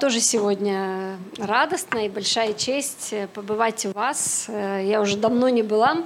Тоже 0.00 0.20
сегодня 0.20 1.18
радостно 1.38 2.06
и 2.06 2.08
большая 2.08 2.54
честь 2.54 3.12
э, 3.12 3.28
побывать 3.28 3.84
у 3.86 3.92
вас. 3.92 4.46
Э, 4.48 4.82
я 4.84 5.00
уже 5.00 5.16
давно 5.16 5.48
не 5.48 5.62
была 5.62 5.98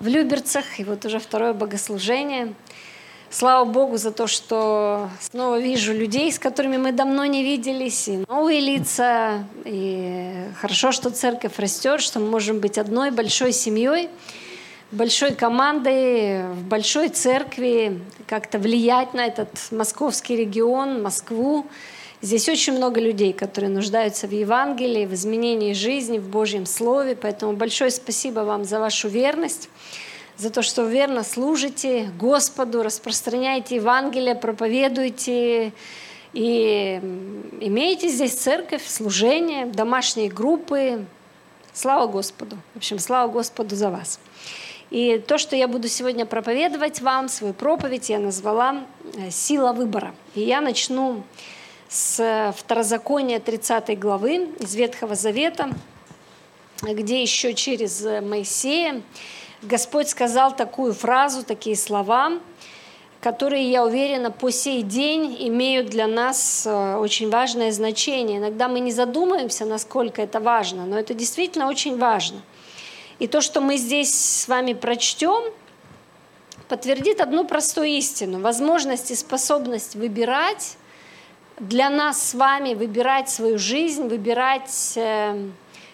в 0.00 0.06
Люберцах, 0.06 0.78
и 0.78 0.84
вот 0.84 1.04
уже 1.04 1.18
второе 1.18 1.52
богослужение. 1.52 2.54
Слава 3.30 3.64
Богу 3.64 3.96
за 3.96 4.12
то, 4.12 4.26
что 4.26 5.08
снова 5.20 5.58
вижу 5.58 5.92
людей, 5.92 6.30
с 6.30 6.38
которыми 6.38 6.76
мы 6.76 6.92
давно 6.92 7.24
не 7.24 7.42
виделись, 7.42 8.06
и 8.08 8.24
новые 8.28 8.60
лица. 8.60 9.44
И 9.64 10.44
хорошо, 10.60 10.92
что 10.92 11.10
церковь 11.10 11.58
растет, 11.58 12.00
что 12.02 12.20
мы 12.20 12.28
можем 12.28 12.60
быть 12.60 12.78
одной 12.78 13.10
большой 13.10 13.52
семьей, 13.52 14.08
большой 14.92 15.34
командой, 15.34 16.44
в 16.52 16.64
большой 16.64 17.08
церкви, 17.08 18.00
как-то 18.26 18.58
влиять 18.58 19.14
на 19.14 19.26
этот 19.26 19.48
московский 19.70 20.36
регион, 20.36 21.02
Москву. 21.02 21.66
Здесь 22.26 22.48
очень 22.48 22.72
много 22.72 23.00
людей, 23.00 23.32
которые 23.32 23.70
нуждаются 23.70 24.26
в 24.26 24.32
Евангелии, 24.32 25.06
в 25.06 25.14
изменении 25.14 25.74
жизни, 25.74 26.18
в 26.18 26.28
Божьем 26.28 26.66
Слове. 26.66 27.14
Поэтому 27.14 27.52
большое 27.52 27.92
спасибо 27.92 28.40
вам 28.40 28.64
за 28.64 28.80
вашу 28.80 29.06
верность, 29.06 29.68
за 30.36 30.50
то, 30.50 30.62
что 30.62 30.82
верно 30.86 31.22
служите 31.22 32.10
Господу, 32.18 32.82
распространяете 32.82 33.76
Евангелие, 33.76 34.34
проповедуете 34.34 35.72
и 36.32 37.00
имеете 37.60 38.08
здесь 38.08 38.32
церковь, 38.32 38.84
служение, 38.84 39.66
домашние 39.66 40.28
группы. 40.28 41.04
Слава 41.72 42.08
Господу. 42.08 42.56
В 42.74 42.78
общем, 42.78 42.98
слава 42.98 43.30
Господу 43.30 43.76
за 43.76 43.88
вас. 43.88 44.18
И 44.90 45.22
то, 45.24 45.38
что 45.38 45.54
я 45.54 45.68
буду 45.68 45.86
сегодня 45.86 46.26
проповедовать 46.26 47.00
вам, 47.00 47.28
свою 47.28 47.54
проповедь 47.54 48.10
я 48.10 48.18
назвала 48.18 48.82
э, 49.14 49.30
«Сила 49.30 49.72
выбора». 49.72 50.12
И 50.34 50.40
я 50.40 50.60
начну 50.60 51.22
с 51.88 52.54
Второзакония 52.56 53.40
30 53.40 53.98
главы 53.98 54.48
из 54.58 54.74
Ветхого 54.74 55.14
Завета, 55.14 55.70
где 56.82 57.22
еще 57.22 57.54
через 57.54 58.02
Моисея 58.02 59.02
Господь 59.62 60.08
сказал 60.08 60.54
такую 60.54 60.92
фразу, 60.92 61.42
такие 61.44 61.76
слова, 61.76 62.32
которые, 63.20 63.68
я 63.70 63.84
уверена, 63.84 64.30
по 64.30 64.50
сей 64.50 64.82
день 64.82 65.36
имеют 65.48 65.88
для 65.88 66.06
нас 66.06 66.64
э, 66.66 66.96
очень 66.96 67.30
важное 67.30 67.72
значение. 67.72 68.38
Иногда 68.38 68.68
мы 68.68 68.78
не 68.78 68.92
задумываемся, 68.92 69.64
насколько 69.64 70.22
это 70.22 70.38
важно, 70.38 70.84
но 70.84 70.98
это 70.98 71.14
действительно 71.14 71.68
очень 71.68 71.98
важно. 71.98 72.42
И 73.18 73.26
то, 73.26 73.40
что 73.40 73.60
мы 73.60 73.78
здесь 73.78 74.14
с 74.14 74.46
вами 74.46 74.74
прочтем, 74.74 75.42
подтвердит 76.68 77.20
одну 77.20 77.44
простую 77.44 77.88
истину. 77.88 78.40
Возможность 78.40 79.10
и 79.10 79.14
способность 79.14 79.96
выбирать 79.96 80.76
для 81.58 81.88
нас 81.88 82.30
с 82.30 82.34
вами 82.34 82.74
выбирать 82.74 83.30
свою 83.30 83.58
жизнь, 83.58 84.08
выбирать, 84.08 84.92
э, 84.96 85.48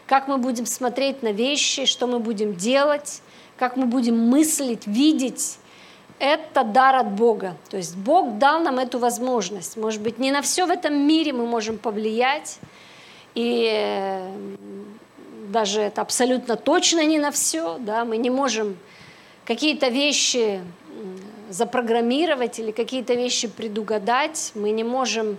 как 0.06 0.28
мы 0.28 0.38
будем 0.38 0.66
смотреть 0.66 1.22
на 1.22 1.32
вещи, 1.32 1.86
что 1.86 2.06
мы 2.06 2.18
будем 2.18 2.56
делать, 2.56 3.22
как 3.56 3.76
мы 3.76 3.86
будем 3.86 4.18
мыслить, 4.18 4.86
видеть. 4.86 5.58
Это 6.18 6.62
дар 6.62 6.96
от 6.96 7.12
Бога. 7.12 7.56
То 7.70 7.76
есть 7.76 7.96
Бог 7.96 8.38
дал 8.38 8.60
нам 8.60 8.78
эту 8.78 8.98
возможность. 8.98 9.76
Может 9.76 10.02
быть, 10.02 10.18
не 10.18 10.30
на 10.30 10.42
все 10.42 10.66
в 10.66 10.70
этом 10.70 10.94
мире 10.94 11.32
мы 11.32 11.46
можем 11.46 11.78
повлиять, 11.78 12.58
и 13.34 13.68
э, 13.72 14.30
даже 15.48 15.80
это 15.80 16.02
абсолютно 16.02 16.56
точно 16.56 17.04
не 17.04 17.18
на 17.18 17.30
все. 17.30 17.78
Да? 17.78 18.04
Мы 18.04 18.16
не 18.16 18.30
можем 18.30 18.76
какие-то 19.44 19.88
вещи 19.88 20.60
запрограммировать 21.50 22.58
или 22.58 22.72
какие-то 22.72 23.14
вещи 23.14 23.46
предугадать. 23.48 24.52
Мы 24.54 24.70
не 24.70 24.84
можем 24.84 25.38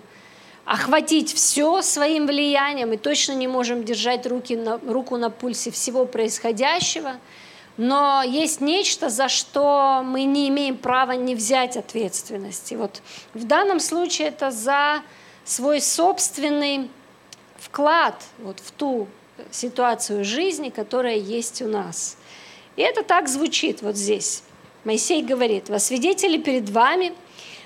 охватить 0.65 1.33
все 1.33 1.81
своим 1.81 2.25
влиянием 2.25 2.93
и 2.93 2.97
точно 2.97 3.33
не 3.33 3.47
можем 3.47 3.83
держать 3.83 4.25
руки 4.25 4.55
на, 4.55 4.77
руку 4.79 5.17
на 5.17 5.29
пульсе 5.29 5.71
всего 5.71 6.05
происходящего. 6.05 7.17
Но 7.75 8.21
есть 8.23 8.61
нечто, 8.61 9.09
за 9.09 9.29
что 9.29 10.01
мы 10.05 10.23
не 10.23 10.47
имеем 10.49 10.77
права 10.77 11.13
не 11.13 11.35
взять 11.35 11.75
ответственности. 11.75 12.75
Вот 12.75 13.01
в 13.33 13.45
данном 13.45 13.79
случае 13.79 14.27
это 14.29 14.51
за 14.51 15.01
свой 15.43 15.81
собственный 15.81 16.89
вклад 17.57 18.15
вот 18.37 18.59
в 18.59 18.71
ту 18.71 19.07
ситуацию 19.51 20.23
жизни, 20.23 20.69
которая 20.69 21.15
есть 21.15 21.61
у 21.61 21.67
нас. 21.67 22.17
И 22.75 22.81
это 22.81 23.03
так 23.03 23.27
звучит 23.27 23.81
вот 23.81 23.95
здесь. 23.95 24.43
Моисей 24.83 25.23
говорит, 25.23 25.69
«Во 25.69 25.79
свидетели 25.79 26.37
перед 26.37 26.69
вами 26.69 27.13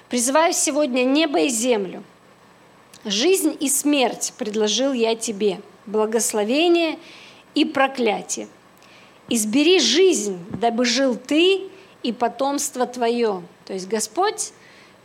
призываю 0.09 0.53
сегодня 0.53 1.03
небо 1.03 1.40
и 1.40 1.50
землю, 1.50 2.03
Жизнь 3.09 3.56
и 3.62 3.69
смерть 3.69 4.34
предложил 4.38 4.91
я 4.91 5.16
тебе, 5.16 5.62
благословение 5.85 7.00
и 7.56 7.63
проклятие. 7.63 8.50
Избери 9.29 9.79
жизнь, 9.79 10.38
дабы 10.59 10.84
жил 10.84 11.16
ты 11.16 11.69
и 12.03 12.12
потомство 12.12 12.85
твое. 12.85 13.44
То 13.63 13.72
есть 13.72 13.88
Господь 13.88 14.51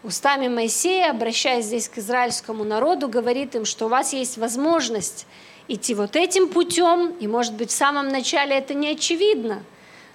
устами 0.03 0.49
Моисея, 0.49 1.11
обращаясь 1.11 1.67
здесь 1.67 1.89
к 1.89 1.99
израильскому 1.99 2.65
народу, 2.65 3.07
говорит 3.07 3.55
им, 3.55 3.65
что 3.65 3.87
у 3.87 3.89
вас 3.89 4.12
есть 4.12 4.37
возможность 4.37 5.29
идти 5.69 5.95
вот 5.95 6.17
этим 6.17 6.49
путем, 6.49 7.15
и, 7.21 7.29
может 7.29 7.55
быть, 7.55 7.71
в 7.71 7.77
самом 7.77 8.09
начале 8.09 8.57
это 8.57 8.75
не 8.75 8.89
очевидно, 8.89 9.62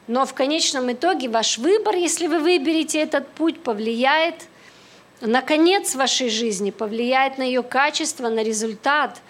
но 0.07 0.25
в 0.25 0.33
конечном 0.33 0.91
итоге 0.91 1.29
ваш 1.29 1.57
выбор, 1.57 1.95
если 1.95 2.27
вы 2.27 2.39
выберете 2.39 2.99
этот 2.99 3.29
путь, 3.29 3.61
повлияет– 3.61 4.35
на 5.21 5.41
конец 5.41 5.95
вашей 5.95 6.29
жизни, 6.29 6.71
повлияет 6.71 7.37
на 7.37 7.43
ее 7.43 7.63
качество, 7.63 8.29
на 8.29 8.43
результат. 8.43 9.21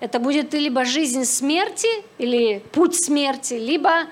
Это 0.00 0.18
будет 0.18 0.54
либо 0.54 0.84
жизнь 0.84 1.24
смерти, 1.24 1.88
или 2.18 2.62
путь 2.72 2.94
смерти, 2.96 3.54
либо 3.54 4.06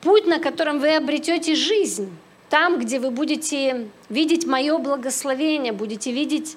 путь, 0.00 0.26
на 0.26 0.38
котором 0.38 0.78
вы 0.78 0.96
обретете 0.96 1.54
жизнь. 1.54 2.10
Там, 2.48 2.78
где 2.78 3.00
вы 3.00 3.10
будете 3.10 3.88
видеть 4.08 4.46
мое 4.46 4.78
благословение, 4.78 5.72
будете 5.72 6.12
видеть 6.12 6.56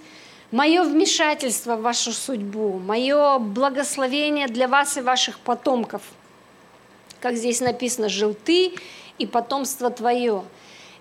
мое 0.51 0.83
вмешательство 0.83 1.75
в 1.75 1.81
вашу 1.81 2.11
судьбу, 2.11 2.79
мое 2.79 3.39
благословение 3.39 4.47
для 4.47 4.67
вас 4.67 4.97
и 4.97 5.01
ваших 5.01 5.39
потомков. 5.39 6.01
Как 7.19 7.35
здесь 7.35 7.59
написано, 7.59 8.07
жил 8.07 8.33
ты 8.33 8.73
и 9.17 9.25
потомство 9.25 9.89
твое. 9.89 10.43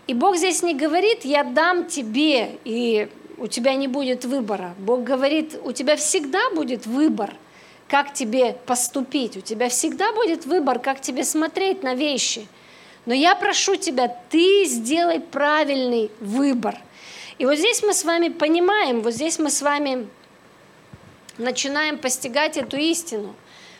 И 0.08 0.14
Бог 0.14 0.36
здесь 0.36 0.62
не 0.62 0.74
говорит, 0.74 1.26
я 1.26 1.44
дам 1.44 1.84
тебе, 1.84 2.58
и 2.64 3.08
у 3.36 3.46
тебя 3.46 3.74
не 3.74 3.88
будет 3.88 4.24
выбора. 4.24 4.74
Бог 4.78 5.04
говорит, 5.04 5.60
у 5.62 5.72
тебя 5.72 5.96
всегда 5.96 6.48
будет 6.54 6.86
выбор, 6.86 7.34
как 7.88 8.14
тебе 8.14 8.54
поступить. 8.64 9.36
У 9.36 9.42
тебя 9.42 9.68
всегда 9.68 10.14
будет 10.14 10.47
выбор, 10.47 10.78
как 10.78 11.02
тебе 11.02 11.24
смотреть 11.24 11.82
на 11.82 11.94
вещи. 11.94 12.48
Но 13.04 13.12
я 13.12 13.34
прошу 13.34 13.76
тебя, 13.76 14.08
ты 14.30 14.64
сделай 14.64 15.20
правильный 15.20 16.10
выбор. 16.20 16.78
И 17.36 17.44
вот 17.44 17.58
здесь 17.58 17.82
мы 17.82 17.92
с 17.92 18.02
вами 18.02 18.30
понимаем, 18.30 19.02
вот 19.02 19.12
здесь 19.12 19.38
мы 19.38 19.50
с 19.50 19.60
вами 19.60 20.08
начинаем 21.36 21.98
постигать 21.98 22.56
эту 22.56 22.78
истину, 22.78 23.34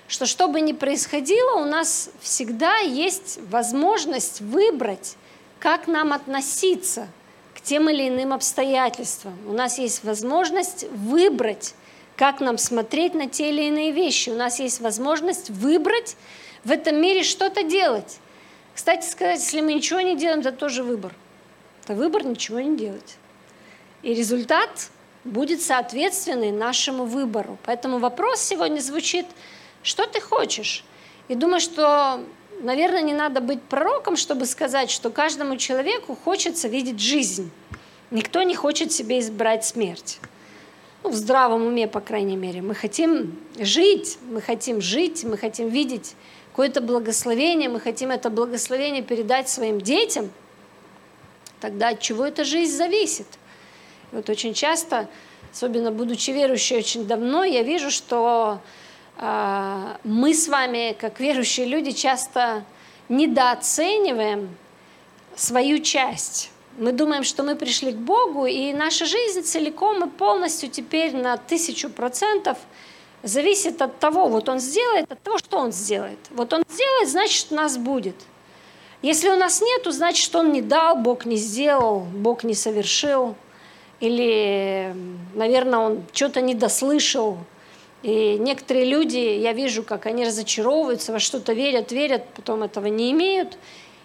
что 0.07 0.27
что 0.27 0.49
бы 0.49 0.61
ни 0.61 0.73
происходило, 0.73 1.57
у 1.57 1.65
нас 1.65 2.11
всегда 2.21 2.77
есть 2.81 3.39
возможность 3.49 4.43
выбрать 4.43 5.17
как 5.59 5.87
нам 5.87 6.13
относиться 6.13 7.09
к 7.55 7.61
тем 7.61 7.91
или 7.91 8.09
иным 8.09 8.33
обстоятельствам. 8.33 9.37
У 9.49 9.53
нас 9.53 9.79
есть 9.79 10.05
возможность 10.05 10.85
выбрать, 10.91 11.75
как 12.17 12.41
нам 12.41 12.59
смотреть 12.59 13.15
на 13.15 13.29
те 13.29 13.51
или 13.51 13.65
иные 13.65 13.93
вещи. 13.93 14.31
У 14.31 14.37
нас 14.37 14.59
есть 14.61 14.81
возможность 14.81 15.51
выбрать 15.51 16.17
в 16.65 16.71
этом 16.71 17.01
мире 17.01 17.23
что-то 17.23 17.63
делать. 17.63 18.19
Кстати 18.75 19.09
сказать, 19.09 19.41
если 19.41 19.61
мы 19.61 19.75
ничего 19.75 20.01
не 20.01 20.17
делаем, 20.17 20.41
это 20.41 20.53
тоже 20.53 20.83
выбор. 20.83 21.13
Это 21.85 21.95
выбор 21.95 22.25
ничего 22.25 22.61
не 22.61 22.77
делать. 22.77 23.17
И 24.03 24.15
результат 24.15 24.91
будет 25.25 25.61
соответственный 25.61 26.53
нашему 26.53 27.05
выбору. 27.05 27.59
Поэтому 27.65 27.99
вопрос 27.99 28.41
сегодня 28.41 28.81
звучит, 28.81 29.27
что 29.83 30.07
ты 30.07 30.21
хочешь? 30.21 30.85
И 31.29 31.35
думаю, 31.35 31.61
что 31.61 32.21
наверное, 32.61 33.03
не 33.03 33.13
надо 33.13 33.41
быть 33.41 33.63
пророком, 33.63 34.17
чтобы 34.17 34.47
сказать, 34.47 34.91
что 34.91 35.11
каждому 35.11 35.57
человеку 35.57 36.17
хочется 36.17 36.69
видеть 36.69 37.01
жизнь. 37.01 37.51
Никто 38.11 38.43
не 38.43 38.55
хочет 38.55 38.93
себе 38.93 39.21
избрать 39.21 39.65
смерть. 39.65 40.19
Ну, 41.03 41.11
в 41.11 41.15
здравом 41.15 41.67
уме, 41.67 41.87
по 41.87 42.01
крайней 42.01 42.37
мере. 42.37 42.63
Мы 42.63 42.75
хотим 42.75 43.39
жить, 43.59 44.19
мы 44.31 44.41
хотим 44.41 44.81
жить, 44.81 45.25
мы 45.25 45.37
хотим 45.37 45.69
видеть 45.69 46.15
какое-то 46.51 46.81
благословение, 46.81 47.69
мы 47.69 47.79
хотим 47.79 48.11
это 48.11 48.31
благословение 48.31 49.03
передать 49.03 49.49
своим 49.49 49.81
детям. 49.81 50.31
Тогда 51.61 51.89
от 51.91 52.01
чего 52.01 52.25
эта 52.25 52.45
жизнь 52.45 52.77
зависит? 52.77 53.27
И 54.11 54.17
вот 54.17 54.29
очень 54.29 54.55
часто, 54.55 55.09
особенно 55.53 55.93
будучи 55.93 56.31
верующей 56.31 56.79
очень 56.79 57.07
давно, 57.07 57.45
я 57.45 57.63
вижу, 57.63 57.91
что 57.91 58.61
мы 59.19 60.33
с 60.33 60.49
вами, 60.49 60.97
как 60.99 61.19
верующие 61.19 61.67
люди, 61.67 61.91
часто 61.91 62.65
недооцениваем 63.09 64.57
свою 65.35 65.81
часть. 65.81 66.51
Мы 66.79 66.93
думаем, 66.93 67.25
что 67.25 67.43
мы 67.43 67.57
пришли 67.57 67.91
к 67.93 67.97
Богу, 67.97 68.47
и 68.47 68.73
наша 68.73 69.07
жизнь 69.07 69.43
целиком 69.43 70.05
и 70.05 70.09
полностью 70.09 70.71
теперь 70.71 71.17
на 71.17 71.37
тысячу 71.37 71.91
процентов 71.91 72.59
зависит 73.25 73.83
от 73.83 73.99
того, 73.99 74.29
вот 74.29 74.49
Он 74.49 74.61
сделает, 74.61 75.11
от 75.11 75.21
того, 75.21 75.39
что 75.39 75.59
Он 75.59 75.73
сделает. 75.73 76.19
Вот 76.31 76.53
Он 76.53 76.63
сделает, 76.69 77.09
значит, 77.09 77.49
у 77.51 77.57
нас 77.57 77.77
будет. 77.77 78.15
Если 79.03 79.29
у 79.29 79.37
нас 79.37 79.61
нету, 79.61 79.91
значит, 79.91 80.35
Он 80.37 80.53
не 80.53 80.63
дал, 80.63 80.97
Бог 80.97 81.25
не 81.25 81.37
сделал, 81.37 82.01
Бог 82.01 82.45
не 82.45 82.55
совершил. 82.55 83.35
Или, 83.99 84.95
наверное, 85.35 85.79
Он 85.81 86.05
что-то 86.13 86.41
не 86.41 86.55
дослышал. 86.55 87.39
И 88.03 88.37
некоторые 88.39 88.85
люди, 88.85 89.17
я 89.17 89.53
вижу, 89.53 89.83
как 89.83 90.07
они 90.07 90.25
разочаровываются, 90.25 91.13
во 91.13 91.19
что-то 91.19 91.53
верят, 91.53 91.91
верят, 91.91 92.25
потом 92.35 92.63
этого 92.63 92.87
не 92.87 93.11
имеют. 93.11 93.59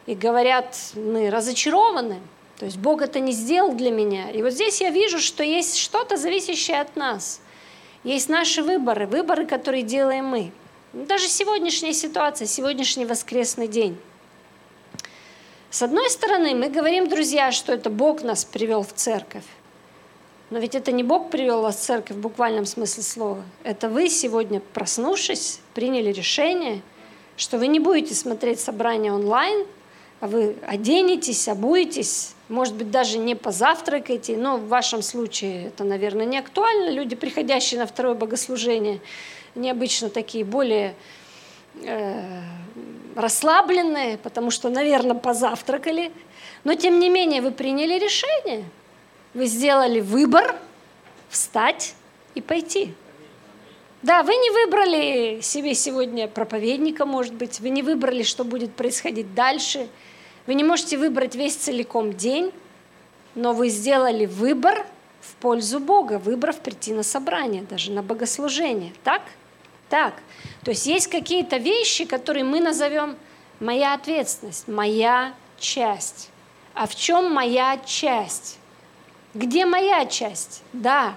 И 0.05 0.15
говорят, 0.15 0.75
мы 0.95 1.29
разочарованы. 1.29 2.19
То 2.57 2.65
есть 2.65 2.77
Бог 2.77 3.01
это 3.01 3.19
не 3.19 3.31
сделал 3.31 3.73
для 3.73 3.91
меня. 3.91 4.31
И 4.31 4.41
вот 4.41 4.51
здесь 4.51 4.81
я 4.81 4.89
вижу, 4.89 5.19
что 5.19 5.43
есть 5.43 5.77
что-то 5.77 6.17
зависящее 6.17 6.81
от 6.81 6.95
нас. 6.95 7.41
Есть 8.03 8.29
наши 8.29 8.63
выборы, 8.63 9.07
выборы, 9.07 9.45
которые 9.45 9.83
делаем 9.83 10.25
мы. 10.25 10.51
Даже 10.91 11.27
сегодняшняя 11.27 11.93
ситуация, 11.93 12.47
сегодняшний 12.47 13.05
воскресный 13.05 13.67
день. 13.67 13.97
С 15.69 15.81
одной 15.81 16.09
стороны, 16.09 16.53
мы 16.53 16.69
говорим, 16.69 17.07
друзья, 17.09 17.51
что 17.51 17.73
это 17.73 17.89
Бог 17.89 18.21
нас 18.21 18.45
привел 18.45 18.83
в 18.83 18.93
церковь. 18.93 19.45
Но 20.53 20.59
ведь 20.59 20.75
это 20.75 20.91
не 20.91 21.01
Бог 21.01 21.31
привел 21.31 21.63
вас 21.63 21.77
в 21.77 21.79
церковь 21.79 22.15
в 22.15 22.19
буквальном 22.19 22.67
смысле 22.67 23.01
слова. 23.01 23.43
Это 23.63 23.89
вы 23.89 24.07
сегодня, 24.07 24.59
проснувшись, 24.59 25.59
приняли 25.73 26.11
решение, 26.11 26.83
что 27.37 27.57
вы 27.57 27.65
не 27.65 27.79
будете 27.79 28.13
смотреть 28.13 28.59
собрание 28.59 29.11
онлайн, 29.11 29.65
а 30.19 30.27
вы 30.27 30.55
оденетесь, 30.67 31.47
обуетесь, 31.47 32.35
может 32.49 32.75
быть, 32.75 32.91
даже 32.91 33.17
не 33.17 33.33
позавтракаете, 33.33 34.37
но 34.37 34.57
в 34.57 34.67
вашем 34.67 35.01
случае 35.01 35.69
это, 35.69 35.85
наверное, 35.85 36.27
не 36.27 36.37
актуально. 36.37 36.91
Люди, 36.91 37.15
приходящие 37.15 37.79
на 37.79 37.87
второе 37.87 38.13
богослужение, 38.13 39.01
необычно 39.55 40.11
такие 40.11 40.45
более 40.45 40.93
э, 41.81 42.41
расслабленные, 43.15 44.19
потому 44.19 44.51
что, 44.51 44.69
наверное, 44.69 45.15
позавтракали. 45.15 46.11
Но, 46.63 46.75
тем 46.75 46.99
не 46.99 47.09
менее, 47.09 47.41
вы 47.41 47.49
приняли 47.49 47.97
решение. 47.97 48.65
Вы 49.33 49.45
сделали 49.47 49.99
выбор 49.99 50.55
встать 51.29 51.95
и 52.35 52.41
пойти. 52.41 52.93
Да, 54.01 54.23
вы 54.23 54.35
не 54.35 54.49
выбрали 54.51 55.39
себе 55.41 55.73
сегодня 55.75 56.27
проповедника, 56.27 57.05
может 57.05 57.33
быть, 57.33 57.59
вы 57.59 57.69
не 57.69 57.81
выбрали, 57.81 58.23
что 58.23 58.43
будет 58.43 58.73
происходить 58.73 59.33
дальше– 59.33 59.87
вы 60.45 60.55
не 60.55 60.63
можете 60.63 60.97
выбрать 60.97 61.35
весь 61.35 61.55
целиком 61.55 62.13
день, 62.13 62.51
но 63.33 63.53
вы 63.53 63.69
сделали 63.69 64.25
выбор 64.25 64.85
в 65.21 65.35
пользу 65.35 65.79
Бога, 65.79 66.19
выбрав 66.19 66.59
прийти 66.59 66.91
на 66.91 67.03
собрание, 67.03 67.61
даже 67.61 67.91
на 67.91 68.03
богослужение. 68.03 68.91
Так? 69.05 69.21
Так. 69.89 70.13
То 70.65 70.71
есть 70.71 70.85
есть 70.85 71.07
какие-то 71.07 71.57
вещи, 71.57 72.03
которые 72.03 72.43
мы 72.43 72.59
назовем 72.59 73.15
моя 73.61 73.93
ответственность, 73.93 74.67
моя 74.67 75.33
часть. 75.57 76.29
А 76.73 76.87
в 76.87 76.95
чем 76.95 77.33
моя 77.33 77.79
часть? 77.85 78.59
Где 79.33 79.65
моя 79.65 80.05
часть? 80.05 80.63
Да. 80.73 81.15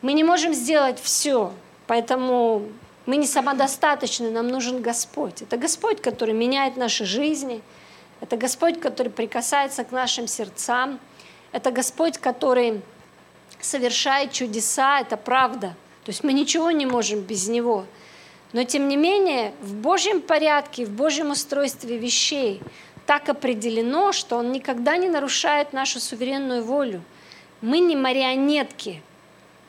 Мы 0.00 0.14
не 0.14 0.24
можем 0.24 0.54
сделать 0.54 1.00
все, 1.00 1.52
поэтому 1.86 2.62
мы 3.06 3.16
не 3.16 3.26
самодостаточны, 3.26 4.30
нам 4.30 4.48
нужен 4.48 4.82
Господь. 4.82 5.42
Это 5.42 5.56
Господь, 5.56 6.00
который 6.00 6.34
меняет 6.34 6.76
наши 6.76 7.04
жизни– 7.04 7.60
это 8.22 8.36
Господь, 8.36 8.78
который 8.78 9.10
прикасается 9.10 9.82
к 9.82 9.90
нашим 9.90 10.28
сердцам. 10.28 11.00
Это 11.50 11.72
Господь, 11.72 12.18
который 12.18 12.80
совершает 13.60 14.30
чудеса, 14.30 15.00
это 15.00 15.16
правда. 15.16 15.74
То 16.04 16.10
есть 16.10 16.22
мы 16.22 16.32
ничего 16.32 16.70
не 16.70 16.86
можем 16.86 17.18
без 17.18 17.48
Него. 17.48 17.84
Но 18.52 18.62
тем 18.62 18.86
не 18.86 18.96
менее, 18.96 19.52
в 19.60 19.74
Божьем 19.74 20.20
порядке, 20.20 20.84
в 20.84 20.90
Божьем 20.90 21.32
устройстве 21.32 21.98
вещей 21.98 22.62
так 23.06 23.28
определено, 23.28 24.12
что 24.12 24.36
Он 24.36 24.52
никогда 24.52 24.96
не 24.96 25.08
нарушает 25.08 25.72
нашу 25.72 26.00
суверенную 26.00 26.62
волю. 26.62 27.02
Мы 27.60 27.78
не 27.78 27.96
марионетки 27.96 29.02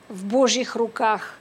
в 0.10 0.26
Божьих 0.26 0.76
руках. 0.76 1.38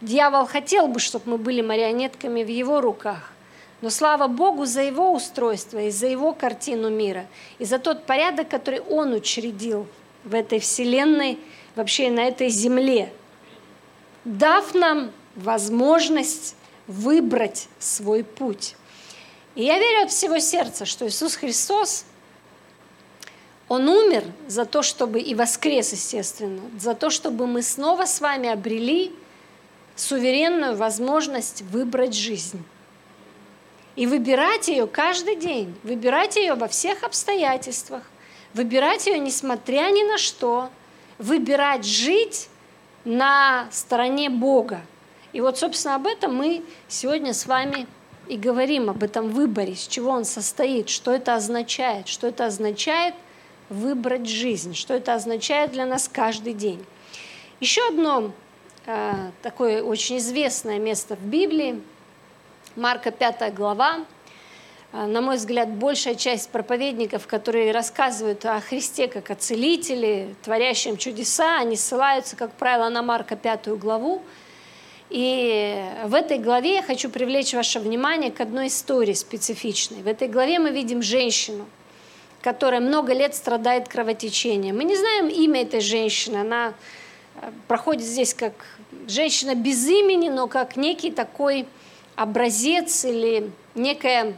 Дьявол 0.00 0.46
хотел 0.46 0.88
бы, 0.88 1.00
чтобы 1.00 1.30
мы 1.30 1.38
были 1.38 1.62
марионетками 1.62 2.42
в 2.42 2.48
его 2.48 2.80
руках. 2.80 3.32
Но 3.80 3.90
слава 3.90 4.26
Богу 4.26 4.64
за 4.64 4.82
его 4.82 5.12
устройство 5.12 5.78
и 5.78 5.90
за 5.90 6.06
его 6.06 6.32
картину 6.32 6.90
мира, 6.90 7.26
и 7.58 7.64
за 7.64 7.78
тот 7.78 8.04
порядок, 8.04 8.48
который 8.48 8.80
он 8.80 9.12
учредил 9.12 9.86
в 10.24 10.34
этой 10.34 10.60
вселенной, 10.60 11.38
вообще 11.74 12.10
на 12.10 12.20
этой 12.20 12.48
земле, 12.48 13.12
дав 14.24 14.74
нам 14.74 15.12
возможность 15.36 16.56
выбрать 16.86 17.68
свой 17.78 18.24
путь. 18.24 18.76
И 19.56 19.64
я 19.64 19.78
верю 19.78 20.04
от 20.04 20.10
всего 20.10 20.38
сердца, 20.38 20.84
что 20.84 21.08
Иисус 21.08 21.34
Христос, 21.34 22.04
Он 23.68 23.88
умер 23.88 24.24
за 24.46 24.66
то, 24.66 24.82
чтобы 24.82 25.20
и 25.20 25.34
воскрес, 25.34 25.92
естественно, 25.92 26.60
за 26.78 26.94
то, 26.94 27.08
чтобы 27.08 27.46
мы 27.46 27.62
снова 27.62 28.04
с 28.04 28.20
вами 28.20 28.50
обрели 28.50 29.12
суверенную 29.96 30.76
возможность 30.76 31.62
выбрать 31.62 32.14
жизнь. 32.14 32.62
И 33.96 34.06
выбирать 34.06 34.68
ее 34.68 34.86
каждый 34.86 35.36
день, 35.36 35.74
выбирать 35.82 36.36
ее 36.36 36.52
во 36.52 36.68
всех 36.68 37.02
обстоятельствах, 37.02 38.02
выбирать 38.52 39.06
ее 39.06 39.18
несмотря 39.18 39.90
ни 39.90 40.02
на 40.02 40.18
что, 40.18 40.68
выбирать 41.16 41.86
жить 41.86 42.50
на 43.06 43.68
стороне 43.72 44.28
Бога. 44.28 44.82
И 45.32 45.40
вот, 45.40 45.58
собственно, 45.58 45.94
об 45.94 46.06
этом 46.06 46.36
мы 46.36 46.62
сегодня 46.88 47.32
с 47.32 47.46
вами 47.46 47.86
и 48.28 48.36
говорим, 48.36 48.90
об 48.90 49.02
этом 49.02 49.30
выборе, 49.30 49.74
с 49.74 49.86
чего 49.86 50.10
он 50.10 50.24
состоит, 50.24 50.88
что 50.88 51.12
это 51.12 51.34
означает, 51.34 52.08
что 52.08 52.26
это 52.26 52.46
означает 52.46 53.14
выбрать 53.68 54.28
жизнь, 54.28 54.74
что 54.74 54.94
это 54.94 55.14
означает 55.14 55.72
для 55.72 55.86
нас 55.86 56.08
каждый 56.12 56.54
день. 56.54 56.84
Еще 57.60 57.86
одно 57.88 58.32
э, 58.86 59.12
такое 59.42 59.82
очень 59.82 60.18
известное 60.18 60.78
место 60.78 61.16
в 61.16 61.22
Библии– 61.22 61.80
Марка 62.76 63.10
5 63.10 63.54
глава. 63.54 64.04
А, 64.92 65.06
на 65.06 65.22
мой 65.22 65.36
взгляд, 65.36 65.70
большая 65.70 66.14
часть 66.14 66.50
проповедников, 66.50 67.26
которые 67.26 67.72
рассказывают 67.72 68.44
о 68.44 68.60
Христе 68.60 69.08
как 69.08 69.30
о 69.30 69.34
целителе, 69.34 70.34
творящем 70.42 70.98
чудеса, 70.98 71.58
они 71.58 71.76
ссылаются, 71.76 72.36
как 72.36 72.52
правило, 72.52 72.90
на 72.90 73.02
Марка 73.02 73.34
5 73.34 73.68
главу. 73.78 74.20
И 75.16 75.82
в 76.04 76.14
этой 76.14 76.38
главе 76.38 76.74
я 76.74 76.82
хочу 76.82 77.08
привлечь 77.08 77.54
ваше 77.54 77.80
внимание 77.80 78.30
к 78.30 78.38
одной 78.42 78.66
истории 78.66 79.14
специфичной. 79.14 80.02
В 80.02 80.06
этой 80.06 80.28
главе 80.28 80.58
мы 80.58 80.72
видим 80.72 81.00
женщину, 81.00 81.64
которая 82.42 82.82
много 82.82 83.14
лет 83.14 83.34
страдает 83.34 83.88
кровотечением. 83.88 84.76
Мы 84.76 84.84
не 84.84 84.94
знаем 84.94 85.28
имя 85.28 85.62
этой 85.62 85.80
женщины, 85.80 86.36
она 86.36 86.74
э, 87.40 87.50
проходит 87.66 88.02
здесь 88.02 88.34
как 88.34 88.52
женщина 89.08 89.54
без 89.54 89.88
имени, 89.88 90.28
но 90.28 90.48
как 90.48 90.76
некий 90.76 91.10
такой 91.10 91.66
образец 92.14 93.06
или 93.06 93.50
некая 93.74 94.36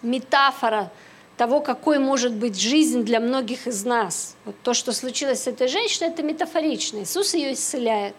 метафора 0.00 0.92
того, 1.36 1.58
какой 1.58 1.98
может 1.98 2.34
быть 2.34 2.56
жизнь 2.56 3.02
для 3.02 3.18
многих 3.18 3.66
из 3.66 3.84
нас. 3.84 4.36
Вот 4.44 4.54
то, 4.62 4.74
что 4.74 4.92
случилось 4.92 5.42
с 5.42 5.48
этой 5.48 5.66
женщиной, 5.66 6.10
это 6.10 6.22
метафорично. 6.22 7.02
Иисус 7.02 7.34
ее 7.34 7.54
исцеляет. 7.54 8.14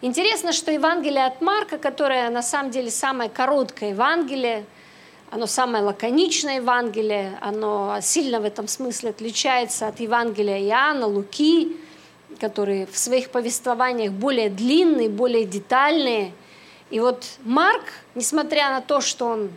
Интересно, 0.00 0.52
что 0.52 0.70
Евангелие 0.70 1.26
от 1.26 1.40
Марка, 1.40 1.78
которое 1.78 2.30
на 2.30 2.42
самом 2.42 2.70
деле 2.70 2.90
самое 2.90 3.28
короткое 3.28 3.90
Евангелие, 3.90 4.64
оно 5.30 5.46
самое 5.46 5.84
лаконичное 5.84 6.56
Евангелие, 6.56 7.38
оно 7.40 7.98
сильно 8.00 8.40
в 8.40 8.44
этом 8.44 8.68
смысле 8.68 9.10
отличается 9.10 9.88
от 9.88 10.00
Евангелия 10.00 10.60
Иоанна, 10.60 11.06
Луки, 11.06 11.76
которые 12.40 12.86
в 12.86 12.96
своих 12.96 13.30
повествованиях 13.30 14.12
более 14.12 14.50
длинные, 14.50 15.08
более 15.08 15.44
детальные– 15.44 16.32
и 16.90 17.00
вот 17.00 17.24
Марк, 17.44 17.84
несмотря 18.14 18.70
на 18.70 18.80
то, 18.80 19.00
что 19.02 19.26
он 19.26 19.50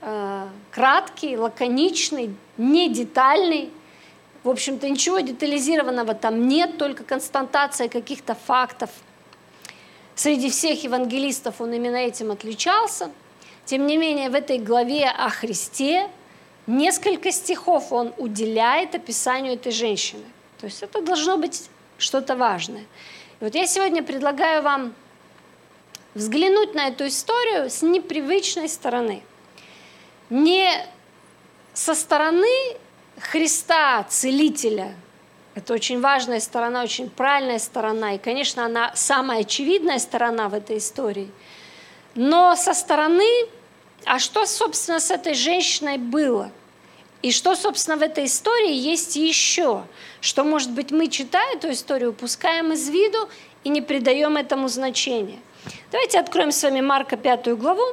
э, 0.00 0.46
краткий, 0.72 1.36
лаконичный, 1.36 2.34
не 2.56 2.88
детальный, 2.88 3.70
в 4.42 4.50
общем-то, 4.50 4.88
ничего 4.88 5.20
детализированного 5.20 6.14
там 6.14 6.48
нет, 6.48 6.76
только 6.76 7.04
констатация 7.04 7.88
каких-то 7.88 8.34
фактов. 8.34 8.90
Среди 10.14 10.50
всех 10.50 10.84
евангелистов 10.84 11.60
он 11.60 11.72
именно 11.72 11.96
этим 11.96 12.30
отличался. 12.30 13.10
Тем 13.64 13.86
не 13.86 13.96
менее, 13.96 14.30
в 14.30 14.34
этой 14.34 14.58
главе 14.58 15.08
о 15.08 15.28
Христе 15.28 16.08
несколько 16.66 17.32
стихов 17.32 17.92
он 17.92 18.14
уделяет 18.16 18.94
описанию 18.94 19.54
этой 19.54 19.72
женщины. 19.72 20.24
То 20.60 20.66
есть 20.66 20.82
это 20.82 21.02
должно 21.02 21.36
быть 21.36 21.68
что-то 21.98 22.36
важное. 22.36 22.84
И 23.40 23.44
вот 23.44 23.54
я 23.54 23.66
сегодня 23.66 24.02
предлагаю 24.02 24.62
вам 24.62 24.94
взглянуть 26.14 26.74
на 26.74 26.88
эту 26.88 27.06
историю 27.06 27.68
с 27.68 27.82
непривычной 27.82 28.68
стороны. 28.68 29.22
Не 30.30 30.70
со 31.72 31.94
стороны 31.94 32.76
Христа, 33.18 34.04
целителя. 34.04 34.94
Это 35.54 35.72
очень 35.72 36.00
важная 36.00 36.40
сторона, 36.40 36.82
очень 36.82 37.08
правильная 37.08 37.58
сторона. 37.58 38.14
И, 38.14 38.18
конечно, 38.18 38.64
она 38.64 38.92
самая 38.96 39.40
очевидная 39.40 39.98
сторона 39.98 40.48
в 40.48 40.54
этой 40.54 40.78
истории. 40.78 41.30
Но 42.16 42.56
со 42.56 42.74
стороны, 42.74 43.28
а 44.04 44.18
что, 44.18 44.46
собственно, 44.46 44.98
с 44.98 45.10
этой 45.10 45.34
женщиной 45.34 45.98
было? 45.98 46.50
И 47.22 47.30
что, 47.30 47.54
собственно, 47.54 47.96
в 47.96 48.02
этой 48.02 48.26
истории 48.26 48.74
есть 48.74 49.16
еще? 49.16 49.84
Что, 50.20 50.44
может 50.44 50.72
быть, 50.72 50.90
мы, 50.90 51.08
читая 51.08 51.54
эту 51.54 51.70
историю, 51.70 52.10
упускаем 52.10 52.72
из 52.72 52.88
виду 52.88 53.28
и 53.62 53.68
не 53.68 53.80
придаем 53.80 54.36
этому 54.36 54.68
значения. 54.68 55.38
Давайте 55.90 56.18
откроем 56.18 56.52
с 56.52 56.62
вами 56.62 56.80
Марка 56.80 57.16
5 57.16 57.56
главу. 57.56 57.84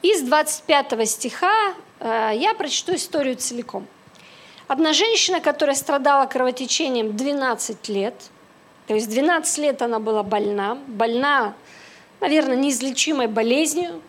Из 0.00 0.22
25 0.22 1.08
стиха 1.08 1.74
э, 2.00 2.32
я 2.36 2.54
прочту 2.54 2.94
историю 2.94 3.36
целиком. 3.36 3.86
Одна 4.68 4.92
женщина, 4.92 5.40
которая 5.40 5.74
страдала 5.74 6.26
кровотечением 6.26 7.16
12 7.16 7.88
лет, 7.88 8.14
то 8.86 8.94
есть 8.94 9.08
12 9.08 9.58
лет 9.58 9.80
она 9.80 9.98
была 9.98 10.22
больна, 10.22 10.76
больна, 10.86 11.54
наверное, 12.20 12.54
неизлечимой 12.54 13.28
болезнью, 13.28 14.02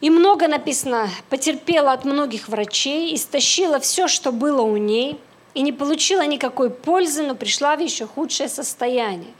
и 0.00 0.10
много 0.10 0.48
написано, 0.48 1.08
потерпела 1.30 1.92
от 1.92 2.04
многих 2.04 2.48
врачей, 2.48 3.14
истощила 3.14 3.78
все, 3.78 4.08
что 4.08 4.32
было 4.32 4.60
у 4.60 4.76
ней, 4.76 5.20
и 5.54 5.62
не 5.62 5.72
получила 5.72 6.26
никакой 6.26 6.68
пользы, 6.70 7.22
но 7.22 7.36
пришла 7.36 7.76
в 7.76 7.80
еще 7.80 8.08
худшее 8.08 8.48
состояние. 8.48 9.32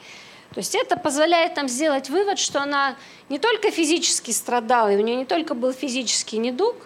То 0.54 0.60
есть 0.60 0.76
это 0.76 0.96
позволяет 0.96 1.56
нам 1.56 1.68
сделать 1.68 2.08
вывод, 2.08 2.38
что 2.38 2.62
она 2.62 2.94
не 3.28 3.40
только 3.40 3.72
физически 3.72 4.30
страдала, 4.30 4.92
и 4.92 4.96
у 4.96 5.00
нее 5.00 5.16
не 5.16 5.24
только 5.24 5.54
был 5.54 5.72
физический 5.72 6.38
недуг, 6.38 6.76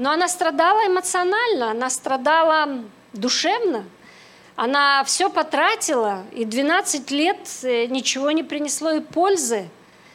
но 0.00 0.12
она 0.12 0.28
страдала 0.28 0.86
эмоционально, 0.86 1.72
она 1.72 1.90
страдала 1.90 2.80
душевно, 3.12 3.84
она 4.56 5.04
все 5.04 5.28
потратила, 5.28 6.24
и 6.32 6.46
12 6.46 7.10
лет 7.10 7.36
э, 7.62 7.84
ничего 7.84 8.30
не 8.30 8.42
принесло 8.42 8.92
и 8.92 9.00
пользы. 9.00 9.68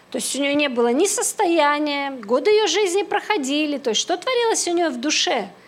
То 0.09 0.17
есть 0.17 0.35
у 0.35 0.39
нее 0.39 0.55
не 0.55 0.69
было 0.69 0.87
ни 0.87 1.05
состояния, 1.05 2.09
годы 2.09 2.49
ее 2.49 2.65
жизни 2.65 3.03
проходили, 3.03 3.77
то 3.77 3.91
есть 3.91 4.01
что 4.01 4.17
творилось 4.17 4.67
у 4.67 4.71
нее 4.71 4.89
в 4.89 4.97
душе– 4.99 5.49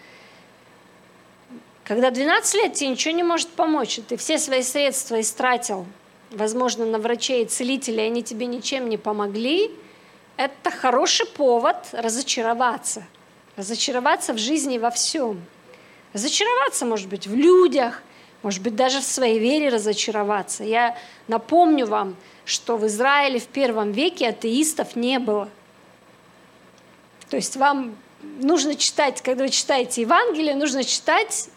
когда 1.83 2.11
12 2.11 2.53
лет 2.55 2.73
тебе 2.73 2.89
ничего 2.89 3.13
не 3.15 3.23
может 3.23 3.47
помочь, 3.47 3.99
и 3.99 4.01
ты 4.01 4.17
все 4.17 4.37
свои 4.37 4.61
средства 4.61 5.21
истратил, 5.21 5.85
возможно, 6.31 6.85
на 6.85 6.99
врачей 6.99 7.45
и 7.45 7.47
целителей, 7.47 8.07
они 8.07 8.23
тебе 8.23 8.45
ничем 8.45 8.89
не 8.89 8.97
помогли, 8.97 9.71
это 10.35 10.69
хороший 10.69 11.27
повод 11.27 11.77
разочароваться. 11.93 13.05
Разочароваться 13.57 14.33
в 14.33 14.37
жизни 14.37 14.77
во 14.77 14.91
всем. 14.91 15.43
Разочароваться, 16.13 16.85
может 16.85 17.09
быть, 17.09 17.25
в 17.25 17.35
людях, 17.35 18.03
может 18.43 18.61
быть, 18.61 18.75
даже 18.75 18.99
в 18.99 19.03
своей 19.03 19.39
вере 19.39 19.69
разочароваться. 19.69 20.63
Я 20.63 20.95
напомню 21.27 21.87
вам, 21.87 22.15
что 22.45 22.77
в 22.77 22.85
Израиле 22.85 23.39
в 23.39 23.47
первом 23.47 23.91
веке 23.91 24.29
атеистов 24.29 24.95
не 24.95 25.17
было. 25.17 25.49
То 27.29 27.35
есть 27.35 27.57
вам 27.57 27.97
нужно 28.39 28.75
читать, 28.75 29.21
когда 29.21 29.43
вы 29.43 29.49
читаете 29.49 30.01
Евангелие, 30.01 30.55
нужно 30.55 30.83
читать 30.83 31.49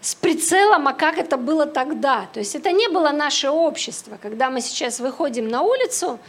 с 0.00 0.14
прицелом, 0.14 0.86
а 0.86 0.92
как 0.92 1.18
это 1.18 1.36
было 1.36 1.66
тогда. 1.66 2.28
То 2.32 2.38
есть 2.38 2.54
это 2.54 2.70
не 2.70 2.88
было 2.88 3.10
наше 3.10 3.50
общество. 3.50 4.16
Когда 4.22 4.48
мы 4.48 4.60
сейчас 4.60 5.00
выходим 5.00 5.48
на 5.48 5.62
улицу, 5.62 6.20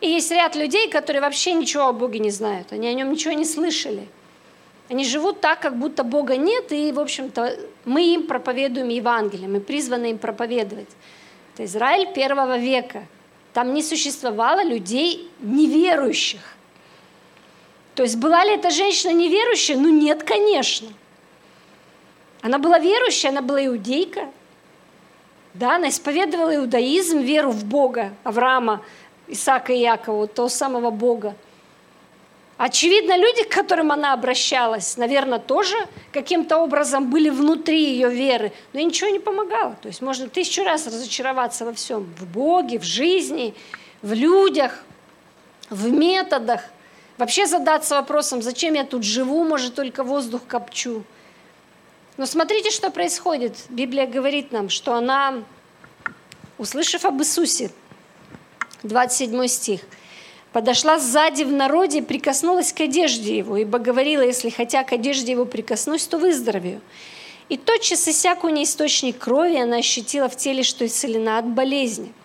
и 0.00 0.08
есть 0.08 0.30
ряд 0.30 0.54
людей, 0.54 0.88
которые 0.88 1.20
вообще 1.20 1.52
ничего 1.52 1.88
о 1.88 1.92
Боге 1.92 2.18
не 2.18 2.30
знают, 2.30 2.72
они 2.72 2.86
о 2.86 2.94
нем 2.94 3.10
ничего 3.10 3.34
не 3.34 3.44
слышали. 3.44 4.06
Они 4.88 5.04
живут 5.04 5.40
так, 5.40 5.60
как 5.60 5.78
будто 5.78 6.02
Бога 6.02 6.36
нет, 6.36 6.72
и, 6.72 6.92
в 6.92 7.00
общем-то, 7.00 7.58
мы 7.84 8.14
им 8.14 8.26
проповедуем 8.26 8.88
Евангелие, 8.88 9.48
мы 9.48 9.60
призваны 9.60 10.12
им 10.12 10.18
проповедовать. 10.18 10.88
Это 11.54 11.64
Израиль 11.64 12.12
первого 12.14 12.56
века. 12.56 13.04
Там 13.52 13.74
не 13.74 13.82
существовало 13.82 14.64
людей 14.64 15.28
неверующих. 15.40 16.40
То 17.94 18.04
есть 18.04 18.16
была 18.16 18.44
ли 18.44 18.52
эта 18.52 18.70
женщина 18.70 19.12
неверующая? 19.12 19.76
Ну 19.76 19.88
нет, 19.88 20.22
конечно. 20.22 20.88
Она 22.40 22.58
была 22.58 22.78
верующая, 22.78 23.30
она 23.30 23.42
была 23.42 23.66
иудейка. 23.66 24.30
Да, 25.54 25.76
она 25.76 25.88
исповедовала 25.88 26.54
иудаизм, 26.54 27.18
веру 27.18 27.50
в 27.50 27.64
Бога, 27.64 28.14
Авраама, 28.22 28.84
Исаака 29.28 29.72
и 29.72 29.80
Якова, 29.80 30.26
того 30.26 30.48
самого 30.48 30.90
Бога. 30.90 31.34
Очевидно, 32.56 33.16
люди, 33.16 33.44
к 33.44 33.50
которым 33.50 33.92
она 33.92 34.12
обращалась, 34.12 34.96
наверное, 34.96 35.38
тоже 35.38 35.76
каким-то 36.12 36.58
образом 36.58 37.08
были 37.08 37.30
внутри 37.30 37.80
ее 37.92 38.10
веры, 38.10 38.52
но 38.72 38.80
ничего 38.80 39.10
не 39.10 39.20
помогало. 39.20 39.76
То 39.80 39.88
есть 39.88 40.02
можно 40.02 40.28
тысячу 40.28 40.64
раз 40.64 40.86
разочароваться 40.86 41.64
во 41.64 41.72
всем. 41.72 42.02
В 42.18 42.26
Боге, 42.26 42.80
в 42.80 42.84
жизни, 42.84 43.54
в 44.02 44.12
людях, 44.12 44.82
в 45.70 45.90
методах– 45.90 46.62
Вообще 47.18 47.48
задаться 47.48 47.96
вопросом, 47.96 48.42
зачем 48.42 48.74
я 48.74 48.84
тут 48.84 49.02
живу, 49.02 49.42
может, 49.42 49.74
только 49.74 50.04
воздух 50.04 50.42
копчу. 50.46 51.02
Но 52.16 52.26
смотрите, 52.26 52.70
что 52.70 52.90
происходит. 52.90 53.56
Библия 53.68 54.06
говорит 54.06 54.52
нам, 54.52 54.68
что 54.68 54.94
она, 54.94 55.42
услышав 56.58 57.04
об 57.04 57.20
Иисусе, 57.20 57.72
27 58.82 59.46
стих, 59.46 59.80
подошла 60.52 60.98
сзади 60.98 61.42
в 61.44 61.52
народе 61.52 62.02
прикоснулась 62.02 62.72
к 62.72 62.80
одежде 62.80 63.38
его, 63.38 63.56
ибо 63.56 63.78
говорила, 63.78 64.22
если 64.22 64.50
хотя 64.50 64.84
к 64.84 64.92
одежде 64.92 65.32
его 65.32 65.44
прикоснусь, 65.44 66.06
то 66.06 66.18
выздоровею. 66.18 66.80
И 67.48 67.56
тотчас 67.56 68.06
иссяк 68.08 68.44
у 68.44 68.48
ней 68.48 68.64
источник 68.64 69.18
крови, 69.18 69.56
она 69.56 69.76
ощутила 69.76 70.28
в 70.28 70.36
теле, 70.36 70.62
что 70.62 70.86
исцелена 70.86 71.38
от 71.38 71.46
болезни– 71.46 72.12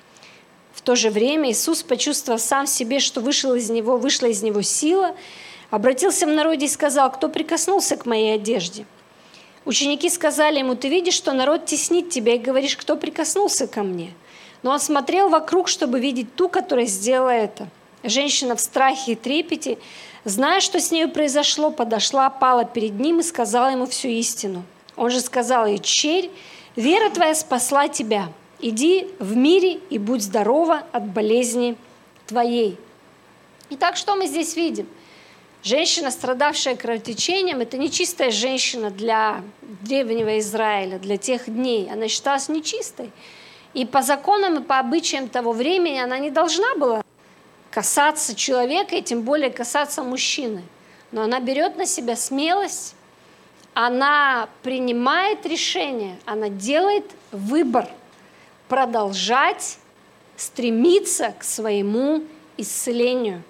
в 0.74 0.81
то 0.81 0.95
же 0.95 1.10
время 1.10 1.51
Иисус, 1.51 1.83
почувствовав 1.83 2.41
сам 2.41 2.65
в 2.65 2.69
себе, 2.69 3.00
что 3.00 3.22
вышел 3.22 3.53
из 3.53 3.69
него, 3.69 3.98
вышла 3.98 4.25
из 4.25 4.41
него 4.41 4.62
сила, 4.63 5.15
обратился 5.69 6.25
в 6.25 6.29
народе 6.29 6.65
и 6.65 6.69
сказал, 6.69 7.12
кто 7.12 7.29
прикоснулся 7.29 7.95
к 7.95 8.05
моей 8.05 8.36
одежде. 8.36 8.86
Ученики 9.65 10.10
сказали 10.10 10.60
ему, 10.60 10.75
ты 10.75 10.89
видишь, 10.89 11.13
что 11.13 11.31
народ 11.31 11.65
теснит 11.65 12.10
тебя, 12.10 12.36
и 12.36 12.39
говоришь, 12.39 12.75
кто 12.75 12.98
прикоснулся 12.98 13.67
ко 13.67 13.83
мне. 13.83 14.13
Но 14.63 14.72
он 14.72 14.79
смотрел 14.79 15.29
вокруг, 15.29 15.67
чтобы 15.67 16.00
видеть 16.00 16.36
ту, 16.36 16.50
которая 16.50 16.86
сделала 16.86 17.29
это. 17.29 17.67
Женщина 18.03 18.55
в 18.55 18.62
страхе 18.62 19.12
и 19.12 19.15
трепете, 19.15 19.77
зная, 20.25 20.60
что 20.60 20.79
с 20.79 20.91
нею 20.91 21.10
произошло, 21.10 21.70
подошла, 21.70 22.29
пала 22.29 22.65
перед 22.65 23.00
ним 23.00 23.20
и 23.20 23.24
сказала 23.24 23.70
ему 23.70 23.86
всю 23.86 24.08
истину. 24.08 24.63
Он 24.96 25.10
же 25.10 25.22
сказал 25.22 25.67
ей, 25.67 25.79
черь, 25.79 26.32
вера 26.75 27.10
твоя 27.10 27.36
спасла 27.36 27.88
тебя– 27.88 28.29
иди 28.63 29.08
в 29.20 29.36
мире 29.36 29.79
и 29.89 30.00
будь 30.00 30.24
здорова 30.24 30.84
от 30.91 31.05
болезни 31.05 31.75
твоей. 32.25 32.77
Итак, 33.70 33.98
что 33.98 34.15
мы 34.15 34.27
здесь 34.27 34.55
видим? 34.55 34.88
Женщина, 35.63 36.12
страдавшая 36.12 36.75
кровотечением, 36.75 37.60
это 37.60 37.77
не 37.77 37.91
чистая 37.91 38.32
женщина 38.32 38.89
для 38.89 39.43
древнего 39.82 40.39
Израиля, 40.39 41.00
для 41.00 41.17
тех 41.17 41.46
дней. 41.48 41.89
Она 41.91 42.08
считалась 42.08 42.50
нечистой. 42.50 43.12
И 43.74 43.86
по 43.86 44.01
законам 44.01 44.60
и 44.60 44.63
по 44.63 44.80
обычаям 44.80 45.30
того 45.30 45.51
времени 45.51 45.98
она 45.98 46.20
не 46.20 46.30
должна 46.30 46.75
была 46.75 47.03
касаться 47.72 48.36
человека, 48.36 48.96
и 48.96 49.01
тем 49.01 49.24
более 49.24 49.50
касаться 49.50 50.03
мужчины. 50.03 50.63
Но 51.12 51.24
она 51.24 51.39
берет 51.39 51.75
на 51.75 51.86
себя 51.86 52.15
смелость, 52.15 52.96
она 53.74 54.48
принимает 54.62 55.46
решение, 55.46 56.18
она 56.25 56.50
делает 56.50 57.06
выбор– 57.32 57.88
продолжать 58.74 59.77
стремиться 60.36 61.36
к 61.38 61.44
своему 61.44 62.24
исцелению. 62.58 63.44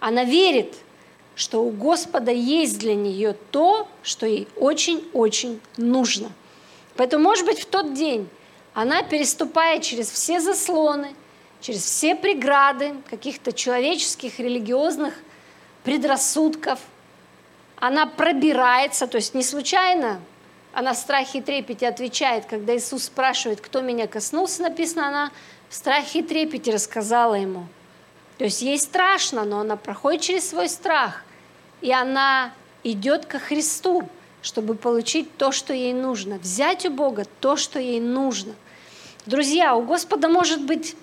Она 0.00 0.24
верит, 0.24 0.74
что 1.36 1.62
у 1.62 1.70
Господа 1.70 2.32
есть 2.32 2.80
для 2.80 2.96
нее 2.96 3.36
то, 3.52 3.86
что 4.02 4.26
ей 4.26 4.48
очень-очень 4.56 5.60
нужно. 5.76 6.32
Поэтому, 6.96 7.22
может 7.22 7.46
быть, 7.46 7.60
в 7.60 7.66
тот 7.66 7.94
день 7.94 8.28
она, 8.74 9.02
переступая 9.02 9.80
через 9.80 10.10
все 10.10 10.40
заслоны, 10.40 11.14
через 11.60 11.82
все 11.82 12.14
преграды 12.14 12.94
каких-то 13.08 13.52
человеческих, 13.52 14.38
религиозных 14.38 15.14
предрассудков, 15.84 16.80
она 17.76 18.06
пробирается, 18.06 19.06
то 19.06 19.16
есть 19.16 19.34
не 19.34 19.42
случайно 19.42 20.20
она 20.74 20.92
в 20.92 20.96
страхе 20.96 21.38
и 21.38 21.42
трепете 21.42 21.86
отвечает, 21.86 22.46
когда 22.46 22.76
Иисус 22.76 23.04
спрашивает, 23.04 23.60
кто 23.60 23.80
меня 23.80 24.08
коснулся, 24.08 24.62
написано, 24.62 25.06
она 25.06 25.30
в 25.68 25.74
страхе 25.74 26.18
и 26.18 26.22
трепете 26.22 26.72
рассказала 26.72 27.34
ему. 27.34 27.66
То 28.38 28.44
есть 28.44 28.60
ей 28.60 28.78
страшно, 28.78 29.44
но 29.44 29.60
она 29.60 29.76
проходит 29.76 30.22
через 30.22 30.50
свой 30.50 30.68
страх, 30.68 31.22
и 31.80 31.92
она 31.92 32.52
идет 32.82 33.26
ко 33.26 33.38
Христу, 33.38 34.08
чтобы 34.42 34.74
получить 34.74 35.36
то, 35.36 35.52
что 35.52 35.72
ей 35.72 35.92
нужно, 35.94 36.38
взять 36.38 36.84
у 36.86 36.90
Бога 36.90 37.24
то, 37.40 37.56
что 37.56 37.78
ей 37.78 38.00
нужно. 38.00 38.54
Друзья, 39.26 39.74
у 39.74 39.82
Господа 39.82 40.28
может 40.28 40.64
быть 40.64 40.96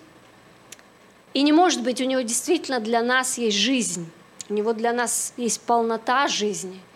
и 1.33 1.41
не 1.43 1.53
может 1.53 1.81
быть, 1.81 2.01
у 2.01 2.05
Него 2.05 2.21
действительно 2.21 2.79
для 2.79 3.01
нас 3.01 3.37
есть 3.37 3.57
жизнь, 3.57 4.09
у 4.49 4.53
Него 4.53 4.73
для 4.73 4.93
нас 4.93 5.33
есть 5.37 5.61
полнота 5.61 6.27
жизни– 6.27 6.79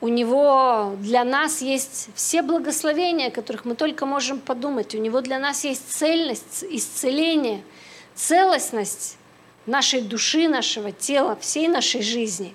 У 0.00 0.06
Него 0.06 0.94
для 1.00 1.24
нас 1.24 1.60
есть 1.60 2.10
все 2.14 2.42
благословения, 2.42 3.28
о 3.28 3.30
которых 3.32 3.64
мы 3.64 3.74
только 3.74 4.06
можем 4.06 4.38
подумать. 4.38 4.94
У 4.94 4.98
Него 4.98 5.20
для 5.22 5.40
нас 5.40 5.64
есть 5.64 5.90
цельность, 5.90 6.64
исцеление, 6.70 7.62
целостность 8.14 9.16
нашей 9.66 10.02
души, 10.02 10.48
нашего 10.48 10.92
тела, 10.92 11.36
всей 11.40 11.66
нашей 11.66 12.02
жизни. 12.02 12.54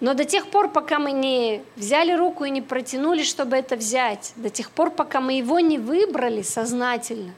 Но 0.00 0.14
до 0.14 0.24
тех 0.24 0.46
пор, 0.48 0.68
пока 0.68 0.98
мы 0.98 1.10
не 1.10 1.62
взяли 1.74 2.12
руку 2.12 2.44
и 2.44 2.50
не 2.50 2.62
протянули, 2.62 3.24
чтобы 3.24 3.56
это 3.56 3.76
взять, 3.76 4.32
до 4.36 4.48
тех 4.48 4.70
пор, 4.70 4.90
пока 4.90 5.20
мы 5.20 5.34
его 5.34 5.58
не 5.58 5.78
выбрали 5.78 6.42
сознательно, 6.42 7.34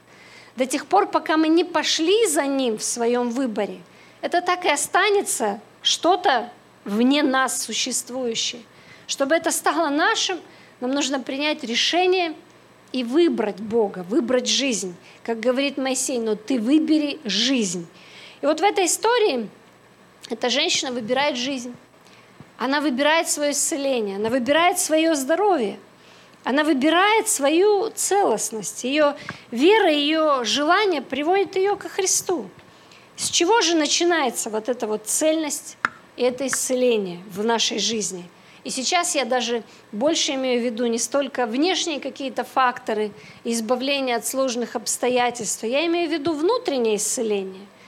до 0.56 0.66
тех 0.66 0.86
пор, 0.86 1.06
пока 1.06 1.38
мы 1.38 1.48
не 1.48 1.64
пошли 1.64 2.26
за 2.26 2.46
ним 2.46 2.76
в 2.76 2.84
своем 2.84 3.30
выборе, 3.30 3.80
это 4.20 4.42
так 4.42 4.66
и 4.66 4.68
останется 4.68 5.60
что-то 5.80 6.50
вне 6.84 7.22
нас 7.22 7.62
существующее. 7.62 8.62
Чтобы 9.06 9.34
это 9.34 9.50
стало 9.50 9.88
нашим, 9.88 10.38
нам 10.80 10.90
нужно 10.90 11.18
принять 11.18 11.64
решение 11.64 12.34
и 12.92 13.04
выбрать 13.04 13.60
Бога, 13.60 14.04
выбрать 14.08 14.48
жизнь. 14.48 14.94
Как 15.24 15.40
говорит 15.40 15.78
Моисей, 15.78 16.18
но 16.18 16.34
ты 16.34 16.58
выбери 16.58 17.20
жизнь. 17.24 17.86
И 18.42 18.46
вот 18.46 18.60
в 18.60 18.64
этой 18.64 18.86
истории 18.86 19.48
эта 20.28 20.50
женщина 20.50 20.92
выбирает 20.92 21.36
жизнь. 21.36 21.74
Она 22.60 22.82
выбирает 22.82 23.26
свое 23.26 23.52
исцеление, 23.52 24.16
она 24.16 24.28
выбирает 24.28 24.78
свое 24.78 25.14
здоровье, 25.14 25.78
она 26.44 26.62
выбирает 26.62 27.26
свою 27.26 27.88
целостность. 27.88 28.84
Ее 28.84 29.16
вера, 29.50 29.90
ее 29.90 30.44
желание 30.44 31.00
приводит 31.00 31.56
ее 31.56 31.74
ко 31.76 31.88
Христу. 31.88 32.50
С 33.16 33.30
чего 33.30 33.62
же 33.62 33.76
начинается 33.76 34.50
вот 34.50 34.68
эта 34.68 34.86
вот 34.86 35.06
цельность 35.06 35.78
и 36.18 36.22
это 36.22 36.46
исцеление 36.48 37.20
в 37.30 37.42
нашей 37.42 37.78
жизни? 37.78 38.28
И 38.62 38.68
сейчас 38.68 39.14
я 39.14 39.24
даже 39.24 39.62
больше 39.90 40.34
имею 40.34 40.60
в 40.60 40.64
виду 40.66 40.84
не 40.84 40.98
столько 40.98 41.46
внешние 41.46 41.98
какие-то 41.98 42.44
факторы 42.44 43.10
избавления 43.42 44.16
от 44.16 44.26
сложных 44.26 44.76
обстоятельств, 44.76 45.64
я 45.64 45.86
имею 45.86 46.10
в 46.10 46.12
виду 46.12 46.34
внутреннее 46.34 46.96
исцеление– 46.96 47.66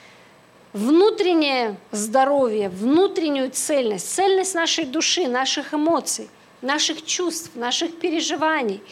внутреннее 0.72 1.76
здоровье, 1.90 2.68
внутреннюю 2.68 3.50
цельность, 3.50 4.08
цельность 4.08 4.54
нашей 4.54 4.84
души, 4.84 5.28
наших 5.28 5.74
эмоций, 5.74 6.28
наших 6.62 7.04
чувств, 7.04 7.50
наших 7.54 7.98
переживаний. 7.98 8.82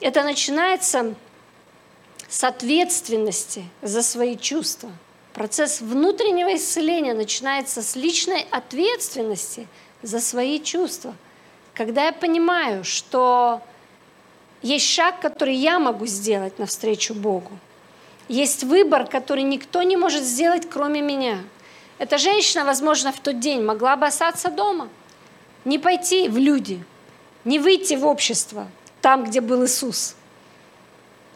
Это 0.00 0.22
начинается 0.22 1.14
с 2.28 2.42
ответственности 2.44 3.64
за 3.82 4.02
свои 4.02 4.36
чувства. 4.36 4.90
Процесс 5.32 5.80
внутреннего 5.80 6.54
исцеления 6.54 7.14
начинается 7.14 7.82
с 7.82 7.94
личной 7.94 8.46
ответственности 8.50 9.68
за 10.02 10.20
свои 10.20 10.60
чувства. 10.60 11.14
Когда 11.74 12.06
я 12.06 12.12
понимаю, 12.12 12.84
что 12.84 13.60
есть 14.62 14.86
шаг, 14.86 15.20
который 15.20 15.54
я 15.54 15.78
могу 15.78 16.06
сделать 16.06 16.58
навстречу 16.58 17.14
Богу– 17.14 17.52
есть 18.28 18.64
выбор, 18.64 19.06
который 19.06 19.42
никто 19.42 19.82
не 19.82 19.96
может 19.96 20.22
сделать, 20.22 20.68
кроме 20.68 21.00
меня. 21.00 21.38
Эта 21.98 22.18
женщина, 22.18 22.64
возможно, 22.64 23.12
в 23.12 23.20
тот 23.20 23.40
день 23.40 23.62
могла 23.62 23.96
бы 23.96 24.06
остаться 24.06 24.50
дома, 24.50 24.88
не 25.64 25.78
пойти 25.78 26.28
в 26.28 26.36
люди, 26.36 26.82
не 27.44 27.58
выйти 27.58 27.94
в 27.94 28.04
общество, 28.06 28.68
там, 29.00 29.24
где 29.24 29.40
был 29.40 29.64
Иисус. 29.64 30.16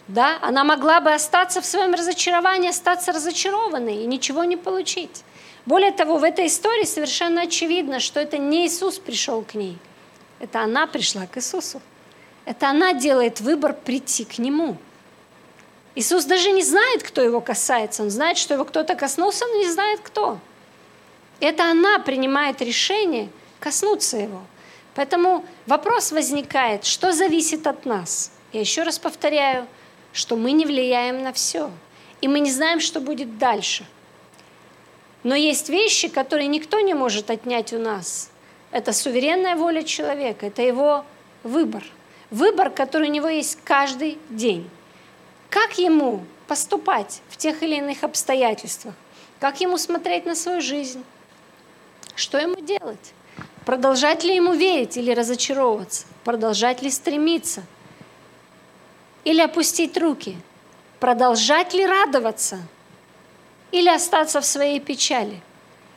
Да? 0.07 0.37
Она 0.41 0.63
могла 0.63 0.99
бы 0.99 1.13
остаться 1.13 1.61
в 1.61 1.65
своем 1.65 1.93
разочаровании, 1.93 2.69
остаться 2.69 3.11
разочарованной 3.11 4.03
и 4.03 4.05
ничего 4.05 4.43
не 4.43 4.57
получить. 4.57 5.23
Более 5.65 5.91
того, 5.91 6.17
в 6.17 6.23
этой 6.23 6.47
истории 6.47 6.85
совершенно 6.85 7.43
очевидно, 7.43 7.99
что 7.99 8.19
это 8.19 8.37
не 8.37 8.65
Иисус 8.67 8.99
пришел 8.99 9.43
к 9.43 9.53
ней, 9.53 9.77
это 10.39 10.61
она 10.61 10.87
пришла 10.87 11.27
к 11.27 11.37
Иисусу. 11.37 11.81
Это 12.45 12.69
она 12.69 12.93
делает 12.93 13.39
выбор 13.39 13.73
прийти 13.73 14.25
к 14.25 14.37
Нему– 14.37 14.77
Иисус 15.95 16.23
даже 16.25 16.51
не 16.51 16.63
знает, 16.63 17.03
кто 17.03 17.21
его 17.21 17.41
касается. 17.41 18.03
Он 18.03 18.09
знает, 18.09 18.37
что 18.37 18.53
его 18.53 18.65
кто-то 18.65 18.95
коснулся, 18.95 19.45
но 19.45 19.55
не 19.57 19.69
знает, 19.69 19.99
кто. 20.01 20.39
Это 21.39 21.69
она 21.69 21.99
принимает 21.99 22.61
решение 22.61 23.29
коснуться 23.59 24.17
его. 24.17 24.41
Поэтому 24.95 25.45
вопрос 25.65 26.11
возникает, 26.11 26.85
что 26.85 27.11
зависит 27.11 27.67
от 27.67 27.85
нас? 27.85 28.31
Я 28.53 28.61
еще 28.61 28.83
раз 28.83 28.99
повторяю, 28.99 29.67
что 30.13 30.35
мы 30.35 30.51
не 30.51 30.65
влияем 30.65 31.23
на 31.23 31.33
все. 31.33 31.71
И 32.21 32.27
мы 32.27 32.39
не 32.39 32.51
знаем, 32.51 32.79
что 32.79 32.99
будет 32.99 33.37
дальше. 33.37 33.85
Но 35.23 35.35
есть 35.35 35.69
вещи, 35.69 36.07
которые 36.07 36.47
никто 36.47 36.79
не 36.79 36.93
может 36.93 37.29
отнять 37.29 37.73
у 37.73 37.79
нас. 37.79 38.31
Это 38.71 38.93
суверенная 38.93 39.55
воля 39.55 39.83
человека, 39.83 40.47
это 40.47 40.61
его 40.61 41.05
выбор. 41.43 41.83
Выбор, 42.29 42.69
который 42.69 43.09
у 43.09 43.11
него 43.11 43.27
есть 43.27 43.59
каждый 43.63 44.17
день. 44.29 44.69
Как 45.51 45.77
ему 45.77 46.23
поступать 46.47 47.21
в 47.29 47.35
тех 47.35 47.61
или 47.61 47.75
иных 47.75 48.05
обстоятельствах? 48.05 48.95
Как 49.37 49.59
ему 49.59 49.77
смотреть 49.77 50.25
на 50.25 50.33
свою 50.33 50.61
жизнь? 50.61 51.03
Что 52.15 52.37
ему 52.37 52.55
делать? 52.61 53.13
Продолжать 53.65 54.23
ли 54.23 54.33
ему 54.33 54.53
верить 54.53 54.95
или 54.95 55.11
разочаровываться? 55.11 56.05
Продолжать 56.23 56.81
ли 56.81 56.89
стремиться? 56.89 57.63
Или 59.25 59.41
опустить 59.41 59.97
руки? 59.97 60.37
Продолжать 61.01 61.73
ли 61.73 61.85
радоваться? 61.85 62.59
Или 63.73 63.89
остаться 63.89 64.39
в 64.39 64.45
своей 64.45 64.79
печали? 64.79 65.41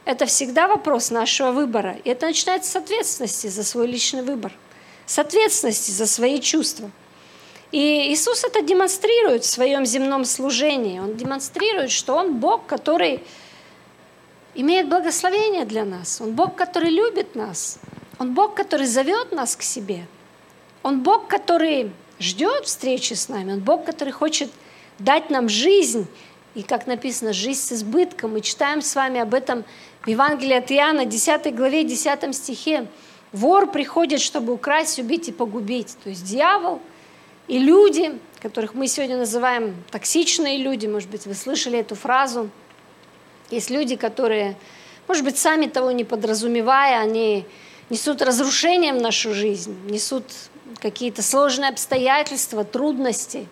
Это 0.04 0.26
всегда 0.26 0.66
вопрос 0.66 1.12
нашего 1.12 1.52
выбора. 1.52 1.96
И 2.02 2.10
это 2.10 2.26
начинается 2.26 2.72
с 2.72 2.76
ответственности 2.76 3.46
за 3.46 3.62
свой 3.62 3.86
личный 3.86 4.22
выбор, 4.22 4.52
с 5.06 5.16
ответственности 5.16 5.92
за 5.92 6.08
свои 6.08 6.40
чувства– 6.40 6.90
и 7.74 8.12
Иисус 8.12 8.44
это 8.44 8.62
демонстрирует 8.62 9.42
в 9.42 9.50
своем 9.50 9.84
земном 9.84 10.24
служении. 10.24 11.00
Он 11.00 11.16
демонстрирует, 11.16 11.90
что 11.90 12.14
Он 12.14 12.36
Бог, 12.36 12.66
который 12.66 13.24
имеет 14.54 14.88
благословение 14.88 15.64
для 15.64 15.84
нас. 15.84 16.20
Он 16.20 16.34
Бог, 16.34 16.54
который 16.54 16.90
любит 16.90 17.34
нас. 17.34 17.80
Он 18.20 18.32
Бог, 18.32 18.54
который 18.54 18.86
зовет 18.86 19.32
нас 19.32 19.56
к 19.56 19.62
себе. 19.62 20.06
Он 20.84 21.00
Бог, 21.00 21.26
который 21.26 21.90
ждет 22.20 22.66
встречи 22.66 23.14
с 23.14 23.28
нами. 23.28 23.54
Он 23.54 23.60
Бог, 23.60 23.84
который 23.84 24.12
хочет 24.12 24.52
дать 25.00 25.30
нам 25.30 25.48
жизнь. 25.48 26.06
И, 26.54 26.62
как 26.62 26.86
написано, 26.86 27.32
жизнь 27.32 27.60
с 27.60 27.72
избытком. 27.72 28.34
Мы 28.34 28.40
читаем 28.40 28.82
с 28.82 28.94
вами 28.94 29.18
об 29.18 29.34
этом 29.34 29.64
в 30.02 30.08
Евангелии 30.08 30.54
от 30.54 30.70
Иоанна, 30.70 31.06
10 31.06 31.52
главе, 31.52 31.82
10 31.82 32.36
стихе. 32.36 32.86
Вор 33.32 33.68
приходит, 33.68 34.20
чтобы 34.20 34.52
украсть, 34.52 35.00
убить 35.00 35.26
и 35.26 35.32
погубить. 35.32 35.96
То 36.04 36.10
есть 36.10 36.22
дьявол– 36.22 36.80
и 37.48 37.58
люди, 37.58 38.18
которых 38.40 38.74
мы 38.74 38.88
сегодня 38.88 39.16
называем 39.16 39.74
токсичные 39.90 40.58
люди, 40.58 40.86
может 40.86 41.10
быть, 41.10 41.26
вы 41.26 41.34
слышали 41.34 41.78
эту 41.78 41.94
фразу, 41.94 42.50
есть 43.50 43.70
люди, 43.70 43.96
которые, 43.96 44.56
может 45.08 45.24
быть, 45.24 45.36
сами 45.36 45.66
того 45.66 45.90
не 45.92 46.04
подразумевая, 46.04 47.00
они 47.00 47.46
несут 47.90 48.22
разрушение 48.22 48.94
в 48.94 49.00
нашу 49.00 49.34
жизнь, 49.34 49.76
несут 49.88 50.24
какие-то 50.80 51.22
сложные 51.22 51.70
обстоятельства, 51.70 52.64
трудности. 52.64 53.46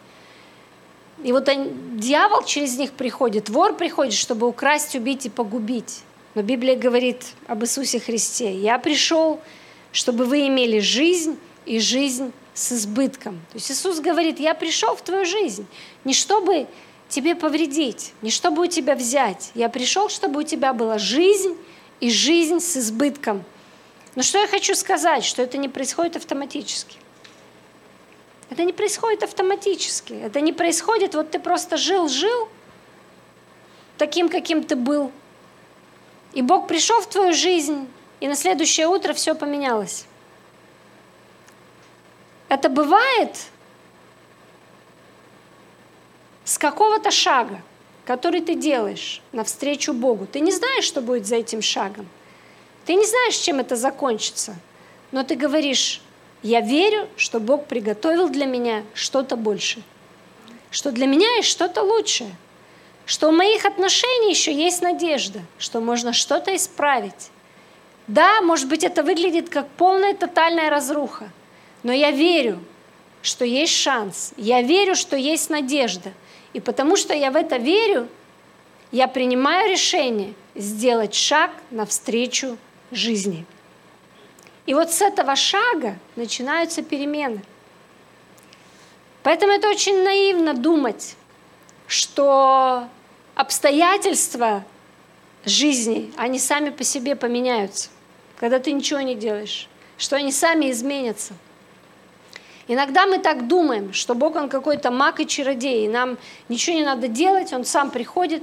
И 1.22 1.32
вот 1.32 1.48
он, 1.48 1.98
дьявол 1.98 2.44
через 2.44 2.76
них 2.78 2.92
приходит, 2.92 3.48
вор 3.48 3.76
приходит, 3.76 4.14
чтобы 4.14 4.48
украсть, 4.48 4.94
убить 4.94 5.26
и 5.26 5.30
погубить. 5.30 6.00
Но 6.34 6.42
Библия 6.42 6.76
говорит 6.76 7.24
об 7.46 7.62
Иисусе 7.62 8.00
Христе. 8.00 8.56
«Я 8.56 8.78
пришел, 8.78 9.40
чтобы 9.92 10.24
вы 10.24 10.48
имели 10.48 10.80
жизнь 10.80 11.38
и 11.66 11.78
жизнь 11.78 12.32
с 12.54 12.72
избытком. 12.72 13.40
То 13.50 13.56
есть 13.56 13.70
Иисус 13.70 14.00
говорит, 14.00 14.38
я 14.38 14.54
пришел 14.54 14.94
в 14.94 15.02
твою 15.02 15.24
жизнь 15.24 15.66
не 16.04 16.14
чтобы 16.14 16.66
тебе 17.08 17.34
повредить, 17.34 18.14
не 18.22 18.30
чтобы 18.30 18.62
у 18.62 18.66
тебя 18.66 18.94
взять. 18.94 19.50
Я 19.54 19.68
пришел, 19.68 20.08
чтобы 20.08 20.40
у 20.40 20.42
тебя 20.42 20.72
была 20.72 20.98
жизнь 20.98 21.56
и 22.00 22.10
жизнь 22.10 22.60
с 22.60 22.76
избытком. 22.76 23.44
Но 24.14 24.22
что 24.22 24.38
я 24.38 24.46
хочу 24.46 24.74
сказать, 24.74 25.24
что 25.24 25.42
это 25.42 25.58
не 25.58 25.68
происходит 25.68 26.16
автоматически. 26.16 26.96
Это 28.50 28.64
не 28.64 28.72
происходит 28.72 29.22
автоматически. 29.22 30.12
Это 30.12 30.40
не 30.40 30.52
происходит, 30.52 31.14
вот 31.14 31.30
ты 31.30 31.38
просто 31.38 31.76
жил-жил 31.76 32.48
таким, 33.96 34.28
каким 34.28 34.62
ты 34.62 34.76
был. 34.76 35.10
И 36.34 36.42
Бог 36.42 36.66
пришел 36.66 37.00
в 37.00 37.06
твою 37.06 37.32
жизнь, 37.32 37.88
и 38.20 38.28
на 38.28 38.34
следующее 38.34 38.88
утро 38.88 39.12
все 39.12 39.34
поменялось. 39.34 40.06
Это 42.52 42.68
бывает 42.68 43.34
с 46.44 46.58
какого-то 46.58 47.10
шага, 47.10 47.62
который 48.04 48.42
ты 48.42 48.56
делаешь 48.56 49.22
навстречу 49.32 49.94
Богу. 49.94 50.26
Ты 50.26 50.40
не 50.40 50.52
знаешь, 50.52 50.84
что 50.84 51.00
будет 51.00 51.26
за 51.26 51.36
этим 51.36 51.62
шагом. 51.62 52.06
Ты 52.84 52.92
не 52.92 53.06
знаешь, 53.06 53.36
чем 53.36 53.60
это 53.60 53.74
закончится. 53.74 54.54
Но 55.12 55.22
ты 55.22 55.34
говоришь, 55.34 56.02
я 56.42 56.60
верю, 56.60 57.08
что 57.16 57.40
Бог 57.40 57.64
приготовил 57.68 58.28
для 58.28 58.44
меня 58.44 58.82
что-то 58.92 59.36
большее. 59.36 59.82
Что 60.70 60.92
для 60.92 61.06
меня 61.06 61.36
есть 61.36 61.48
что-то 61.48 61.80
лучшее. 61.80 62.36
Что 63.06 63.30
у 63.30 63.32
моих 63.32 63.64
отношений 63.64 64.28
еще 64.28 64.52
есть 64.52 64.82
надежда, 64.82 65.40
что 65.56 65.80
можно 65.80 66.12
что-то 66.12 66.54
исправить. 66.54 67.30
Да, 68.08 68.42
может 68.42 68.68
быть, 68.68 68.84
это 68.84 69.02
выглядит 69.02 69.48
как 69.48 69.66
полная 69.68 70.12
тотальная 70.12 70.68
разруха, 70.68 71.30
но 71.82 71.92
я 71.92 72.10
верю, 72.10 72.62
что 73.22 73.44
есть 73.44 73.74
шанс, 73.74 74.32
я 74.36 74.62
верю, 74.62 74.94
что 74.94 75.16
есть 75.16 75.50
надежда. 75.50 76.12
И 76.52 76.60
потому 76.60 76.96
что 76.96 77.14
я 77.14 77.30
в 77.30 77.36
это 77.36 77.56
верю, 77.56 78.08
я 78.90 79.08
принимаю 79.08 79.70
решение 79.70 80.34
сделать 80.54 81.14
шаг 81.14 81.50
навстречу 81.70 82.58
жизни. 82.90 83.46
И 84.66 84.74
вот 84.74 84.92
с 84.92 85.00
этого 85.00 85.34
шага 85.34 85.98
начинаются 86.14 86.82
перемены. 86.82 87.42
Поэтому 89.22 89.52
это 89.52 89.68
очень 89.68 90.02
наивно 90.02 90.54
думать, 90.54 91.16
что 91.86 92.88
обстоятельства 93.34 94.64
жизни, 95.44 96.12
они 96.16 96.38
сами 96.38 96.70
по 96.70 96.84
себе 96.84 97.16
поменяются, 97.16 97.88
когда 98.36 98.58
ты 98.58 98.72
ничего 98.72 99.00
не 99.00 99.14
делаешь, 99.14 99.68
что 99.96 100.16
они 100.16 100.32
сами 100.32 100.70
изменятся. 100.70 101.34
Иногда 102.68 103.06
мы 103.06 103.18
так 103.18 103.48
думаем, 103.48 103.92
что 103.92 104.14
Бог, 104.14 104.36
Он 104.36 104.48
какой-то 104.48 104.90
маг 104.90 105.20
и 105.20 105.26
чародей, 105.26 105.84
и 105.84 105.88
нам 105.88 106.16
ничего 106.48 106.76
не 106.76 106.84
надо 106.84 107.08
делать, 107.08 107.52
Он 107.52 107.64
сам 107.64 107.90
приходит, 107.90 108.42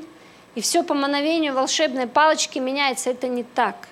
и 0.56 0.62
все 0.62 0.84
по 0.84 0.94
мановению 0.94 1.54
волшебной 1.54 2.08
палочки 2.08 2.60
меняется. 2.60 3.12
Это 3.12 3.28
не 3.28 3.44
так. 3.44 3.88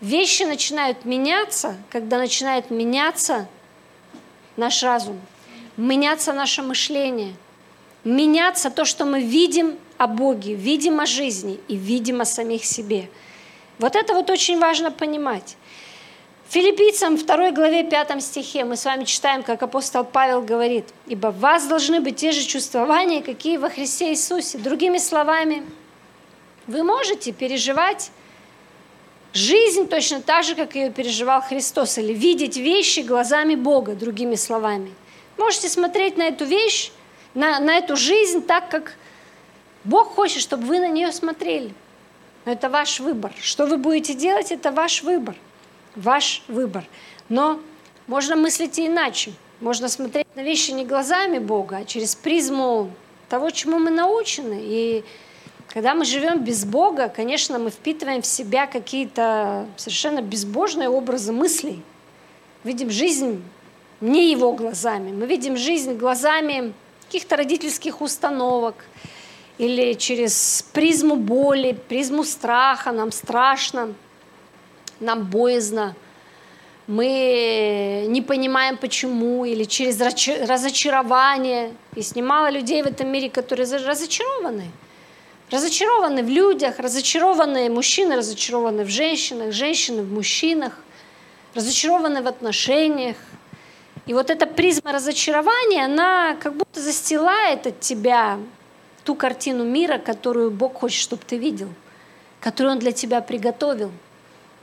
Вещи 0.00 0.42
начинают 0.42 1.04
меняться, 1.04 1.76
когда 1.90 2.18
начинает 2.18 2.70
меняться 2.70 3.48
наш 4.56 4.82
разум, 4.82 5.20
меняться 5.76 6.32
наше 6.32 6.62
мышление, 6.62 7.34
меняться 8.02 8.70
то, 8.70 8.84
что 8.84 9.04
мы 9.04 9.22
видим 9.22 9.78
о 9.96 10.06
Боге, 10.06 10.54
видим 10.54 11.00
о 11.00 11.06
жизни 11.06 11.60
и 11.68 11.76
видим 11.76 12.20
о 12.20 12.24
самих 12.24 12.64
себе. 12.64 13.08
Вот 13.78 13.96
это 13.96 14.14
вот 14.14 14.30
очень 14.30 14.58
важно 14.58 14.90
понимать. 14.90 15.56
Филиппийцам 16.54 17.16
2 17.16 17.50
главе 17.50 17.82
5 17.82 18.22
стихе 18.22 18.62
мы 18.62 18.76
с 18.76 18.84
вами 18.84 19.02
читаем, 19.02 19.42
как 19.42 19.64
апостол 19.64 20.04
Павел 20.04 20.40
говорит, 20.40 20.84
«Ибо 21.08 21.32
в 21.32 21.40
вас 21.40 21.66
должны 21.66 22.00
быть 22.00 22.14
те 22.14 22.30
же 22.30 22.46
чувствования, 22.46 23.22
какие 23.22 23.56
во 23.56 23.68
Христе 23.68 24.10
Иисусе». 24.10 24.58
Другими 24.58 24.98
словами, 24.98 25.64
вы 26.68 26.84
можете 26.84 27.32
переживать 27.32 28.12
жизнь 29.32 29.88
точно 29.88 30.20
так 30.20 30.44
же, 30.44 30.54
как 30.54 30.76
ее 30.76 30.90
переживал 30.92 31.42
Христос, 31.42 31.98
или 31.98 32.12
видеть 32.12 32.56
вещи 32.56 33.00
глазами 33.00 33.56
Бога, 33.56 33.96
другими 33.96 34.36
словами. 34.36 34.94
Можете 35.36 35.68
смотреть 35.68 36.16
на 36.16 36.28
эту 36.28 36.44
вещь, 36.44 36.92
на, 37.34 37.58
на 37.58 37.78
эту 37.78 37.96
жизнь 37.96 38.46
так, 38.46 38.68
как 38.68 38.94
Бог 39.82 40.14
хочет, 40.14 40.40
чтобы 40.40 40.66
вы 40.66 40.78
на 40.78 40.88
нее 40.88 41.10
смотрели. 41.10 41.74
Но 42.44 42.52
это 42.52 42.68
ваш 42.68 43.00
выбор. 43.00 43.32
Что 43.42 43.66
вы 43.66 43.76
будете 43.76 44.14
делать, 44.14 44.52
это 44.52 44.70
ваш 44.70 45.02
выбор. 45.02 45.34
Ваш 45.96 46.42
выбор. 46.48 46.84
Но 47.28 47.60
можно 48.06 48.36
мыслить 48.36 48.78
и 48.78 48.86
иначе. 48.86 49.32
Можно 49.60 49.88
смотреть 49.88 50.26
на 50.34 50.42
вещи 50.42 50.72
не 50.72 50.84
глазами 50.84 51.38
Бога, 51.38 51.78
а 51.78 51.84
через 51.84 52.14
призму 52.14 52.90
того, 53.28 53.50
чему 53.50 53.78
мы 53.78 53.90
научены. 53.90 54.58
И 54.60 55.04
когда 55.68 55.94
мы 55.94 56.04
живем 56.04 56.44
без 56.44 56.64
Бога, 56.64 57.08
конечно, 57.08 57.58
мы 57.58 57.70
впитываем 57.70 58.22
в 58.22 58.26
себя 58.26 58.66
какие-то 58.66 59.66
совершенно 59.76 60.20
безбожные 60.20 60.88
образы 60.88 61.32
мыслей. 61.32 61.82
Видим 62.64 62.90
жизнь 62.90 63.42
не 64.00 64.30
его 64.30 64.52
глазами. 64.52 65.12
Мы 65.12 65.26
видим 65.26 65.56
жизнь 65.56 65.94
глазами 65.94 66.72
каких-то 67.06 67.36
родительских 67.36 68.00
установок– 68.00 68.74
или 69.58 69.94
через 69.94 70.64
призму 70.72 71.16
боли, 71.16 71.78
призму 71.88 72.24
страха, 72.24 72.92
нам 72.92 73.12
страшно, 73.12 73.94
нам 75.04 75.24
боязно, 75.24 75.94
мы 76.86 78.04
не 78.08 78.20
понимаем 78.20 78.76
почему, 78.76 79.44
или 79.44 79.64
через 79.64 80.00
разочарование. 80.00 81.72
Есть 81.96 82.14
немало 82.16 82.50
людей 82.50 82.82
в 82.82 82.86
этом 82.86 83.08
мире, 83.08 83.30
которые 83.30 83.66
разочарованы. 83.66 84.70
Разочарованы 85.50 86.22
в 86.22 86.28
людях, 86.28 86.78
разочарованы 86.78 87.70
мужчины, 87.70 88.16
разочарованы 88.16 88.84
в 88.84 88.88
женщинах, 88.88 89.52
женщины 89.52 90.02
в 90.02 90.12
мужчинах, 90.12 90.72
разочарованы 91.54 92.22
в 92.22 92.26
отношениях. 92.26 93.16
И 94.06 94.12
вот 94.12 94.28
эта 94.30 94.46
призма 94.46 94.92
разочарования, 94.92 95.84
она 95.84 96.36
как 96.40 96.54
будто 96.54 96.80
застилает 96.80 97.66
от 97.66 97.80
тебя 97.80 98.38
ту 99.04 99.14
картину 99.14 99.64
мира, 99.64 99.98
которую 99.98 100.50
Бог 100.50 100.80
хочет, 100.80 101.00
чтобы 101.00 101.22
ты 101.26 101.38
видел, 101.38 101.68
которую 102.40 102.72
Он 102.72 102.78
для 102.78 102.92
тебя 102.92 103.20
приготовил. 103.20 103.90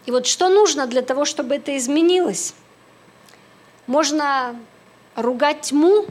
И 0.06 0.12
вот 0.12 0.26
что 0.26 0.50
нужно 0.50 0.88
для 0.88 1.02
того, 1.02 1.26
чтобы 1.26 1.56
это 1.56 1.78
изменилось? 1.78 2.54
Можно 3.88 4.56
ругать 5.16 5.62
тьму 5.62 6.06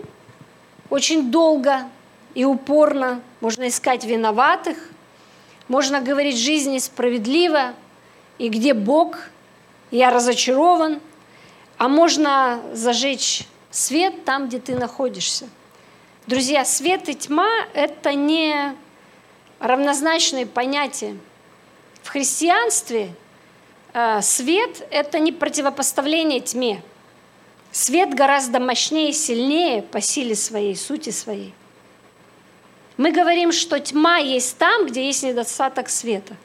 очень 0.91 1.31
долго 1.31 1.89
и 2.35 2.45
упорно, 2.45 3.23
можно 3.41 3.69
искать 3.69 4.05
виноватых, 4.05 4.77
можно 5.69 6.01
говорить 6.01 6.37
жизнь 6.37 6.73
несправедлива, 6.73 7.75
и 8.39 8.49
где 8.49 8.75
Бог, 8.75 9.19
я 9.91 10.11
разочарован, 10.11 11.01
а 11.79 11.89
можно 11.89 12.61
зажечь 12.73 13.47
свет 13.71 14.25
там, 14.25 14.49
где 14.49 14.59
ты 14.59 14.77
находишься– 14.77 15.49
Друзья, 16.31 16.65
свет 16.65 17.09
и 17.09 17.15
тьма– 17.17 17.51
это 17.75 18.15
не 18.15 18.77
равнозначные 19.59 20.47
понятия. 20.47 21.17
В 22.05 22.09
христианстве 22.09 23.13
свет– 24.23 24.87
это 24.91 25.19
не 25.19 25.33
противопоставление 25.33 26.41
тьме. 26.41 26.83
Свет 27.73 28.15
гораздо 28.15 28.59
мощнее 28.59 29.11
и 29.11 29.13
сильнее 29.13 29.83
по 29.83 30.01
силе 30.01 30.35
своей, 30.35 30.75
сути 30.75 31.11
своей. 31.11 31.55
Мы 32.97 33.13
говорим, 33.13 33.53
что 33.53 33.79
тьма 33.81 34.19
есть 34.19 34.59
там, 34.59 34.87
где 34.87 35.07
есть 35.07 35.23
недостаток 35.23 35.89
света. 35.89 36.37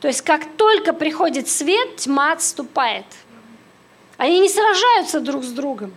То 0.00 0.08
есть 0.08 0.22
как 0.22 0.56
только 0.56 0.92
приходит 0.92 1.48
свет, 1.48 1.96
тьма 1.96 2.32
отступает. 2.32 3.06
Они 4.16 4.38
не 4.38 4.48
сражаются 4.48 5.20
друг 5.20 5.44
с 5.44 5.50
другом. 5.50 5.94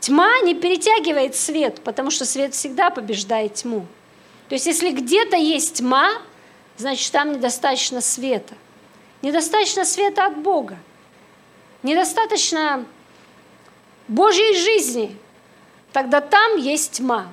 Тьма 0.00 0.40
не 0.40 0.54
перетягивает 0.54 1.34
свет, 1.34 1.80
потому 1.82 2.10
что 2.10 2.24
свет 2.24 2.54
всегда 2.54 2.90
побеждает 2.90 3.54
тьму. 3.54 3.86
То 4.48 4.54
есть 4.54 4.66
если 4.66 4.90
где-то 4.90 5.36
есть 5.36 5.78
тьма, 5.78 6.10
значит 6.76 7.12
там 7.12 7.32
недостаточно 7.32 8.00
света. 8.00 8.54
Недостаточно 9.22 9.84
света 9.84 10.26
от 10.26 10.38
Бога. 10.38 10.76
Недостаточно 11.82 12.84
Божьей 14.06 14.56
жизни. 14.56 15.16
Тогда 15.92 16.20
там 16.20 16.56
есть 16.56 16.92
тьма. 16.92 17.32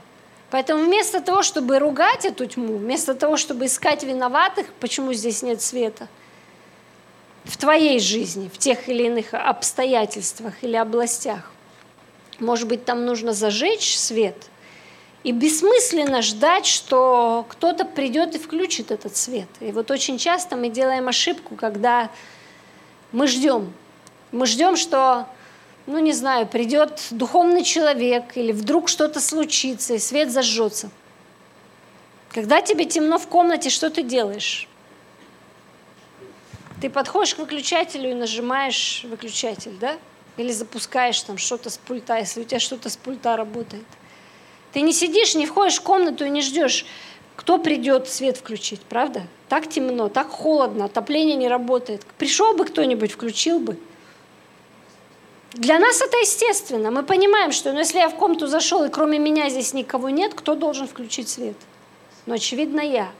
Поэтому 0.51 0.85
вместо 0.85 1.21
того, 1.21 1.41
чтобы 1.41 1.79
ругать 1.79 2.25
эту 2.25 2.45
тьму, 2.45 2.77
вместо 2.77 3.13
того, 3.13 3.37
чтобы 3.37 3.65
искать 3.65 4.03
виноватых, 4.03 4.67
почему 4.79 5.13
здесь 5.13 5.41
нет 5.41 5.61
света, 5.61 6.07
в 7.43 7.57
твоей 7.57 7.99
жизни, 7.99 8.49
в 8.51 8.57
тех 8.57 8.87
или 8.89 9.03
иных 9.03 9.33
обстоятельствах 9.33 10.53
или 10.61 10.75
областях, 10.75 11.51
может 12.39 12.67
быть, 12.67 12.85
там 12.85 13.05
нужно 13.05 13.33
зажечь 13.33 13.97
свет. 13.97 14.35
И 15.25 15.31
бессмысленно 15.31 16.21
ждать, 16.21 16.67
что 16.67 17.47
кто-то 17.49 17.83
придет 17.83 18.35
и 18.35 18.37
включит 18.37 18.91
этот 18.91 19.17
свет. 19.17 19.47
И 19.59 19.71
вот 19.71 19.89
очень 19.89 20.19
часто 20.19 20.55
мы 20.55 20.69
делаем 20.69 21.07
ошибку, 21.07 21.55
когда 21.55 22.11
мы 23.11 23.25
ждем. 23.25 23.73
Мы 24.31 24.45
ждем, 24.45 24.75
что, 24.75 25.27
ну 25.87 25.97
не 25.97 26.13
знаю, 26.13 26.45
придет 26.45 27.07
духовный 27.09 27.63
человек 27.63 28.37
или 28.37 28.51
вдруг 28.51 28.87
что-то 28.87 29.19
случится, 29.19 29.95
и 29.95 29.97
свет 29.97 30.31
зажжется. 30.31 30.91
Когда 32.29 32.61
тебе 32.61 32.85
темно 32.85 33.17
в 33.17 33.25
комнате, 33.25 33.71
что 33.71 33.89
ты 33.89 34.03
делаешь? 34.03 34.69
Ты 36.81 36.91
подходишь 36.91 37.33
к 37.33 37.39
выключателю 37.39 38.11
и 38.11 38.13
нажимаешь 38.13 39.03
выключатель, 39.09 39.75
да? 39.81 39.97
Или 40.37 40.51
запускаешь 40.51 41.19
там 41.21 41.39
что-то 41.39 41.71
с 41.71 41.79
пульта, 41.79 42.19
если 42.19 42.41
у 42.41 42.43
тебя 42.43 42.59
что-то 42.59 42.91
с 42.91 42.95
пульта 42.95 43.35
работает. 43.35 43.85
Ты 44.75 44.81
не 44.81 44.91
сидишь, 44.91 45.35
не 45.35 45.45
входишь 45.45 45.77
в 45.77 45.83
комнату 45.83 46.25
и 46.25 46.29
не 46.29 46.41
ждешь, 46.41 46.85
кто 47.37 47.59
придет 47.59 48.09
свет 48.09 48.35
включить, 48.35 48.81
правда? 48.81 49.21
Так 49.47 49.69
темно, 49.69 50.09
так 50.09 50.27
холодно, 50.27 50.83
отопление 50.83 51.37
не 51.37 51.47
работает. 51.47 52.05
Пришел 52.17 52.55
бы 52.55 52.65
кто-нибудь, 52.65 53.13
включил 53.13 53.61
бы. 53.61 53.77
Для 55.53 55.79
нас 55.79 56.01
это 56.01 56.17
естественно. 56.17 56.91
Мы 56.91 57.03
понимаем, 57.03 57.53
что 57.53 57.71
ну, 57.71 57.79
если 57.79 57.99
я 57.99 58.09
в 58.09 58.15
комнату 58.15 58.47
зашел, 58.47 58.83
и 58.83 58.89
кроме 58.89 59.17
меня 59.17 59.47
здесь 59.49 59.73
никого 59.73 60.09
нет, 60.09 60.33
кто 60.33 60.55
должен 60.55 60.89
включить 60.89 61.29
свет? 61.29 61.55
Ну, 62.25 62.33
очевидно, 62.33 62.81
я. 62.81 63.13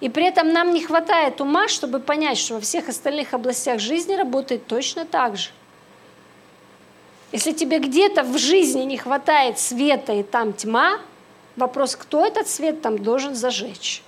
И 0.00 0.08
при 0.08 0.26
этом 0.26 0.52
нам 0.52 0.72
не 0.72 0.82
хватает 0.82 1.40
ума, 1.40 1.68
чтобы 1.68 2.00
понять, 2.00 2.38
что 2.38 2.54
во 2.54 2.60
всех 2.60 2.88
остальных 2.88 3.34
областях 3.34 3.78
жизни 3.78 4.14
работает 4.14 4.66
точно 4.66 5.04
так 5.04 5.36
же. 5.36 5.50
Если 7.32 7.52
тебе 7.52 7.78
где-то 7.78 8.22
в 8.24 8.36
жизни 8.38 8.82
не 8.82 8.98
хватает 8.98 9.58
света 9.58 10.12
и 10.12 10.22
там 10.22 10.52
тьма, 10.52 11.00
вопрос, 11.56 11.96
кто 11.96 12.24
этот 12.24 12.46
свет 12.46 12.82
там 12.82 12.98
должен 12.98 13.34
зажечь. 13.34 14.02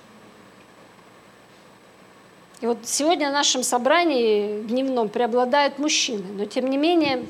И 2.61 2.67
вот 2.67 2.77
сегодня 2.83 3.27
на 3.27 3.33
нашем 3.33 3.63
собрании 3.63 4.61
дневном 4.61 5.09
преобладают 5.09 5.79
мужчины, 5.79 6.23
но 6.37 6.45
тем 6.45 6.69
не 6.69 6.77
менее 6.77 7.25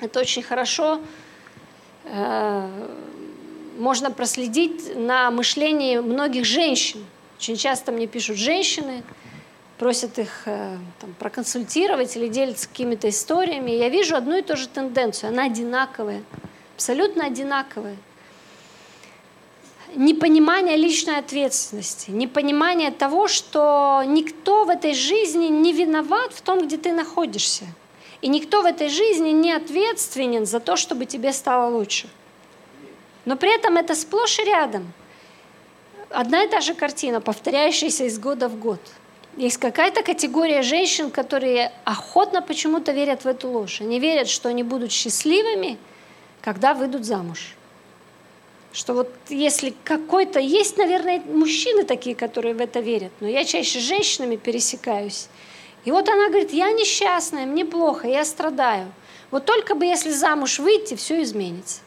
это 0.00 0.20
очень 0.20 0.42
хорошо 0.42 1.00
э, 2.04 2.68
можно 3.78 4.10
проследить 4.10 4.96
на 4.96 5.30
мышлении 5.30 5.98
многих 5.98 6.44
женщин. 6.44 7.04
Очень 7.38 7.56
часто 7.56 7.92
мне 7.92 8.06
пишут 8.06 8.36
женщины, 8.36 9.02
просят 9.80 10.18
их 10.18 10.42
э, 10.44 10.76
там, 11.00 11.14
проконсультировать 11.18 12.14
или 12.14 12.28
делиться 12.28 12.68
какими-то 12.68 13.08
историями. 13.08 13.70
Я 13.70 13.88
вижу 13.88 14.14
одну 14.14 14.36
и 14.36 14.42
ту 14.42 14.54
же 14.54 14.68
тенденцию, 14.68 15.30
она 15.30 15.44
одинаковая, 15.44 16.22
абсолютно 16.74 17.24
одинаковая. 17.24 17.96
Непонимание 19.96 20.76
личной 20.76 21.16
ответственности, 21.16 22.10
непонимание 22.10 22.90
того, 22.90 23.26
что 23.26 24.02
никто 24.06 24.66
в 24.66 24.68
этой 24.68 24.92
жизни 24.92 25.46
не 25.46 25.72
виноват 25.72 26.34
в 26.34 26.42
том, 26.42 26.66
где 26.66 26.76
ты 26.76 26.92
находишься. 26.92 27.64
И 28.20 28.28
никто 28.28 28.60
в 28.60 28.66
этой 28.66 28.90
жизни 28.90 29.30
не 29.30 29.50
ответственен 29.50 30.44
за 30.44 30.60
то, 30.60 30.76
чтобы 30.76 31.06
тебе 31.06 31.32
стало 31.32 31.74
лучше. 31.74 32.06
Но 33.24 33.34
при 33.34 33.54
этом 33.54 33.78
это 33.78 33.94
сплошь 33.94 34.40
и 34.40 34.44
рядом. 34.44 34.92
Одна 36.10 36.44
и 36.44 36.48
та 36.48 36.60
же 36.60 36.74
картина, 36.74 37.22
повторяющаяся 37.22 38.04
из 38.04 38.18
года 38.18 38.50
в 38.50 38.58
год. 38.58 38.80
Есть 39.36 39.58
какая-то 39.58 40.02
категория 40.02 40.62
женщин, 40.62 41.10
которые 41.10 41.72
охотно 41.84 42.42
почему-то 42.42 42.92
верят 42.92 43.24
в 43.24 43.26
эту 43.26 43.48
ложь. 43.48 43.80
Они 43.80 44.00
верят, 44.00 44.28
что 44.28 44.48
они 44.48 44.62
будут 44.62 44.90
счастливыми, 44.92 45.78
когда 46.40 46.74
выйдут 46.74 47.04
замуж. 47.04 47.54
Что 48.72 48.94
вот 48.94 49.12
если 49.28 49.74
какой-то... 49.84 50.40
Есть, 50.40 50.76
наверное, 50.76 51.20
мужчины 51.20 51.84
такие, 51.84 52.14
которые 52.14 52.54
в 52.54 52.60
это 52.60 52.80
верят, 52.80 53.12
но 53.20 53.28
я 53.28 53.44
чаще 53.44 53.80
с 53.80 53.82
женщинами 53.82 54.36
пересекаюсь. 54.36 55.28
И 55.84 55.90
вот 55.90 56.08
она 56.08 56.28
говорит, 56.28 56.52
я 56.52 56.70
несчастная, 56.72 57.46
мне 57.46 57.64
плохо, 57.64 58.06
я 58.06 58.24
страдаю. 58.24 58.92
Вот 59.30 59.44
только 59.44 59.74
бы 59.74 59.86
если 59.86 60.10
замуж 60.10 60.58
выйти, 60.58 60.94
все 60.94 61.22
изменится. 61.22 61.80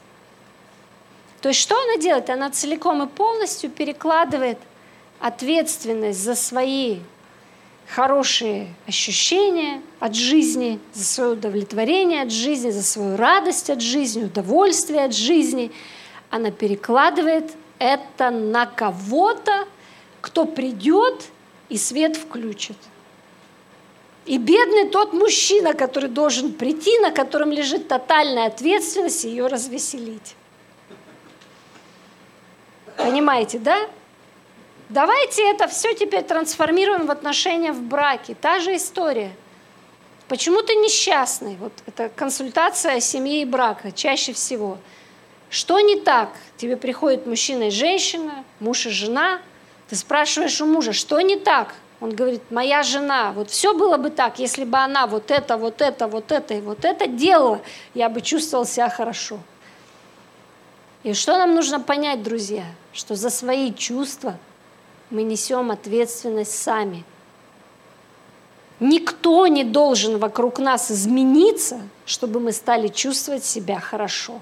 То 1.40 1.48
есть 1.48 1.60
что 1.60 1.76
она 1.80 1.98
делает? 1.98 2.30
Она 2.30 2.50
целиком 2.50 3.02
и 3.02 3.06
полностью 3.06 3.70
перекладывает 3.70 4.58
ответственность 5.20 6.20
за 6.20 6.34
свои 6.34 7.00
хорошие 7.88 8.74
ощущения 8.86 9.82
от 10.00 10.14
жизни, 10.14 10.78
за 10.92 11.04
свое 11.04 11.30
удовлетворение 11.32 12.22
от 12.22 12.30
жизни, 12.30 12.70
за 12.70 12.82
свою 12.82 13.16
радость 13.16 13.70
от 13.70 13.80
жизни, 13.80 14.24
удовольствие 14.24 15.04
от 15.04 15.14
жизни. 15.14 15.70
Она 16.30 16.50
перекладывает 16.50 17.52
это 17.78 18.30
на 18.30 18.66
кого-то, 18.66 19.66
кто 20.20 20.44
придет 20.46 21.24
и 21.68 21.76
свет 21.76 22.16
включит. 22.16 22.76
И 24.26 24.38
бедный 24.38 24.88
тот 24.88 25.12
мужчина, 25.12 25.74
который 25.74 26.08
должен 26.08 26.54
прийти, 26.54 26.98
на 27.00 27.10
котором 27.10 27.52
лежит 27.52 27.88
тотальная 27.88 28.46
ответственность 28.46 29.24
ее 29.24 29.48
развеселить. 29.48 30.34
Понимаете, 32.96 33.58
да? 33.58 33.86
Давайте 34.88 35.48
это 35.50 35.66
все 35.66 35.94
теперь 35.94 36.22
трансформируем 36.22 37.06
в 37.06 37.10
отношения 37.10 37.72
в 37.72 37.82
браке. 37.82 38.36
Та 38.40 38.60
же 38.60 38.76
история. 38.76 39.32
Почему 40.28 40.62
ты 40.62 40.74
несчастный? 40.74 41.56
Вот 41.56 41.72
это 41.86 42.08
консультация 42.08 43.00
семьи 43.00 43.42
и 43.42 43.44
брака 43.44 43.92
чаще 43.92 44.32
всего. 44.32 44.78
Что 45.50 45.80
не 45.80 46.00
так? 46.00 46.30
Тебе 46.56 46.76
приходит 46.76 47.26
мужчина 47.26 47.64
и 47.64 47.70
женщина, 47.70 48.44
муж 48.60 48.86
и 48.86 48.90
жена. 48.90 49.40
Ты 49.88 49.96
спрашиваешь 49.96 50.60
у 50.60 50.66
мужа, 50.66 50.92
что 50.92 51.20
не 51.20 51.36
так? 51.36 51.74
Он 52.00 52.14
говорит, 52.14 52.42
моя 52.50 52.82
жена, 52.82 53.32
вот 53.32 53.50
все 53.50 53.72
было 53.72 53.96
бы 53.96 54.10
так, 54.10 54.38
если 54.38 54.64
бы 54.64 54.76
она 54.78 55.06
вот 55.06 55.30
это, 55.30 55.56
вот 55.56 55.80
это, 55.80 56.06
вот 56.08 56.32
это 56.32 56.54
и 56.54 56.60
вот 56.60 56.84
это 56.84 57.06
делала, 57.06 57.60
я 57.94 58.08
бы 58.08 58.20
чувствовал 58.20 58.66
себя 58.66 58.90
хорошо. 58.90 59.38
И 61.02 61.14
что 61.14 61.38
нам 61.38 61.54
нужно 61.54 61.80
понять, 61.80 62.22
друзья? 62.22 62.64
Что 62.92 63.14
за 63.14 63.30
свои 63.30 63.72
чувства 63.72 64.36
мы 65.10 65.22
несем 65.22 65.70
ответственность 65.70 66.56
сами. 66.60 67.04
Никто 68.80 69.46
не 69.46 69.64
должен 69.64 70.18
вокруг 70.18 70.58
нас 70.58 70.90
измениться, 70.90 71.80
чтобы 72.06 72.40
мы 72.40 72.52
стали 72.52 72.88
чувствовать 72.88 73.44
себя 73.44 73.80
хорошо. 73.80 74.40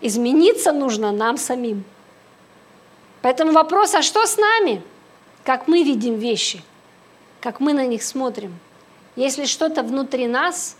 Измениться 0.00 0.72
нужно 0.72 1.12
нам 1.12 1.36
самим. 1.36 1.84
Поэтому 3.22 3.52
вопрос, 3.52 3.94
а 3.94 4.02
что 4.02 4.24
с 4.24 4.36
нами? 4.36 4.82
Как 5.44 5.68
мы 5.68 5.82
видим 5.82 6.14
вещи? 6.14 6.62
Как 7.40 7.60
мы 7.60 7.72
на 7.72 7.86
них 7.86 8.02
смотрим? 8.02 8.58
Если 9.16 9.44
что-то 9.44 9.82
внутри 9.82 10.26
нас, 10.26 10.76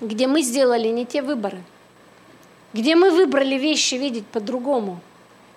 где 0.00 0.26
мы 0.26 0.42
сделали 0.42 0.88
не 0.88 1.04
те 1.04 1.22
выборы– 1.22 1.62
где 2.72 2.96
мы 2.96 3.10
выбрали 3.10 3.56
вещи 3.56 3.94
видеть 3.96 4.26
по-другому, 4.26 5.00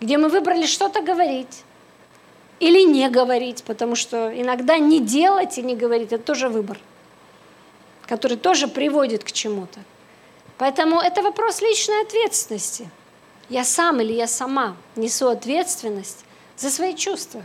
где 0.05 0.19
мы 0.19 0.29
выбрали 0.29 0.67
что-то 0.67 1.01
говорить 1.01 1.63
или 2.59 2.83
не 2.83 3.09
говорить, 3.09 3.63
потому 3.63 3.95
что 3.95 4.31
иногда 4.39 4.77
не 4.77 4.99
делать 4.99 5.57
и 5.57 5.63
не 5.63 5.75
говорить– 5.75 6.11
это 6.13 6.23
тоже 6.23 6.47
выбор, 6.47 6.79
который 8.05 8.37
тоже 8.37 8.67
приводит 8.67 9.23
к 9.23 9.31
чему-то. 9.31 9.79
Поэтому 10.59 11.01
это 11.01 11.23
вопрос 11.23 11.59
личной 11.61 12.03
ответственности. 12.03 12.87
Я 13.49 13.63
сам 13.63 13.99
или 13.99 14.13
я 14.13 14.27
сама 14.27 14.77
несу 14.95 15.27
ответственность 15.27 16.23
за 16.55 16.69
свои 16.69 16.95
чувства. 16.95 17.41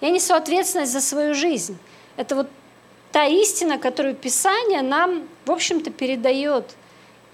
Я 0.00 0.10
несу 0.10 0.34
ответственность 0.34 0.92
за 0.92 1.00
свою 1.00 1.34
жизнь. 1.34 1.76
Это 2.16 2.36
вот 2.36 2.48
та 3.10 3.24
истина, 3.24 3.76
которую 3.76 4.14
Писание 4.14 4.82
нам, 4.82 5.28
в 5.46 5.50
общем-то, 5.50 5.90
передает– 5.90 6.64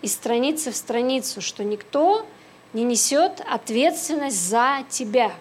из 0.03 0.15
страницы 0.15 0.71
в 0.71 0.77
страницу, 0.77 1.41
что 1.41 1.65
никто 1.65 2.27
не 2.73 2.85
несет 2.85 3.43
ответственность 3.49 4.49
за 4.49 4.85
тебя. 4.89 5.33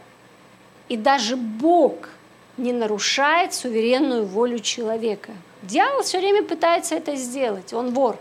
И 0.88 0.98
даже 0.98 1.36
Бог 1.36 2.10
не 2.58 2.74
нарушает 2.74 3.54
суверенную 3.54 4.26
волю 4.26 4.60
человека. 4.60 5.32
Дьявол 5.62 6.04
все 6.04 6.20
время 6.20 6.44
пытается 6.44 6.96
это 6.96 7.16
сделать, 7.16 7.74
он 7.74 7.94
вор. 7.94 8.18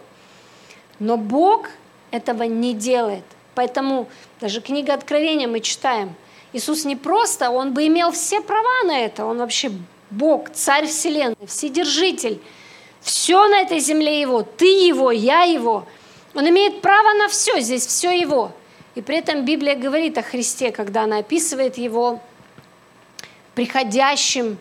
Но 0.98 1.16
Бог 1.16 1.68
этого 2.10 2.42
не 2.42 2.74
делает. 2.74 3.24
Поэтому 3.54 4.08
даже 4.40 4.60
книга 4.60 4.94
Откровения 4.94 5.48
мы 5.48 5.60
читаем. 5.60 6.14
Иисус 6.52 6.84
не 6.84 6.96
просто, 6.96 7.50
он 7.50 7.74
бы 7.74 7.86
имел 7.86 8.12
все 8.12 8.40
права 8.40 8.84
на 8.84 8.98
это, 8.98 9.24
он 9.24 9.38
вообще 9.38 9.70
Бог, 10.10 10.50
царь 10.50 10.86
вселенной, 10.86 11.36
вседержитель. 11.46 12.40
Все 13.00 13.48
на 13.48 13.60
этой 13.60 13.78
земле 13.78 14.20
его, 14.20 14.42
ты 14.42 14.66
его, 14.66 15.10
я 15.10 15.42
его– 15.42 15.86
он 16.34 16.48
имеет 16.48 16.82
право 16.82 17.14
на 17.14 17.28
все, 17.28 17.60
здесь 17.60 17.86
все 17.86 18.10
его. 18.10 18.52
И 18.94 19.02
при 19.02 19.18
этом 19.18 19.44
Библия 19.44 19.76
говорит 19.76 20.18
о 20.18 20.22
Христе, 20.22 20.72
когда 20.72 21.04
она 21.04 21.18
описывает 21.18 21.78
его 21.78 22.20
приходящим 23.54 24.58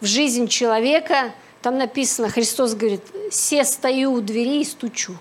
в 0.00 0.06
жизнь 0.06 0.48
человека. 0.48 1.32
Там 1.62 1.78
написано, 1.78 2.28
Христос 2.28 2.74
говорит, 2.74 3.02
«Се 3.30 3.64
стою 3.64 4.12
у 4.12 4.20
двери 4.20 4.60
и 4.60 4.64
стучу». 4.64 5.16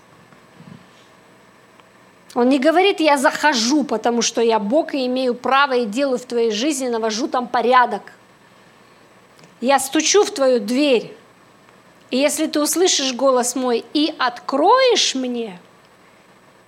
Он 2.35 2.49
не 2.49 2.57
говорит, 2.57 2.99
я 2.99 3.17
захожу, 3.17 3.83
потому 3.83 4.21
что 4.21 4.41
я 4.41 4.57
Бог 4.57 4.95
и 4.95 5.05
имею 5.05 5.35
право 5.35 5.73
и 5.73 5.85
делаю 5.85 6.17
в 6.17 6.25
твоей 6.25 6.51
жизни, 6.51 6.87
навожу 6.87 7.27
там 7.27 7.47
порядок. 7.47 8.01
Я 9.61 9.79
стучу 9.79 10.23
в 10.23 10.31
твою 10.31 10.59
дверь. 10.59 11.15
И 12.09 12.17
если 12.17 12.47
ты 12.47 12.59
услышишь 12.59 13.13
голос 13.13 13.55
мой 13.55 13.85
и 13.93 14.13
откроешь 14.17 15.15
мне– 15.15 15.59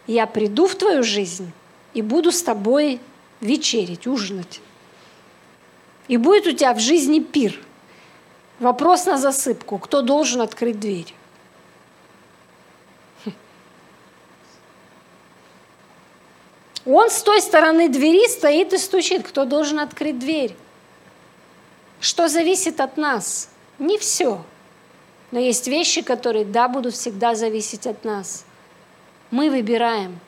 я 0.08 0.28
приду 0.28 0.68
в 0.68 0.76
твою 0.76 1.04
жизнь 1.04 1.52
и 1.96 2.04
буду 2.04 2.32
с 2.32 2.44
тобой 2.44 3.00
вечерить, 3.42 4.06
ужинать. 4.06 4.62
И 6.08 6.18
будет 6.18 6.46
у 6.46 6.52
тебя 6.52 6.76
в 6.76 6.80
жизни 6.80 7.20
пир. 7.20 7.60
Вопрос 8.60 9.08
на 9.08 9.18
засыпку. 9.18 9.80
Кто 9.80 10.04
должен 10.04 10.42
открыть 10.42 10.80
дверь? 10.80 11.16
Он 16.86 17.10
с 17.10 17.24
той 17.24 17.42
стороны 17.42 17.90
двери 17.90 18.30
стоит 18.30 18.72
и 18.74 18.78
стучит. 18.78 19.28
Кто 19.28 19.46
должен 19.46 19.80
открыть 19.80 20.20
дверь? 20.20 20.56
Что 22.00 22.28
зависит 22.28 22.80
от 22.80 22.98
нас? 22.98 23.50
Не 23.80 23.98
все. 23.98 24.46
Но 25.32 25.40
есть 25.40 25.68
вещи, 25.68 26.04
которые, 26.04 26.46
да, 26.46 26.68
будут 26.68 26.94
всегда 26.94 27.34
зависеть 27.34 27.88
от 27.88 28.06
нас– 28.06 28.46
мы 29.32 29.50
выбираем, 29.50 30.20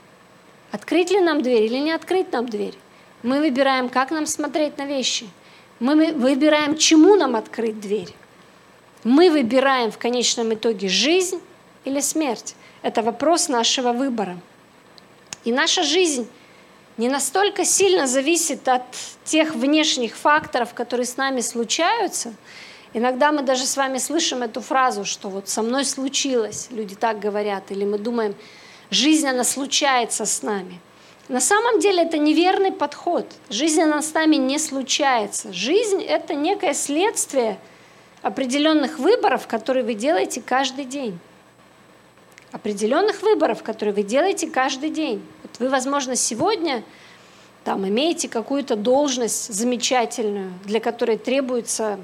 открыть 0.77 1.09
ли 1.09 1.19
нам 1.19 1.41
дверь 1.41 1.63
или 1.63 1.79
не 1.79 1.91
открыть 1.91 2.31
нам 2.31 2.47
дверь. 2.47 2.75
Мы 3.23 3.39
выбираем, 3.39 3.89
как 3.89 4.11
нам 4.11 4.27
смотреть 4.27 4.77
на 4.77 4.85
вещи. 4.85 5.27
Мы 5.79 6.13
выбираем, 6.13 6.77
чему 6.77 7.15
нам 7.15 7.35
открыть 7.35 7.79
дверь. 7.79 8.13
Мы 9.03 9.31
выбираем 9.31 9.91
в 9.91 9.97
конечном 9.97 10.53
итоге 10.53 10.87
жизнь 10.87 11.41
или 11.83 11.99
смерть. 11.99 12.55
Это 12.83 13.01
вопрос 13.01 13.49
нашего 13.49 13.91
выбора. 13.91 14.37
И 15.45 15.51
наша 15.51 15.81
жизнь 15.81 16.27
не 16.97 17.09
настолько 17.09 17.65
сильно 17.65 18.05
зависит 18.05 18.67
от 18.67 18.83
тех 19.23 19.55
внешних 19.55 20.15
факторов, 20.15 20.75
которые 20.75 21.07
с 21.07 21.17
нами 21.17 21.41
случаются. 21.41 22.33
Иногда 22.93 23.31
мы 23.31 23.41
даже 23.41 23.65
с 23.65 23.77
вами 23.77 23.97
слышим 23.97 24.43
эту 24.43 24.61
фразу, 24.61 25.05
что 25.05 25.29
вот 25.29 25.49
со 25.49 25.63
мной 25.63 25.85
случилось, 25.85 26.67
люди 26.69 26.95
так 26.95 27.19
говорят, 27.19 27.71
или 27.71 27.83
мы 27.85 27.97
думаем, 27.97 28.35
жизнь, 28.91 29.27
она 29.27 29.43
случается 29.43 30.25
с 30.25 30.41
нами. 30.41 30.79
На 31.29 31.41
самом 31.41 31.79
деле 31.79 32.03
это 32.03 32.17
неверный 32.17 32.71
подход. 32.71 33.25
Жизнь, 33.49 33.81
она 33.81 34.01
с 34.01 34.13
нами 34.13 34.37
не 34.37 34.59
случается. 34.59 35.51
Жизнь– 35.51 36.01
это 36.07 36.33
некое 36.33 36.73
следствие 36.73 37.59
определенных 38.21 38.97
выборов, 38.99 39.47
которые 39.47 39.83
вы 39.83 39.93
делаете 39.93 40.41
каждый 40.41 40.85
день 40.85 41.19
определенных 42.51 43.21
выборов, 43.21 43.61
которые 43.61 43.93
вы 43.93 44.03
делаете 44.03 44.47
каждый 44.47 44.89
день. 44.89 45.23
Вот 45.43 45.59
вы, 45.59 45.69
возможно, 45.69 46.15
сегодня 46.15 46.83
там 47.63 47.87
имеете 47.87 48.29
какую-то 48.29 48.75
должность 48.75 49.53
замечательную, 49.53 50.53
для 50.63 50.79
которой 50.79 51.17
требуются 51.17 51.99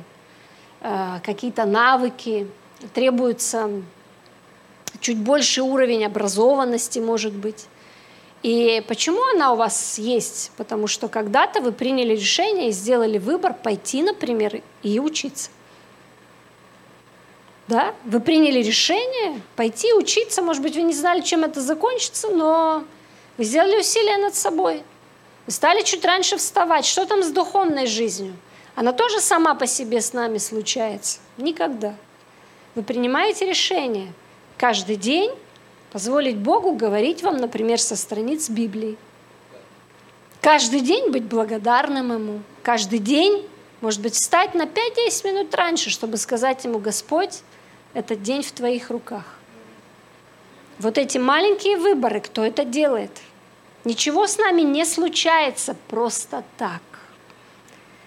э, 0.82 1.20
какие-то 1.24 1.66
навыки, 1.66 2.48
требуется 2.94 3.72
чуть 5.04 5.18
больший 5.18 5.60
уровень 5.60 6.06
образованности, 6.06 6.98
может 6.98 7.34
быть. 7.34 7.66
И 8.42 8.84
почему 8.88 9.22
она 9.36 9.54
у 9.54 9.56
вас 9.56 10.00
есть? 10.00 10.52
Потому 10.58 10.88
что 10.88 11.08
когда-то 11.08 11.62
вы 11.62 11.72
приняли 11.72 12.14
решение 12.16 12.70
и 12.70 12.72
сделали 12.72 13.18
выбор 13.18 13.54
пойти, 13.54 14.02
например, 14.02 14.62
и 14.82 15.00
учиться. 15.00 15.50
Да? 17.68 17.94
Вы 18.04 18.20
приняли 18.20 18.62
решение 18.62 19.42
пойти 19.56 19.94
учиться, 19.94 20.42
может 20.42 20.62
быть, 20.62 20.76
вы 20.76 20.82
не 20.82 20.94
знали, 20.94 21.22
чем 21.22 21.44
это 21.44 21.62
закончится, 21.62 22.30
но 22.30 22.84
вы 23.38 23.44
сделали 23.44 23.80
усилия 23.80 24.18
над 24.18 24.36
собой. 24.36 24.84
Вы 25.46 25.52
стали 25.52 25.82
чуть 25.84 26.04
раньше 26.04 26.38
вставать. 26.38 26.86
Что 26.86 27.06
там 27.06 27.24
с 27.24 27.30
духовной 27.30 27.88
жизнью? 27.88 28.36
Она 28.76 28.92
тоже 28.94 29.20
сама 29.20 29.56
по 29.56 29.68
себе 29.68 30.02
с 30.02 30.14
нами 30.14 30.38
случается. 30.38 31.20
Никогда. 31.38 31.96
Вы 32.76 32.84
принимаете 32.84 33.46
решение 33.46 34.14
каждый 34.58 34.96
день 34.96 35.32
позволить 35.92 36.38
Богу 36.38 36.74
говорить 36.74 37.24
вам, 37.24 37.38
например, 37.38 37.80
со 37.80 37.96
страниц 37.96 38.50
Библии. 38.50 38.98
Каждый 40.42 40.82
день 40.82 41.12
быть 41.12 41.24
благодарным 41.24 42.12
Ему. 42.12 42.42
Каждый 42.64 43.00
день, 43.00 43.48
может 43.80 44.02
быть, 44.02 44.16
встать 44.16 44.56
на 44.56 44.64
5-10 44.64 45.28
минут 45.28 45.56
раньше, 45.56 45.90
чтобы 45.90 46.18
сказать 46.18 46.66
Ему, 46.66 46.80
Господь, 46.80 47.42
этот 47.94 48.24
день 48.24 48.42
в 48.42 48.52
твоих 48.52 48.90
руках. 48.90 49.24
Вот 50.80 50.98
эти 50.98 51.18
маленькие 51.18 51.78
выборы, 51.78 52.20
кто 52.20 52.44
это 52.44 52.66
делает? 52.66 53.12
Ничего 53.86 54.28
с 54.28 54.38
нами 54.38 54.62
не 54.62 54.86
случается 54.86 55.76
просто 55.88 56.44
так. 56.58 56.82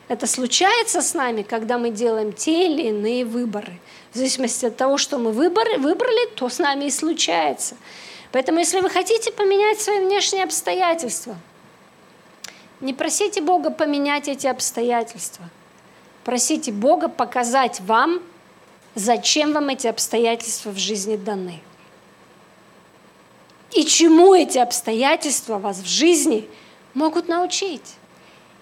Это 0.08 0.26
случается 0.26 1.02
с 1.02 1.14
нами, 1.14 1.42
когда 1.42 1.78
мы 1.78 1.90
делаем 1.90 2.32
те 2.32 2.66
или 2.66 2.88
иные 2.88 3.24
выборы. 3.24 3.78
В 4.16 4.18
зависимости 4.18 4.64
от 4.64 4.78
того, 4.78 4.96
что 4.96 5.18
мы 5.18 5.30
выборы, 5.30 5.76
выбрали, 5.76 6.30
то 6.36 6.48
с 6.48 6.58
нами 6.58 6.86
и 6.86 6.90
случается. 6.90 7.76
Поэтому, 8.32 8.60
если 8.60 8.80
вы 8.80 8.88
хотите 8.88 9.30
поменять 9.30 9.78
свои 9.78 10.00
внешние 10.00 10.44
обстоятельства, 10.44 11.36
не 12.80 12.94
просите 12.94 13.42
Бога 13.42 13.70
поменять 13.70 14.26
эти 14.26 14.46
обстоятельства. 14.46 15.44
Просите 16.24 16.72
Бога 16.72 17.08
показать 17.08 17.80
вам 17.80 18.22
зачем 18.94 19.52
вам 19.52 19.68
эти 19.68 19.86
обстоятельства 19.86 20.70
в 20.70 20.78
жизни 20.78 21.16
даны. 21.16 21.60
И 23.74 23.84
чему 23.84 24.34
эти 24.34 24.56
обстоятельства 24.56 25.58
вас 25.58 25.76
в 25.76 25.86
жизни 25.86 26.48
могут 26.94 27.28
научить. 27.28 27.96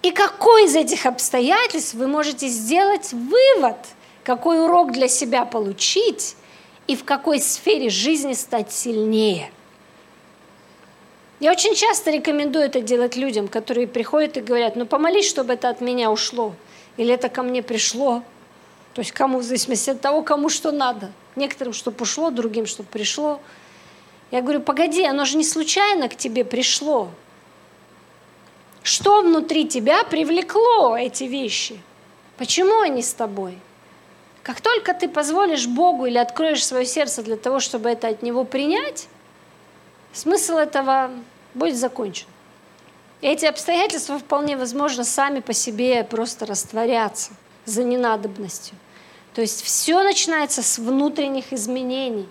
И 0.01 0.11
какой 0.11 0.65
из 0.65 0.75
этих 0.75 1.05
обстоятельств 1.05 1.93
вы 1.93 2.07
можете 2.07 2.49
сделать 2.49 3.13
вывод, 3.13 3.77
какой 4.25 4.61
урок 4.61 4.91
для 4.91 5.07
себя 5.07 5.45
получить 5.45 6.35
и 6.87 6.95
в 6.95 7.05
какой 7.05 7.39
сфере 7.39 7.89
жизни 7.89 8.33
стать 8.33 8.71
сильнее. 8.71 9.51
Я 11.39 11.51
очень 11.51 11.75
часто 11.75 12.11
рекомендую 12.11 12.65
это 12.65 12.81
делать 12.81 13.15
людям, 13.15 13.47
которые 13.47 13.87
приходят 13.87 14.35
и 14.37 14.41
говорят, 14.41 14.75
ну 14.75 14.85
помолись, 14.85 15.29
чтобы 15.29 15.53
это 15.53 15.69
от 15.69 15.79
меня 15.79 16.11
ушло, 16.11 16.55
или 16.97 17.13
это 17.13 17.29
ко 17.29 17.43
мне 17.43 17.61
пришло, 17.61 18.23
то 18.93 18.99
есть 18.99 19.11
кому, 19.11 19.39
в 19.39 19.43
зависимости 19.43 19.91
от 19.91 20.01
того, 20.01 20.23
кому 20.23 20.49
что 20.49 20.71
надо. 20.71 21.11
Некоторым, 21.35 21.73
чтобы 21.73 21.97
ушло, 22.01 22.31
другим, 22.31 22.65
чтобы 22.65 22.89
пришло. 22.89 23.41
Я 24.31 24.41
говорю, 24.41 24.61
погоди, 24.61 25.03
оно 25.05 25.25
же 25.25 25.37
не 25.37 25.43
случайно 25.43 26.09
к 26.09 26.15
тебе 26.15 26.45
пришло. 26.45 27.09
Что 28.81 29.21
внутри 29.21 29.67
тебя 29.67 30.03
привлекло 30.03 30.97
эти 30.97 31.25
вещи? 31.25 31.79
Почему 32.37 32.79
они 32.81 33.01
с 33.03 33.13
тобой? 33.13 33.59
Как 34.45 34.61
только 34.61 34.93
ты 34.93 35.09
позволишь 35.09 35.65
Богу 35.65 36.05
или 36.05 36.19
откроешь 36.19 36.63
свое 36.63 36.85
сердце 36.85 37.23
для 37.23 37.35
того, 37.35 37.59
чтобы 37.59 37.89
это 37.89 38.09
от 38.09 38.21
Него 38.21 38.43
принять, 38.43 39.07
смысл 40.13 40.57
этого 40.57 41.09
будет 41.55 41.75
закончен. 41.75 42.27
Эти 43.21 43.47
обстоятельства 43.47 44.19
вполне 44.19 44.55
возможно 44.55 45.03
сами 45.03 45.39
по 45.39 45.51
себе 45.51 46.03
просто 46.03 46.45
растворятся 46.45 47.31
за 47.65 47.83
ненадобностью. 47.83 48.75
То 49.33 49.41
есть 49.41 49.63
все 49.63 50.03
начинается 50.03 50.61
с 50.61 50.77
внутренних 50.77 51.51
изменений. 51.51 52.29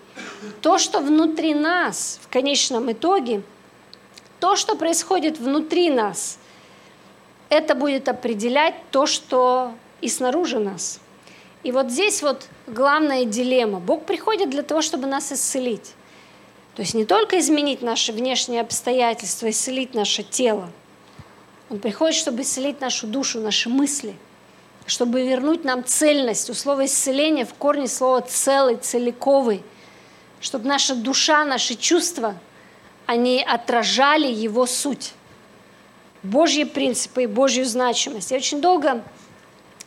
То, 0.61 0.77
что 0.77 1.01
внутри 1.01 1.53
нас, 1.53 2.21
в 2.23 2.29
конечном 2.31 2.93
итоге, 2.93 3.41
то, 4.39 4.55
что 4.55 4.77
происходит 4.77 5.37
внутри 5.37 5.89
нас, 5.89 6.37
это 7.49 7.75
будет 7.75 8.07
определять 8.07 8.75
то, 8.91 9.05
что 9.05 9.73
и 9.99 10.07
снаружи 10.07 10.59
нас. 10.59 11.01
И 11.65 11.71
вот 11.71 11.91
здесь 11.91 12.21
вот 12.21 12.47
главная 12.67 13.25
дилемма. 13.25 13.79
Бог 13.79 14.05
приходит 14.05 14.49
для 14.49 14.63
того, 14.63 14.81
чтобы 14.81 15.07
нас 15.07 15.33
исцелить. 15.33 15.93
То 16.75 16.81
есть 16.81 16.93
не 16.93 17.05
только 17.05 17.39
изменить 17.39 17.81
наши 17.81 18.13
внешние 18.13 18.61
обстоятельства, 18.61 19.49
исцелить 19.49 19.93
наше 19.93 20.23
тело. 20.23 20.69
Он 21.69 21.79
приходит, 21.79 22.15
чтобы 22.15 22.43
исцелить 22.43 22.79
нашу 22.79 23.07
душу, 23.07 23.41
наши 23.41 23.67
мысли– 23.67 24.15
чтобы 24.85 25.27
вернуть 25.27 25.63
нам 25.63 25.83
цельность. 25.83 26.49
У 26.49 26.53
слова 26.53 26.85
исцеление 26.85 27.45
в 27.45 27.53
корне 27.53 27.87
слова 27.87 28.21
целый, 28.21 28.77
целиковый. 28.77 29.63
Чтобы 30.39 30.67
наша 30.67 30.95
душа, 30.95 31.43
наши 31.43 31.75
чувства, 31.75 32.35
они 33.05 33.43
отражали 33.43 34.27
его 34.27 34.65
суть. 34.65 35.13
Божьи 36.21 36.63
принципы 36.63 37.23
и 37.23 37.27
Божью 37.27 37.65
значимость. 37.65 38.31
Я 38.31 38.37
очень 38.37 38.61
долго 38.61 39.03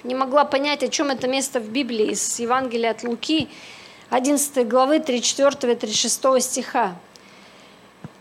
не 0.05 0.15
могла 0.15 0.45
понять, 0.45 0.83
о 0.83 0.89
чем 0.89 1.11
это 1.11 1.29
место 1.29 1.61
в 1.61 1.69
Библии 1.69 2.13
из 2.13 2.39
Евангелия 2.39 2.91
от 2.91 3.03
Луки, 3.03 3.49
11 4.11 4.67
главы 4.67 4.99
34-36 4.99 6.41
стиха. 6.41 6.97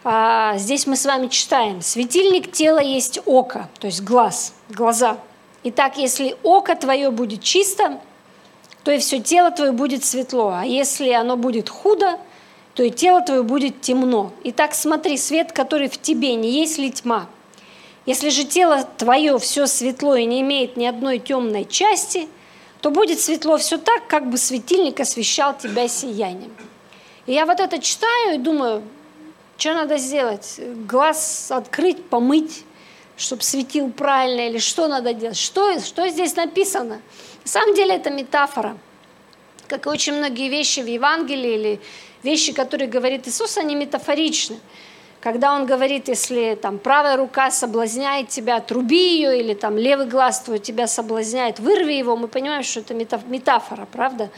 А, 0.04 0.58
здесь 0.58 0.88
мы 0.88 0.96
с 0.96 1.06
вами 1.06 1.28
читаем. 1.28 1.82
«Светильник 1.82 2.52
тела 2.52 2.80
есть 2.80 3.20
око», 3.26 3.70
то 3.80 3.88
есть 3.88 4.02
глаз, 4.02 4.54
глаза– 4.70 5.18
Итак, 5.70 5.98
если 5.98 6.38
око 6.44 6.76
твое 6.76 7.12
будет 7.12 7.44
чисто, 7.44 8.00
то 8.86 8.92
и 8.92 9.00
все 9.00 9.20
тело 9.20 9.52
твое 9.52 9.74
будет 9.74 10.06
светло. 10.06 10.54
А 10.56 10.63
если 10.63 11.10
оно 11.12 11.36
будет 11.36 11.68
худо, 11.68 12.20
то 12.74 12.84
и 12.84 12.90
тело 12.90 13.22
твое 13.22 13.44
будет 13.44 13.82
темно. 13.82 14.32
Итак, 14.46 14.74
смотри, 14.74 15.18
свет, 15.18 15.52
который 15.52 15.90
в 15.90 16.00
тебе, 16.00 16.36
не 16.36 16.52
есть 16.52 16.78
ли 16.78 16.90
тьма? 16.90 17.28
Если 18.08 18.30
же 18.30 18.46
тело 18.46 18.88
твое 18.98 19.38
все 19.38 19.67
светло 19.67 20.15
и 20.15 20.24
не 20.24 20.39
имеет 20.39 20.78
ни 20.78 20.86
одной 20.86 21.20
темной 21.20 21.65
части, 21.65 22.30
то 22.80 22.89
будет 22.89 23.20
светло 23.20 23.58
все 23.58 23.78
так, 23.78 24.08
как 24.08 24.30
бы 24.30 24.38
светильник 24.38 25.02
освещал 25.02 25.58
тебя 25.58 25.90
сиянием. 25.90 26.56
И 27.25 27.34
я 27.34 27.46
вот 27.46 27.60
это 27.60 27.79
читаю 27.79 28.36
и 28.36 28.38
думаю, 28.38 28.82
что 29.58 29.73
надо 29.73 29.98
сделать? 29.98 30.58
Глаз 30.88 31.52
открыть, 31.52 32.06
помыть, 32.06 32.63
чтобы 33.17 33.44
светил 33.44 33.92
правильно, 33.92 34.48
или 34.48 34.60
что 34.60 34.88
надо 34.88 35.12
делать, 35.13 35.38
что, 35.38 35.77
что 35.82 36.08
здесь 36.08 36.34
написано. 36.38 37.02
На 37.44 37.50
самом 37.50 37.75
деле 37.75 37.96
это 37.96 38.10
метафора. 38.10 38.77
Как 39.67 39.86
и 39.86 39.90
очень 39.90 40.13
многие 40.13 40.48
вещи 40.48 40.79
в 40.79 40.88
Евангелии 40.88 41.56
или 41.56 41.82
вещи, 42.23 42.54
которые 42.54 42.88
говорит 42.88 43.27
Иисус, 43.27 43.58
они 43.58 43.75
метафоричны. 43.75 44.60
Когда 45.20 45.56
он 45.56 45.65
говорит, 45.65 46.08
если 46.10 46.58
там 46.62 46.78
правая 46.78 47.18
рука 47.18 47.50
соблазняет 47.50 48.30
тебя, 48.30 48.60
труби 48.60 49.15
ее, 49.15 49.40
или 49.40 49.56
там 49.56 49.78
левый 49.78 50.06
глаз 50.06 50.42
твой 50.42 50.60
тебя 50.60 50.86
соблазняет, 50.88 51.60
вырви 51.60 51.94
его, 51.94 52.15
мы 52.15 52.28
понимаем, 52.28 52.63
что 52.63 52.82
это 52.82 52.94
метафора, 52.94 53.88
правда? 53.92 54.30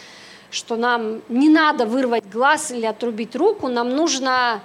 Что 0.51 0.77
нам 0.77 1.21
не 1.27 1.49
надо 1.49 1.85
вырвать 1.85 2.27
глаз 2.29 2.71
или 2.71 2.85
отрубить 2.85 3.35
руку, 3.35 3.67
нам 3.67 3.89
нужно 3.89 4.61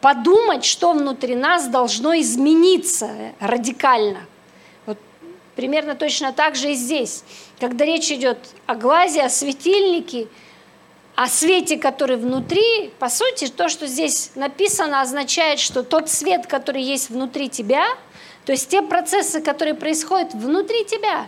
подумать, 0.00 0.64
что 0.64 0.92
внутри 0.92 1.34
нас 1.34 1.68
должно 1.68 2.18
измениться 2.18 3.10
радикально. 3.38 4.20
Вот 4.86 4.98
примерно 5.54 5.94
точно 5.94 6.32
так 6.32 6.56
же 6.56 6.72
и 6.72 6.74
здесь. 6.74 7.22
Когда 7.60 7.84
речь 7.84 8.10
идет 8.10 8.38
о 8.66 8.74
глазе, 8.74 9.22
о 9.22 9.28
светильнике, 9.28 10.28
о 11.18 11.26
свете, 11.26 11.78
который 11.78 12.16
внутри, 12.16 12.92
по 13.00 13.08
сути, 13.08 13.48
то, 13.48 13.68
что 13.68 13.88
здесь 13.88 14.30
написано, 14.36 15.00
означает, 15.00 15.58
что 15.58 15.82
тот 15.82 16.08
свет, 16.08 16.46
который 16.46 16.80
есть 16.80 17.10
внутри 17.10 17.48
тебя, 17.48 17.88
то 18.44 18.52
есть 18.52 18.68
те 18.68 18.82
процессы, 18.82 19.40
которые 19.40 19.74
происходят 19.74 20.32
внутри 20.32 20.84
тебя, 20.84 21.26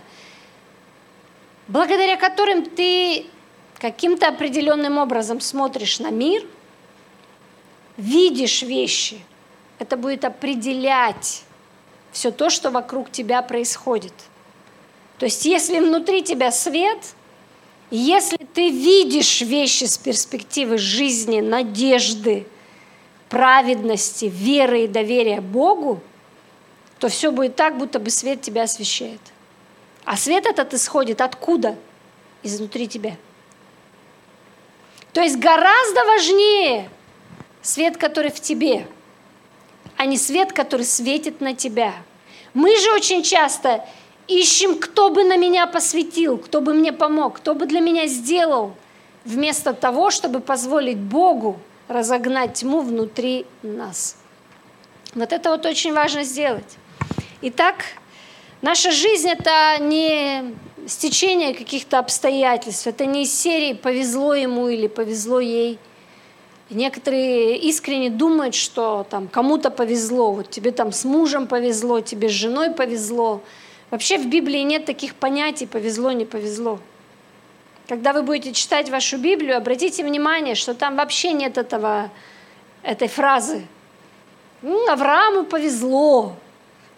благодаря 1.67 2.15
которым 2.15 2.63
ты 2.63 3.25
каким-то 3.79 4.29
определенным 4.29 4.97
образом 4.97 5.41
смотришь 5.41 5.99
на 5.99 6.09
мир, 6.09 6.47
видишь 7.97 8.61
вещи, 8.61 9.19
это 9.77 9.97
будет 9.97 10.23
определять 10.23 11.43
все 12.13 12.31
то, 12.31 12.49
что 12.49 12.71
вокруг 12.71 13.11
тебя 13.11 13.41
происходит. 13.41 14.13
То 15.17 15.25
есть 15.25 15.43
если 15.43 15.81
внутри 15.81 16.23
тебя 16.23 16.49
свет, 16.49 17.13
если 17.97 18.37
ты 18.37 18.69
видишь 18.69 19.41
вещи 19.41 19.83
с 19.83 19.97
перспективы 19.97 20.77
жизни, 20.77 21.41
надежды, 21.41 22.47
праведности, 23.29 24.25
веры 24.25 24.85
и 24.85 24.87
доверия 24.87 25.41
Богу, 25.41 26.01
то 26.99 27.09
все 27.09 27.31
будет 27.31 27.55
так, 27.55 27.77
будто 27.77 27.99
бы 27.99 28.09
свет 28.09 28.41
тебя 28.41 28.63
освещает. 28.63 29.19
А 30.05 30.15
свет 30.15 30.45
этот 30.45 30.73
исходит 30.73 31.21
откуда? 31.21 31.75
Изнутри 32.43 32.87
тебя. 32.87 33.17
То 35.13 35.21
есть 35.21 35.37
гораздо 35.37 36.05
важнее 36.05 36.89
свет, 37.61 37.97
который 37.97 38.31
в 38.31 38.39
тебе, 38.39 38.87
а 39.97 40.05
не 40.05 40.17
свет, 40.17 40.53
который 40.53 40.85
светит 40.85 41.41
на 41.41 41.53
тебя. 41.53 41.93
Мы 42.53 42.75
же 42.77 42.91
очень 42.93 43.21
часто 43.23 43.85
ищем, 44.39 44.77
кто 44.77 45.09
бы 45.09 45.23
на 45.23 45.37
меня 45.37 45.67
посветил, 45.67 46.37
кто 46.37 46.61
бы 46.61 46.73
мне 46.73 46.93
помог, 46.93 47.37
кто 47.37 47.55
бы 47.55 47.65
для 47.65 47.79
меня 47.79 48.07
сделал, 48.07 48.73
вместо 49.25 49.73
того, 49.73 50.09
чтобы 50.09 50.39
позволить 50.39 50.97
Богу 50.97 51.59
разогнать 51.87 52.53
тьму 52.55 52.81
внутри 52.81 53.45
нас. 53.63 54.17
Вот 55.13 55.33
это 55.33 55.49
вот 55.49 55.65
очень 55.65 55.93
важно 55.93 56.23
сделать. 56.23 56.77
Итак, 57.41 57.83
наша 58.61 58.91
жизнь– 58.91 59.27
это 59.29 59.77
не 59.79 60.55
стечение 60.87 61.53
каких-то 61.53 61.99
обстоятельств, 61.99 62.87
это 62.87 63.05
не 63.05 63.23
из 63.23 63.33
серии 63.33 63.73
«повезло 63.73 64.33
ему» 64.33 64.69
или 64.69 64.87
«повезло 64.87 65.39
ей». 65.39 65.77
Некоторые 66.69 67.57
искренне 67.57 68.09
думают, 68.09 68.55
что 68.55 69.05
там 69.09 69.27
кому-то 69.27 69.69
повезло, 69.69 70.31
вот 70.31 70.49
тебе 70.49 70.71
там 70.71 70.93
с 70.93 71.03
мужем 71.03 71.47
повезло, 71.47 71.99
тебе 71.99 72.29
с 72.29 72.31
женой 72.31 72.71
повезло. 72.71 73.41
Вообще 73.91 74.17
в 74.17 74.27
Библии 74.27 74.59
нет 74.59 74.85
таких 74.85 75.15
понятий 75.15 75.67
«повезло, 75.67 76.11
не 76.11 76.25
повезло». 76.25 76.79
Когда 77.87 78.13
вы 78.13 78.23
будете 78.23 78.53
читать 78.53 78.89
вашу 78.89 79.17
Библию, 79.17 79.57
обратите 79.57 80.05
внимание, 80.05 80.55
что 80.55 80.73
там 80.73 80.95
вообще 80.95 81.33
нет 81.33 81.57
этого, 81.57 82.09
этой 82.83 83.09
фразы. 83.09 83.67
Ну, 84.61 84.89
Аврааму 84.89 85.43
повезло, 85.43 86.35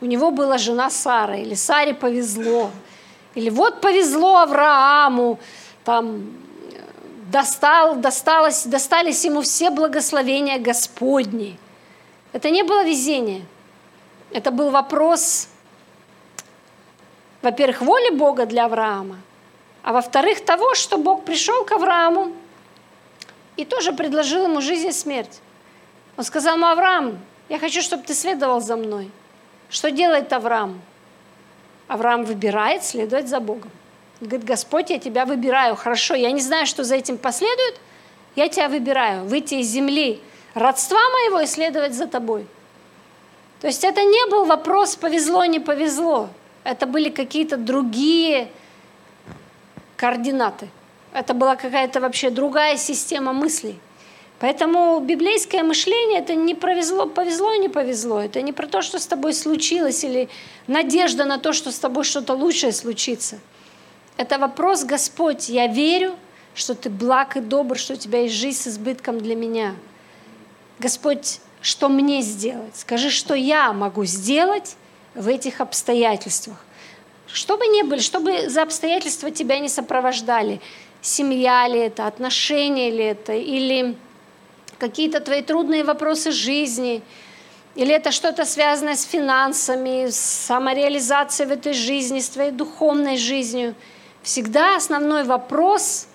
у 0.02 0.06
него 0.06 0.30
была 0.30 0.60
жена 0.60 0.92
Сара, 0.92 1.36
или 1.38 1.56
Саре 1.56 1.96
повезло, 1.96 2.70
или 3.34 3.50
вот 3.50 3.82
повезло 3.82 4.38
Аврааму, 4.38 5.40
там 5.84 6.28
достал, 7.32 7.96
досталось, 7.96 8.66
достались 8.66 9.26
ему 9.26 9.42
все 9.42 9.72
благословения 9.72 10.60
Господни. 10.60 11.58
Это 12.34 12.52
не 12.52 12.62
было 12.62 12.84
везение. 12.84 13.44
Это 14.32 14.52
был 14.52 14.70
вопрос, 14.70 15.48
во-первых, 17.44 17.82
воли 17.82 18.10
Бога 18.16 18.46
для 18.46 18.66
Авраама, 18.66 19.18
а 19.84 19.94
во-вторых, 19.94 20.44
того, 20.44 20.74
что 20.76 20.98
Бог 20.98 21.26
пришел 21.26 21.66
к 21.66 21.74
Аврааму 21.74 22.32
и 23.58 23.66
тоже 23.66 23.92
предложил 23.92 24.46
ему 24.46 24.62
жизнь 24.62 24.88
и 24.88 24.92
смерть. 24.92 25.42
Он 26.16 26.24
сказал 26.24 26.56
ему, 26.56 26.68
Авраам, 26.68 27.20
я 27.50 27.60
хочу, 27.60 27.82
чтобы 27.82 28.04
ты 28.04 28.14
следовал 28.14 28.62
за 28.62 28.78
мной. 28.78 29.12
Что 29.70 29.92
делает 29.92 30.32
Авраам? 30.32 30.82
Авраам 31.88 32.24
выбирает 32.24 32.84
следовать 32.84 33.28
за 33.28 33.40
Богом. 33.40 33.72
Говорит, 34.22 34.46
Господь, 34.46 34.90
я 34.90 35.00
тебя 35.00 35.26
выбираю. 35.26 35.76
Хорошо, 35.76 36.16
я 36.16 36.32
не 36.32 36.40
знаю, 36.40 36.66
что 36.66 36.84
за 36.86 36.96
этим 36.96 37.18
последует. 37.18 37.76
Я 38.36 38.48
тебя 38.48 38.70
выбираю. 38.70 39.26
Выйти 39.26 39.56
из 39.56 39.68
земли 39.68 40.22
родства 40.54 41.00
моего 41.10 41.42
и 41.42 41.46
следовать 41.46 41.94
за 41.94 42.08
тобой. 42.08 42.48
То 43.60 43.68
есть 43.68 43.84
это 43.84 44.02
не 44.02 44.30
был 44.30 44.46
вопрос 44.46 44.96
повезло, 44.96 45.44
не 45.44 45.60
повезло. 45.60 46.30
Это 46.64 46.86
были 46.86 47.10
какие-то 47.10 47.58
другие 47.58 48.50
координаты. 49.98 50.70
Это 51.14 51.34
была 51.34 51.56
какая-то 51.56 52.00
вообще 52.00 52.30
другая 52.30 52.78
система 52.78 53.34
мыслей. 53.34 53.80
Поэтому 54.40 55.00
библейское 55.00 55.64
мышление 55.64 56.20
это 56.20 56.36
не 56.36 56.56
повезло, 56.56 57.06
повезло, 57.06 57.56
не 57.56 57.70
повезло. 57.70 58.20
Это 58.20 58.42
не 58.42 58.52
про 58.52 58.68
то, 58.68 58.82
что 58.82 59.00
с 59.00 59.08
тобой 59.08 59.34
случилось, 59.34 60.04
или 60.04 60.28
надежда 60.68 61.24
на 61.26 61.38
то, 61.38 61.54
что 61.54 61.72
с 61.72 61.80
тобой 61.80 62.04
что-то 62.04 62.34
лучшее 62.34 62.74
случится. 62.74 63.40
Это 64.18 64.38
вопрос, 64.38 64.84
Господь, 64.84 65.50
я 65.50 65.68
верю, 65.68 66.16
что 66.56 66.76
ты 66.76 66.90
благ 66.90 67.38
и 67.38 67.40
добр, 67.40 67.78
что 67.78 67.94
у 67.94 67.96
тебя 67.96 68.24
есть 68.24 68.36
жизнь 68.36 68.60
с 68.60 68.68
избытком 68.68 69.20
для 69.20 69.36
меня. 69.36 69.76
Господь, 70.80 71.40
что 71.62 71.88
мне 71.88 72.22
сделать? 72.22 72.76
Скажи, 72.76 73.10
что 73.10 73.34
я 73.36 73.72
могу 73.72 74.04
сделать 74.06 74.76
в 75.16 75.28
этих 75.28 75.62
обстоятельствах. 75.62 76.58
Что 77.28 77.58
бы 77.58 77.66
ни 77.68 77.82
были, 77.82 78.00
чтобы 78.00 78.50
за 78.50 78.62
обстоятельства 78.62 79.32
тебя 79.32 79.60
не 79.60 79.70
сопровождали, 79.70 80.62
семья 81.02 81.68
ли 81.68 81.80
это, 81.80 82.08
отношения 82.08 82.92
ли 82.92 83.04
это, 83.04 83.34
или 83.34 83.96
какие-то 84.78 85.20
твои 85.20 85.42
трудные 85.42 85.84
вопросы 85.84 86.32
жизни, 86.32 87.02
или 87.76 87.94
это 87.94 88.12
что-то 88.12 88.46
связанное 88.46 88.96
с 88.96 89.04
финансами, 89.04 90.10
с 90.10 90.18
самореализацией 90.18 91.50
в 91.50 91.52
этой 91.52 91.74
жизни, 91.74 92.20
с 92.20 92.30
твоей 92.30 92.52
духовной 92.52 93.18
жизнью. 93.18 93.74
Всегда 94.22 94.76
основной 94.76 95.24
вопрос, 95.24 96.08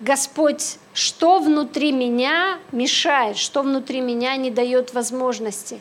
Господь, 0.00 0.78
что 0.94 1.38
внутри 1.38 1.92
меня 1.92 2.58
мешает, 2.72 3.36
что 3.36 3.62
внутри 3.62 4.00
меня 4.00 4.36
не 4.36 4.50
дает 4.50 4.94
возможности? 4.94 5.80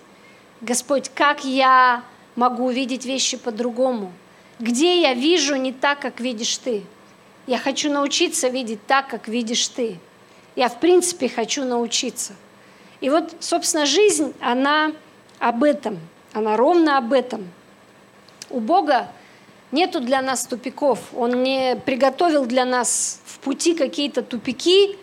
Господь, 0.62 1.10
как 1.14 1.46
я 1.46 2.04
могу 2.36 2.66
увидеть 2.66 3.06
вещи 3.06 3.38
по-другому? 3.38 4.12
Где 4.60 5.02
я 5.02 5.14
вижу 5.14 5.56
не 5.56 5.72
так, 5.72 6.00
как 6.00 6.20
видишь 6.20 6.58
ты? 6.58 6.84
Я 7.46 7.60
хочу 7.60 7.92
научиться 7.92 8.48
видеть 8.48 8.86
так, 8.88 9.08
как 9.08 9.28
видишь 9.28 9.68
ты. 9.68 10.00
Я, 10.56 10.70
в 10.70 10.80
принципе, 10.80 11.30
хочу 11.30 11.64
научиться. 11.64 12.34
И 13.02 13.10
вот, 13.12 13.36
собственно, 13.40 13.86
жизнь, 13.86 14.34
она 14.42 14.94
об 15.38 15.64
этом, 15.64 16.00
она 16.34 16.58
ровно 16.58 16.98
об 16.98 17.14
этом. 17.14 17.48
У 18.50 18.60
Бога 18.60 19.12
нету 19.72 20.00
для 20.00 20.24
нас 20.24 20.48
тупиков. 20.48 21.00
Он 21.16 21.44
не 21.44 21.76
приготовил 21.86 22.48
для 22.48 22.66
нас 22.66 23.22
в 23.26 23.38
пути 23.40 23.76
какие-то 23.76 24.24
тупики, 24.24 24.98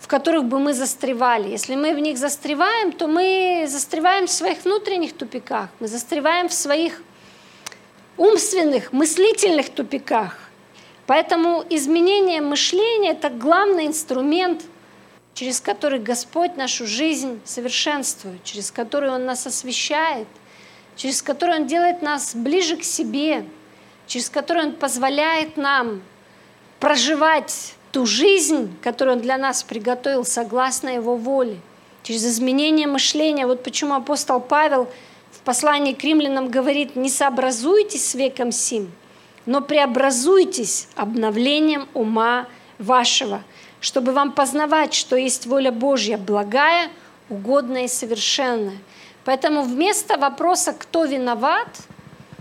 в 0.00 0.08
которых 0.08 0.44
бы 0.44 0.58
мы 0.58 0.72
застревали. 0.72 1.50
Если 1.50 1.76
мы 1.76 1.94
в 1.94 1.98
них 1.98 2.18
застреваем, 2.18 2.92
то 2.92 3.06
мы 3.06 3.66
застреваем 3.68 4.26
в 4.26 4.30
своих 4.30 4.64
внутренних 4.64 5.12
тупиках, 5.12 5.68
мы 5.78 5.88
застреваем 5.88 6.48
в 6.48 6.54
своих 6.54 7.02
умственных, 8.16 8.92
мыслительных 8.92 9.70
тупиках. 9.70 10.38
Поэтому 11.06 11.64
изменение 11.68 12.40
мышления– 12.40 13.10
это 13.12 13.30
главный 13.30 13.86
инструмент, 13.86 14.62
через 15.34 15.60
который 15.60 15.98
Господь 15.98 16.56
нашу 16.56 16.86
жизнь 16.86 17.40
совершенствует, 17.44 18.42
через 18.44 18.70
который 18.70 19.10
Он 19.10 19.24
нас 19.24 19.46
освещает, 19.46 20.28
через 20.96 21.22
который 21.22 21.56
Он 21.56 21.66
делает 21.66 22.02
нас 22.02 22.34
ближе 22.34 22.76
к 22.76 22.84
себе, 22.84 23.44
через 24.06 24.30
который 24.30 24.64
Он 24.64 24.72
позволяет 24.72 25.56
нам 25.56 26.02
проживать 26.78 27.74
ту 27.92 28.06
жизнь, 28.06 28.76
которую 28.82 29.16
Он 29.16 29.22
для 29.22 29.38
нас 29.38 29.62
приготовил 29.62 30.24
согласно 30.24 30.88
Его 30.88 31.16
воле, 31.16 31.58
через 32.02 32.24
изменение 32.24 32.86
мышления. 32.86 33.46
Вот 33.46 33.62
почему 33.62 33.94
апостол 33.94 34.40
Павел 34.40 34.88
в 35.32 35.40
послании 35.40 35.92
к 35.92 36.02
римлянам 36.02 36.48
говорит, 36.48 36.96
не 36.96 37.08
сообразуйтесь 37.08 38.08
с 38.08 38.14
веком 38.14 38.52
сим, 38.52 38.90
но 39.46 39.60
преобразуйтесь 39.60 40.88
обновлением 40.96 41.88
ума 41.94 42.46
вашего, 42.78 43.42
чтобы 43.80 44.12
вам 44.12 44.32
познавать, 44.32 44.94
что 44.94 45.16
есть 45.16 45.46
воля 45.46 45.72
Божья, 45.72 46.18
благая, 46.18 46.90
угодная 47.28 47.84
и 47.84 47.88
совершенная. 47.88 48.78
Поэтому 49.24 49.62
вместо 49.62 50.16
вопроса, 50.16 50.72
кто 50.72 51.04
виноват 51.04 51.68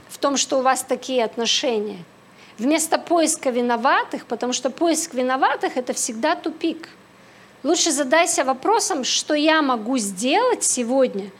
в 0.09 0.17
том, 0.17 0.37
что 0.37 0.59
у 0.59 0.61
вас 0.61 0.83
такие 0.83 1.23
отношения, 1.23 2.03
вместо 2.59 2.97
поиска 2.97 3.49
виноватых, 3.49 4.25
потому 4.25 4.53
что 4.53 4.69
поиск 4.69 5.13
виноватых– 5.13 5.71
это 5.77 5.93
всегда 5.93 6.35
тупик. 6.35 6.89
Лучше 7.63 7.91
задайся 7.91 8.43
вопросом, 8.43 9.03
что 9.03 9.33
я 9.33 9.61
могу 9.61 9.97
сделать 9.97 10.63
сегодня, 10.63 11.31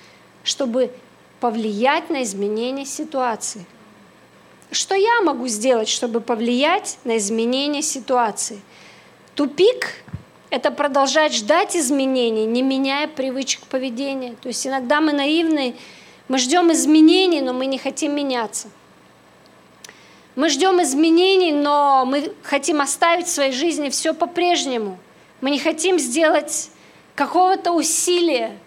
чтобы 0.44 0.92
повлиять 1.40 2.10
на 2.10 2.24
изменение 2.24 2.86
ситуации– 2.86 3.66
что 4.72 4.94
я 4.94 5.22
могу 5.22 5.48
сделать, 5.48 5.90
чтобы 5.90 6.22
повлиять 6.22 7.00
на 7.04 7.18
изменение 7.18 7.82
ситуации? 7.82 8.62
Тупик 9.34 10.04
это 10.52 10.70
продолжать 10.72 11.34
ждать 11.34 11.76
изменений, 11.76 12.46
не 12.46 12.62
меняя 12.62 13.08
привычек 13.08 13.62
поведения. 13.62 14.36
То 14.42 14.48
есть 14.48 14.66
иногда 14.66 15.02
мы 15.02 15.12
наивны, 15.12 15.76
мы 16.28 16.38
ждем 16.38 16.72
изменений, 16.72 17.42
но 17.42 17.54
мы 17.54 17.66
не 17.66 17.78
хотим 17.80 18.16
меняться. 18.16 18.70
Мы 20.36 20.50
ждем 20.50 20.82
изменений, 20.82 21.52
но 21.52 22.06
мы 22.06 22.34
хотим 22.44 22.82
оставить 22.82 23.28
в 23.28 23.32
своей 23.32 23.52
жизни 23.52 23.90
все 23.90 24.14
по-прежнему. 24.14 24.98
Мы 25.42 25.52
не 25.52 25.60
хотим 25.60 26.00
сделать 26.00 26.70
какого-то 27.16 27.72
усилия 27.72 28.58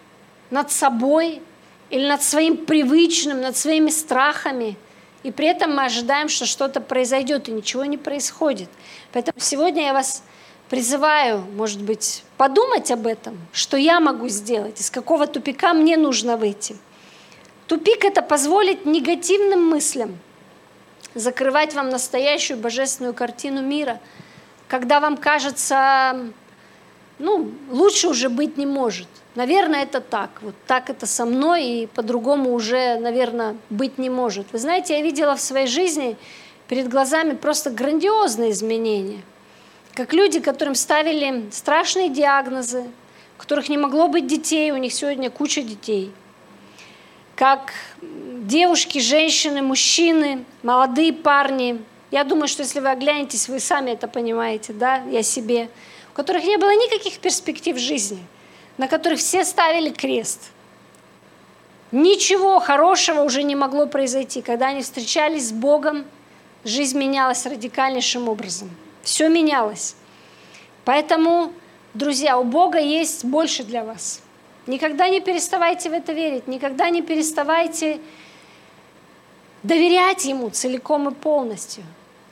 над 0.49 0.71
собой 0.71 1.41
или 1.89 2.07
над 2.07 2.21
своим 2.21 2.57
привычным, 2.57 3.41
над 3.41 3.55
своими 3.55 3.89
страхами. 3.89 4.77
И 5.23 5.31
при 5.31 5.47
этом 5.47 5.75
мы 5.75 5.85
ожидаем, 5.85 6.27
что 6.27 6.45
что-то 6.45 6.81
произойдет, 6.81 7.47
и 7.47 7.51
ничего 7.51 7.85
не 7.85 7.97
происходит. 7.97 8.69
Поэтому 9.13 9.39
сегодня 9.39 9.83
я 9.83 9.93
вас 9.93 10.23
призываю, 10.69 11.43
может 11.55 11.81
быть, 11.81 12.23
подумать 12.37 12.91
об 12.91 13.07
этом, 13.07 13.37
что 13.53 13.77
я 13.77 13.99
могу 13.99 14.27
сделать, 14.27 14.81
из 14.81 14.91
какого 14.91 15.27
тупика 15.27 15.73
мне 15.73 15.97
нужно 15.97 16.35
выйти. 16.35 16.75
Тупик– 17.67 18.03
это 18.05 18.21
позволить 18.21 18.85
негативным 18.85 19.65
мыслям 19.65 20.19
закрывать 21.15 21.73
вам 21.73 21.89
настоящую 21.89 22.57
божественную 22.59 23.13
картину 23.13 23.61
мира, 23.61 23.99
когда 24.67 24.99
вам 24.99 25.17
кажется, 25.17 26.31
ну, 27.19 27.51
лучше 27.69 28.07
уже 28.09 28.29
быть 28.29 28.57
не 28.57 28.65
может. 28.65 29.07
Наверное, 29.35 29.83
это 29.83 29.99
так. 29.99 30.29
Вот 30.41 30.55
так 30.67 30.89
это 30.89 31.05
со 31.05 31.25
мной, 31.25 31.65
и 31.65 31.87
по-другому 31.87 32.53
уже, 32.53 32.97
наверное, 32.99 33.55
быть 33.69 33.97
не 33.97 34.09
может. 34.09 34.47
Вы 34.51 34.59
знаете, 34.59 34.95
я 34.95 35.01
видела 35.01 35.35
в 35.35 35.41
своей 35.41 35.67
жизни 35.67 36.17
перед 36.67 36.87
глазами 36.87 37.33
просто 37.35 37.69
грандиозные 37.69 38.51
изменения– 38.51 39.21
как 39.93 40.11
люди, 40.11 40.39
которым 40.39 40.73
ставили 40.73 41.45
страшные 41.51 42.09
диагнозы, 42.09 42.85
у 43.37 43.41
которых 43.41 43.69
не 43.69 43.77
могло 43.77 44.07
быть 44.07 44.25
детей, 44.25 44.71
у 44.71 44.77
них 44.77 44.91
сегодня 44.91 45.29
куча 45.29 45.61
детей. 45.61 46.11
Как 47.35 47.73
девушки, 48.01 48.99
женщины, 48.99 49.61
мужчины, 49.61 50.45
молодые 50.61 51.13
парни. 51.13 51.81
Я 52.11 52.23
думаю, 52.23 52.47
что 52.47 52.63
если 52.63 52.79
вы 52.79 52.89
оглянетесь, 52.89 53.49
вы 53.49 53.59
сами 53.59 53.91
это 53.91 54.07
понимаете, 54.07 54.73
да, 54.73 54.97
я 55.09 55.23
себе. 55.23 55.69
У 56.11 56.15
которых 56.15 56.43
не 56.43 56.57
было 56.57 56.69
никаких 56.71 57.19
перспектив 57.19 57.77
жизни, 57.77 58.23
на 58.77 58.87
которых 58.87 59.19
все 59.19 59.43
ставили 59.45 59.89
крест. 59.89 60.51
Ничего 61.91 62.59
хорошего 62.59 63.21
уже 63.21 63.43
не 63.43 63.55
могло 63.55 63.87
произойти. 63.87 64.41
Когда 64.41 64.67
они 64.67 64.81
встречались 64.81 65.49
с 65.49 65.51
Богом, 65.51 66.05
жизнь 66.63 66.97
менялась 66.97 67.45
радикальнейшим 67.45 68.29
образом– 68.29 68.69
все 69.03 69.27
менялось. 69.27 69.95
Поэтому, 70.85 71.53
друзья, 71.93 72.37
у 72.39 72.43
Бога 72.43 72.79
есть 72.79 73.25
больше 73.25 73.63
для 73.63 73.83
вас. 73.83 74.21
Никогда 74.65 75.09
не 75.09 75.19
переставайте 75.19 75.89
в 75.89 75.93
это 75.93 76.13
верить, 76.13 76.47
никогда 76.47 76.89
не 76.89 77.01
переставайте 77.01 77.99
доверять 79.61 80.25
Ему 80.25 80.49
целиком 80.49 81.09
и 81.09 81.13
полностью. 81.13 81.83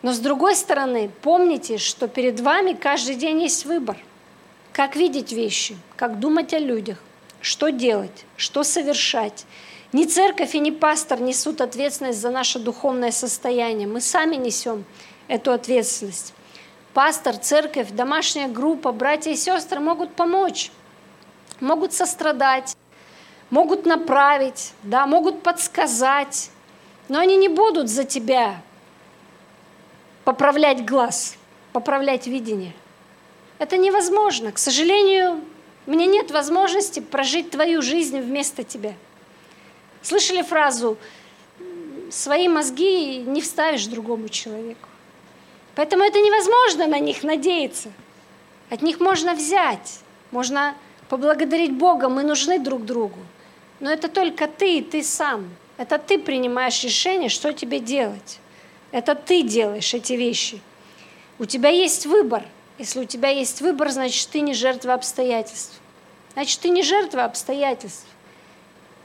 Но 0.02 0.14
с 0.14 0.20
другой 0.20 0.56
стороны, 0.56 1.12
помните, 1.22 1.78
что 1.78 2.08
перед 2.08 2.40
вами 2.40 2.74
каждый 2.74 3.16
день 3.16 3.42
есть 3.42 3.66
выбор. 3.66 3.98
Как 4.74 4.96
видеть 4.96 5.32
вещи, 5.32 5.78
как 5.96 6.20
думать 6.20 6.54
о 6.54 6.60
людях, 6.60 6.98
что 7.42 7.70
делать, 7.70 8.26
что 8.38 8.64
совершать. 8.64 9.46
Ни 9.92 10.06
церковь 10.06 10.56
и 10.56 10.60
ни 10.60 10.72
пастор 10.72 11.20
несут 11.20 11.60
ответственность 11.60 12.20
за 12.20 12.30
наше 12.30 12.60
духовное 12.60 13.12
состояние. 13.12 13.88
Мы 13.88 14.00
сами 14.00 14.38
несем 14.38 14.86
эту 15.28 15.52
ответственность. 15.52 16.34
Пастор, 16.94 17.36
церковь, 17.36 17.92
домашняя 17.92 18.48
группа, 18.48 18.92
братья 18.92 19.32
и 19.32 19.36
сестры 19.36 19.80
могут 19.80 20.14
помочь, 20.14 20.72
могут 21.62 21.94
сострадать, 21.94 22.76
могут 23.50 23.86
направить, 23.86 24.74
да, 24.84 25.06
могут 25.06 25.44
подсказать, 25.44 26.50
но 27.08 27.20
они 27.20 27.38
не 27.38 27.48
будут 27.48 27.90
за 27.90 28.04
тебя 28.04 28.62
поправлять 30.24 30.86
глаз, 30.86 31.36
поправлять 31.74 32.28
видение. 32.28 32.74
Это 33.60 33.78
невозможно. 33.78 34.52
К 34.52 34.58
сожалению, 34.58 35.42
меня 35.86 36.06
нет 36.06 36.32
возможности 36.32 37.00
прожить 37.00 37.52
твою 37.52 37.82
жизнь 37.82 38.20
вместо 38.20 38.64
тебя. 38.64 38.94
Слышали 40.02 40.42
фразу 40.42 40.98
«свои 42.10 42.48
мозги 42.48 43.18
не 43.18 43.42
вставишь 43.42 43.86
другому 43.86 44.30
человеку». 44.30 44.88
Поэтому 45.76 46.04
это 46.04 46.20
невозможно 46.20 46.88
на 46.88 47.00
них 47.00 47.24
надеяться. 47.24 47.92
От 48.70 48.82
них 48.82 49.00
можно 49.00 49.36
взять, 49.36 50.00
можно 50.32 50.76
поблагодарить 51.12 51.74
Бога, 51.74 52.08
мы 52.08 52.24
нужны 52.24 52.58
друг 52.58 52.86
другу. 52.86 53.20
Но 53.82 53.92
это 53.92 54.08
только 54.08 54.48
ты 54.48 54.78
и 54.78 54.82
ты 54.82 55.04
сам. 55.04 55.50
Это 55.78 55.98
ты 55.98 56.18
принимаешь 56.18 56.84
решение, 56.84 57.28
что 57.28 57.52
тебе 57.52 57.80
делать. 57.80 58.40
Это 58.92 59.14
ты 59.14 59.44
делаешь 59.44 59.94
эти 59.94 60.14
вещи. 60.14 60.62
У 61.38 61.44
тебя 61.44 61.68
есть 61.68 62.06
выбор. 62.06 62.44
Если 62.80 63.02
у 63.02 63.06
тебя 63.06 63.28
есть 63.28 63.60
выбор, 63.60 63.90
значит, 63.90 64.30
ты 64.30 64.40
не 64.40 64.54
жертва 64.54 64.94
обстоятельств. 64.94 65.82
Значит, 66.32 66.62
ты 66.62 66.70
не 66.70 66.82
жертва 66.82 67.26
обстоятельств. 67.26 68.08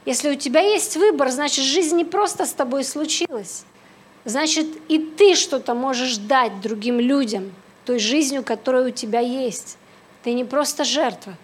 Если 0.05 0.29
у 0.29 0.35
тебя 0.35 0.61
есть 0.61 0.95
выбор, 0.95 1.29
значит, 1.29 1.65
жизнь 1.65 1.97
не 1.97 2.05
просто 2.05 2.45
с 2.45 2.53
тобой 2.53 2.85
случилась 2.85 3.65
значит 4.27 4.67
и 4.89 4.99
ты 4.99 5.35
что-то 5.35 5.73
можешь 5.73 6.17
дать 6.17 6.59
другим 6.59 6.99
людям 6.99 7.53
той 7.85 7.97
жизнью, 7.97 8.43
которая 8.43 8.87
у 8.87 8.91
тебя 8.91 9.21
есть. 9.21 9.77
Ты 10.23 10.33
не 10.33 10.43
просто 10.43 10.83
жертва. 10.83 11.37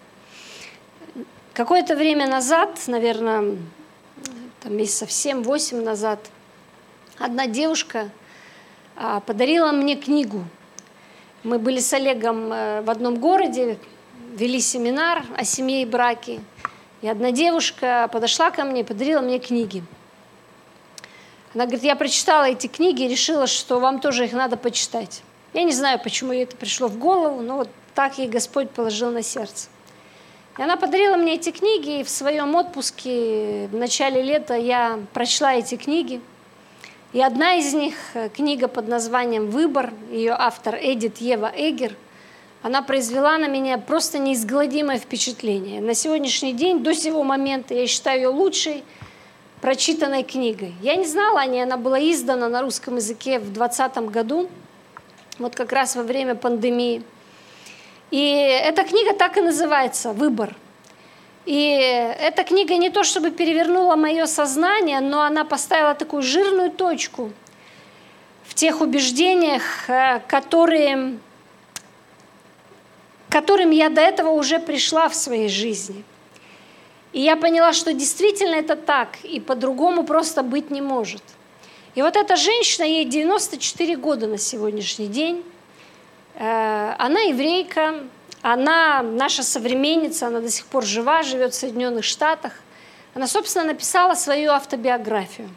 Какое-то 1.54 1.96
время 1.96 2.28
назад, 2.28 2.82
наверное, 2.88 3.58
там 4.62 4.76
месяцев 4.76 5.10
7-8 5.10 5.84
назад, 5.84 6.20
одна 7.20 7.46
девушка 7.46 8.10
а, 8.96 9.20
подарила 9.20 9.72
мне 9.72 9.96
книгу. 9.96 10.46
Мы 11.44 11.60
были 11.60 11.80
с 11.80 11.94
Олегом 11.94 12.52
э, 12.52 12.82
в 12.82 12.90
одном 12.90 13.18
городе, 13.20 13.78
вели 14.34 14.60
семинар 14.60 15.24
о 15.38 15.44
семье 15.44 15.84
и 15.84 15.86
браке. 15.86 16.40
И 17.04 17.08
одна 17.08 17.30
девушка 17.30 18.10
подошла 18.12 18.50
ко 18.50 18.64
мне 18.64 18.82
и 18.82 18.84
подарила 18.84 19.22
мне 19.22 19.38
книги. 19.38 19.84
Она 21.54 21.66
говорит, 21.66 21.84
я 21.84 21.96
прочитала 21.96 22.46
эти 22.46 22.66
книги 22.66 23.04
и 23.04 23.08
решила, 23.08 23.46
что 23.46 23.80
вам 23.80 24.00
тоже 24.00 24.26
их 24.26 24.34
надо 24.34 24.58
почитать. 24.58 25.22
Я 25.54 25.62
не 25.64 25.74
знаю, 25.74 26.00
почему 26.04 26.32
ей 26.32 26.46
это 26.46 26.58
пришло 26.58 26.88
в 26.88 26.98
голову, 26.98 27.42
но 27.42 27.58
вот 27.58 27.70
так 27.94 28.18
ей 28.18 28.28
Господь 28.28 28.72
положил 28.72 29.12
на 29.12 29.22
сердце. 29.22 29.68
И 30.58 30.62
она 30.62 30.78
подарила 30.78 31.16
мне 31.16 31.36
эти 31.36 31.52
книги, 31.52 32.00
и 32.00 32.04
в 32.04 32.10
своем 32.10 32.56
отпуске 32.56 33.68
в 33.72 33.76
начале 33.76 34.22
лета 34.22 34.56
я 34.56 35.00
прочла 35.14 35.56
эти 35.56 35.76
книги. 35.76 36.22
И 37.12 37.22
одна 37.22 37.56
из 37.56 37.74
них, 37.74 37.96
э, 38.14 38.30
книга 38.30 38.68
под 38.68 38.88
названием 38.88 39.50
«Выбор», 39.50 39.94
ее 40.12 40.36
автор 40.38 40.76
Эдит 40.82 41.18
Ева 41.18 41.52
Эгер, 41.56 41.96
она 42.62 42.82
произвела 42.82 43.38
на 43.38 43.48
меня 43.48 43.78
просто 43.78 44.20
неизгладимое 44.20 44.98
впечатление. 44.98 45.82
На 45.82 45.94
сегодняшний 45.94 46.54
день, 46.54 46.84
до 46.84 46.94
сего 46.94 47.24
момента, 47.24 47.74
я 47.74 47.88
считаю 47.88 48.22
ее 48.22 48.28
лучшей– 48.30 48.84
прочитанной 49.64 50.24
книгой. 50.24 50.74
Я 50.82 50.98
не 50.98 51.06
знала 51.06 51.40
о 51.40 51.46
ней, 51.46 51.64
она 51.64 51.78
была 51.78 51.98
издана 51.98 52.50
на 52.50 52.62
русском 52.62 52.98
языке 52.98 53.40
в 53.40 53.54
2020 53.54 54.12
году, 54.12 54.50
вот 55.40 55.56
как 55.56 55.72
раз 55.72 55.96
во 55.96 56.04
время 56.04 56.36
пандемии. 56.36 57.02
И 58.14 58.22
эта 58.22 58.84
книга 58.84 59.14
так 59.14 59.38
и 59.38 59.42
называется 59.42 60.14
«Выбор». 60.14 60.56
И 61.46 61.68
эта 62.22 62.44
книга 62.44 62.78
не 62.78 62.90
то 62.90 63.04
чтобы 63.04 63.32
перевернула 63.32 63.96
мое 63.96 64.28
сознание, 64.28 65.00
но 65.00 65.24
она 65.24 65.44
поставила 65.46 65.96
такую 65.96 66.22
жирную 66.22 66.70
точку 66.70 67.32
в 68.44 68.54
тех 68.54 68.82
убеждениях, 68.82 69.90
э, 69.90 70.20
которые, 70.28 71.18
к 73.30 73.32
которым 73.32 73.72
я 73.72 73.90
до 73.90 74.02
этого 74.02 74.30
уже 74.30 74.60
пришла 74.60 75.10
в 75.10 75.16
своей 75.16 75.50
жизни– 75.50 76.04
и 77.14 77.22
я 77.22 77.36
поняла, 77.36 77.74
что 77.74 77.94
действительно 77.94 78.56
это 78.56 78.76
так, 78.76 79.20
и 79.24 79.40
по-другому 79.40 80.04
просто 80.04 80.42
быть 80.42 80.72
не 80.72 80.82
может. 80.82 81.22
И 81.94 82.02
вот 82.02 82.16
эта 82.16 82.36
женщина, 82.36 82.86
ей 82.86 83.06
94 83.06 83.96
года 83.98 84.26
на 84.26 84.40
сегодняшний 84.40 85.06
день, 85.06 85.44
она 86.38 87.22
еврейка, 87.22 87.96
она 88.42 89.02
наша 89.02 89.44
современница, 89.44 90.28
она 90.28 90.40
до 90.40 90.50
сих 90.50 90.66
пор 90.66 90.84
жива, 90.84 91.24
живет 91.24 91.54
в 91.54 91.58
Соединенных 91.58 92.04
Штатах. 92.04 92.54
Она, 93.14 93.28
собственно, 93.28 93.66
написала 93.66 94.16
свою 94.16 94.52
автобиографию. 94.52 95.50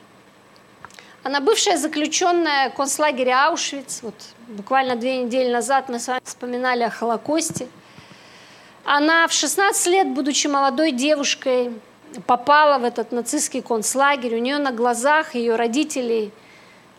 Она 1.22 1.40
бывшая 1.40 1.76
заключенная 1.78 2.70
концлагеря 2.70 3.46
Аушвиц. 3.48 4.00
Вот 4.02 4.14
буквально 4.48 4.96
две 4.96 5.22
недели 5.22 5.50
назад 5.50 5.88
мы 5.88 5.98
с 5.98 6.08
вами 6.08 6.20
вспоминали 6.24 6.82
о 6.82 6.90
Холокосте– 6.90 7.66
она 8.86 9.26
в 9.26 9.32
16 9.32 9.86
лет, 9.88 10.06
будучи 10.06 10.46
молодой 10.46 10.92
девушкой, 10.92 11.72
попала 12.24 12.78
в 12.78 12.84
этот 12.84 13.10
нацистский 13.10 13.60
концлагерь. 13.60 14.36
У 14.36 14.38
нее 14.38 14.58
на 14.58 14.70
глазах 14.70 15.34
ее 15.34 15.56
родителей 15.56 16.30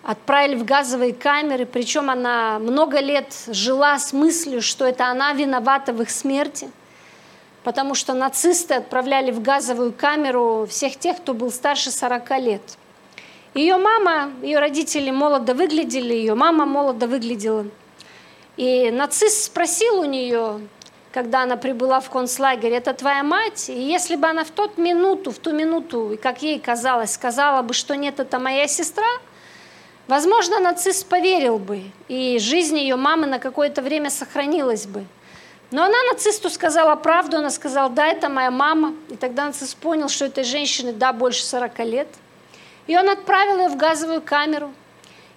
отправили 0.08 0.56
в 0.56 0.64
газовые 0.64 1.14
камеры, 1.14 1.66
причем 1.66 2.10
она 2.10 2.60
много 2.60 3.02
лет 3.02 3.28
жила 3.48 4.00
с 4.00 4.14
мыслью, 4.14 4.62
что 4.62 4.86
это 4.86 5.08
она 5.08 5.34
виновата 5.34 5.92
в 5.92 6.02
их 6.02 6.10
смерти, 6.10 6.72
потому 7.66 7.94
что 7.94 8.14
нацисты 8.14 8.76
отправляли 8.76 9.32
в 9.32 9.42
газовую 9.42 9.92
камеру 9.92 10.66
всех 10.70 10.96
тех, 10.96 11.18
кто 11.18 11.34
был 11.34 11.52
старше 11.52 11.92
40 11.92 12.40
лет. 12.40 12.62
Ее 13.54 13.76
мама, 13.76 14.32
ее 14.42 14.60
родители 14.60 15.12
молодо 15.12 15.54
выглядели, 15.54 16.14
ее 16.14 16.36
мама 16.36 16.66
молодо 16.66 17.06
выглядела. 17.08 17.66
И 18.56 18.90
нацист 18.92 19.44
спросил 19.44 20.00
у 20.00 20.06
нее, 20.06 20.62
когда 21.12 21.42
она 21.42 21.58
прибыла 21.58 22.00
в 22.00 22.10
концлагерь, 22.10 22.72
это 22.72 22.94
твоя 22.94 23.24
мать? 23.24 23.68
И 23.68 23.78
если 23.78 24.16
бы 24.16 24.28
она 24.28 24.46
в 24.46 24.52
тот 24.52 24.78
минуту, 24.78 25.32
в 25.32 25.38
ту 25.38 25.52
минуту, 25.52 26.18
как 26.24 26.44
ей 26.44 26.60
казалось, 26.62 27.12
сказала 27.12 27.62
бы, 27.62 27.74
что 27.74 27.98
нет, 27.98 28.22
это 28.22 28.40
моя 28.40 28.70
сестра– 28.70 29.04
Возможно, 30.08 30.60
нацист 30.60 31.06
поверил 31.08 31.60
бы, 31.60 31.84
и 32.08 32.40
жизнь 32.40 32.78
ее 32.78 32.96
мамы 32.96 33.28
на 33.28 33.40
какое-то 33.40 33.82
время 33.82 34.10
сохранилась 34.10 34.86
бы. 34.86 35.06
Но 35.70 35.84
она 35.84 35.98
нацисту 36.12 36.50
сказала 36.50 36.96
правду, 36.96 37.38
она 37.38 37.50
сказала, 37.50 37.90
да, 37.90 38.08
это 38.08 38.30
моя 38.30 38.50
мама. 38.50 38.94
И 39.10 39.18
тогда 39.18 39.46
нацист 39.46 39.76
понял, 39.76 40.08
что 40.08 40.24
этой 40.24 40.46
женщине, 40.46 40.94
да, 40.94 41.12
больше 41.12 41.44
40 41.44 41.80
лет. 41.80 42.08
И 42.88 42.98
он 42.98 43.10
отправил 43.10 43.60
ее 43.60 43.68
в 43.68 43.76
газовую 43.76 44.22
камеру. 44.22 44.72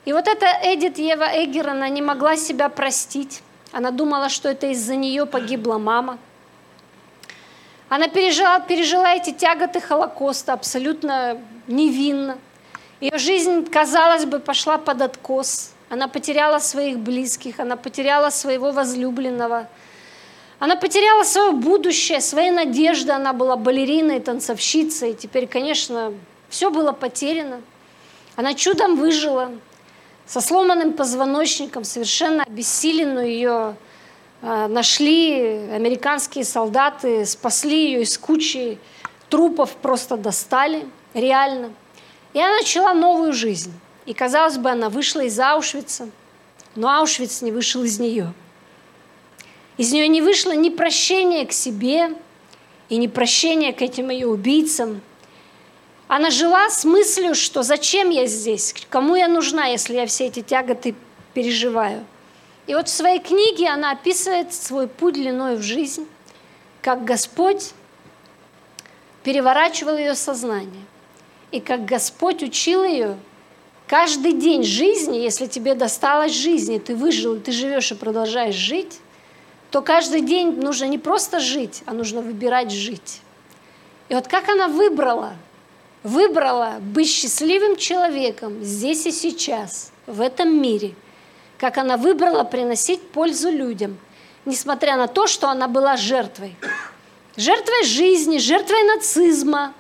И 0.05 0.13
вот 0.13 0.29
эта 0.29 0.47
Эдит 0.63 0.99
Ева 0.99 1.25
Эггер, 1.25 1.71
она 1.71 1.89
не 1.89 2.01
могла 2.01 2.37
себя 2.37 2.69
простить. 2.69 3.43
Она 3.73 3.91
думала, 3.91 4.29
что 4.29 4.49
это 4.49 4.69
из-за 4.69 4.95
нее 4.95 5.27
погибла 5.27 5.79
мама. 5.79 6.19
Она 7.89 8.07
пережила, 8.07 8.61
пережила 8.61 9.15
эти 9.15 9.33
тяготы 9.33 9.81
Холокоста 9.81 10.53
абсолютно 10.53 11.43
невинно. 11.67 12.39
Ее 13.01 13.17
жизнь, 13.17 13.65
казалось 13.65 14.27
бы, 14.27 14.41
пошла 14.41 14.77
под 14.77 15.01
откос. 15.01 15.73
Она 15.89 16.07
потеряла 16.07 16.59
своих 16.59 16.99
близких, 16.99 17.59
она 17.59 17.77
потеряла 17.77 18.29
своего 18.29 18.73
возлюбленного. 18.73 19.69
Она 20.59 20.77
потеряла 20.77 21.25
свое 21.25 21.53
будущее, 21.53 22.21
свои 22.21 22.51
надежды. 22.51 23.13
Она 23.13 23.33
была 23.33 23.57
балериной, 23.57 24.21
танцовщицей. 24.21 25.15
Теперь, 25.15 25.47
конечно, 25.47 26.13
все 26.51 26.71
было 26.71 26.93
потеряно. 26.93 27.63
Она 28.37 28.53
чудом 28.53 28.97
выжила. 28.97 29.51
Со 30.27 30.43
сломанным 30.43 30.93
позвоночником, 30.93 31.85
совершенно 31.85 32.45
обессиленную 32.45 33.27
ее 33.27 33.77
э, 34.43 34.67
нашли 34.69 35.71
американские 35.73 36.45
солдаты, 36.45 37.25
спасли 37.25 37.87
ее 37.87 38.03
из 38.03 38.17
кучи 38.19 38.79
трупов, 39.31 39.75
просто 39.77 40.17
достали, 40.17 40.87
реально. 41.15 41.73
Она 42.35 42.57
начала 42.57 42.95
новую 42.95 43.33
жизнь. 43.33 43.73
И, 44.07 44.15
казалось 44.15 44.57
бы, 44.57 44.71
она 44.71 44.89
вышла 44.89 45.21
из 45.21 45.39
Аушвица, 45.39 46.09
но 46.75 46.89
Аушвиц 46.89 47.43
не 47.43 47.53
вышел 47.53 47.83
из 47.83 47.99
нее. 47.99 48.33
Из 49.77 49.93
нее 49.93 50.09
не 50.09 50.23
вышло 50.23 50.53
ни 50.53 50.69
прощения 50.69 51.47
к 51.47 51.53
себе, 51.53 52.15
и 52.89 52.97
ни 52.97 53.07
прощения 53.07 53.73
к 53.73 53.83
этим 53.83 54.11
ее 54.11 54.27
убийцам. 54.27 55.01
Она 56.09 56.31
жила 56.31 56.69
с 56.69 56.85
мыслью, 56.85 57.35
что 57.35 57.63
зачем 57.63 58.11
я 58.11 58.27
здесь, 58.27 58.75
кому 58.89 59.15
я 59.15 59.29
нужна, 59.29 59.67
если 59.67 59.95
я 59.95 60.07
все 60.07 60.27
эти 60.27 60.43
тяготы 60.43 60.97
переживаю. 61.35 62.05
И 62.67 62.75
вот 62.75 62.89
в 62.89 62.93
своей 62.93 63.21
книге 63.21 63.69
она 63.69 63.93
описывает 63.93 64.53
свой 64.53 64.89
путь 64.89 65.15
длиной 65.15 65.57
в 65.57 65.63
жизнь, 65.63 66.07
как 66.83 67.05
Господь 67.05 67.73
переворачивал 69.23 69.97
ее 69.97 70.15
сознание– 70.15 70.85
и 71.51 71.61
как 71.61 71.85
Господь 71.85 72.43
учил 72.43 72.85
ее 72.85 73.17
каждый 73.87 74.33
день 74.33 74.63
жизни, 74.63 75.19
если 75.19 75.47
тебе 75.47 75.75
досталось 75.75 76.33
жизни, 76.33 76.79
ты 76.79 76.95
выжил, 76.95 77.41
ты 77.41 77.51
живешь 77.51 77.91
и 77.91 77.97
продолжаешь 77.97 78.55
жить, 78.55 79.01
то 79.71 79.83
каждый 79.83 80.21
день 80.21 80.61
нужно 80.61 80.85
не 80.85 80.99
просто 80.99 81.41
жить, 81.41 81.83
а 81.87 81.93
нужно 81.93 82.23
выбирать 82.23 82.71
жить. 82.71 83.21
И 84.09 84.15
вот 84.15 84.29
как 84.29 84.49
она 84.49 84.69
выбрала, 84.69 85.35
выбрала 86.03 86.77
быть 86.81 87.09
счастливым 87.09 87.77
человеком 87.77 88.63
здесь 88.63 89.07
и 89.07 89.11
сейчас, 89.11 89.93
в 90.07 90.21
этом 90.21 90.61
мире, 90.61 90.95
как 91.59 91.79
она 91.79 91.97
выбрала 91.97 92.45
приносить 92.45 93.01
пользу 93.11 93.51
людям, 93.51 93.99
несмотря 94.45 94.97
на 94.97 95.07
то, 95.07 95.27
что 95.27 95.49
она 95.49 95.69
была 95.69 95.97
жертвой. 95.97 96.57
Жертвой 97.37 97.85
жизни, 97.85 98.39
жертвой 98.39 98.83
нацизма, 98.85 99.75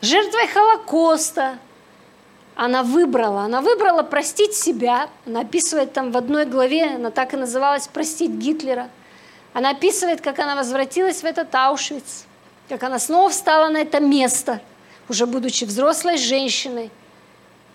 жертвой 0.00 0.48
Холокоста. 0.48 1.58
Она 2.54 2.82
выбрала, 2.82 3.42
она 3.42 3.60
выбрала 3.60 4.02
простить 4.02 4.54
себя. 4.54 5.10
Она 5.26 5.40
описывает 5.40 5.92
там 5.92 6.10
в 6.10 6.16
одной 6.16 6.46
главе, 6.46 6.94
она 6.94 7.10
так 7.10 7.34
и 7.34 7.36
называлась 7.36 7.86
«Простить 7.86 8.30
Гитлера». 8.30 8.88
Она 9.52 9.70
описывает, 9.70 10.20
как 10.20 10.38
она 10.38 10.54
возвратилась 10.54 11.22
в 11.22 11.24
этот 11.24 11.54
Аушвиц, 11.54 12.24
как 12.68 12.82
она 12.82 12.98
снова 12.98 13.30
встала 13.30 13.68
на 13.68 13.78
это 13.78 14.00
место, 14.00 14.60
уже 15.08 15.26
будучи 15.26 15.64
взрослой 15.64 16.18
женщиной. 16.18 16.90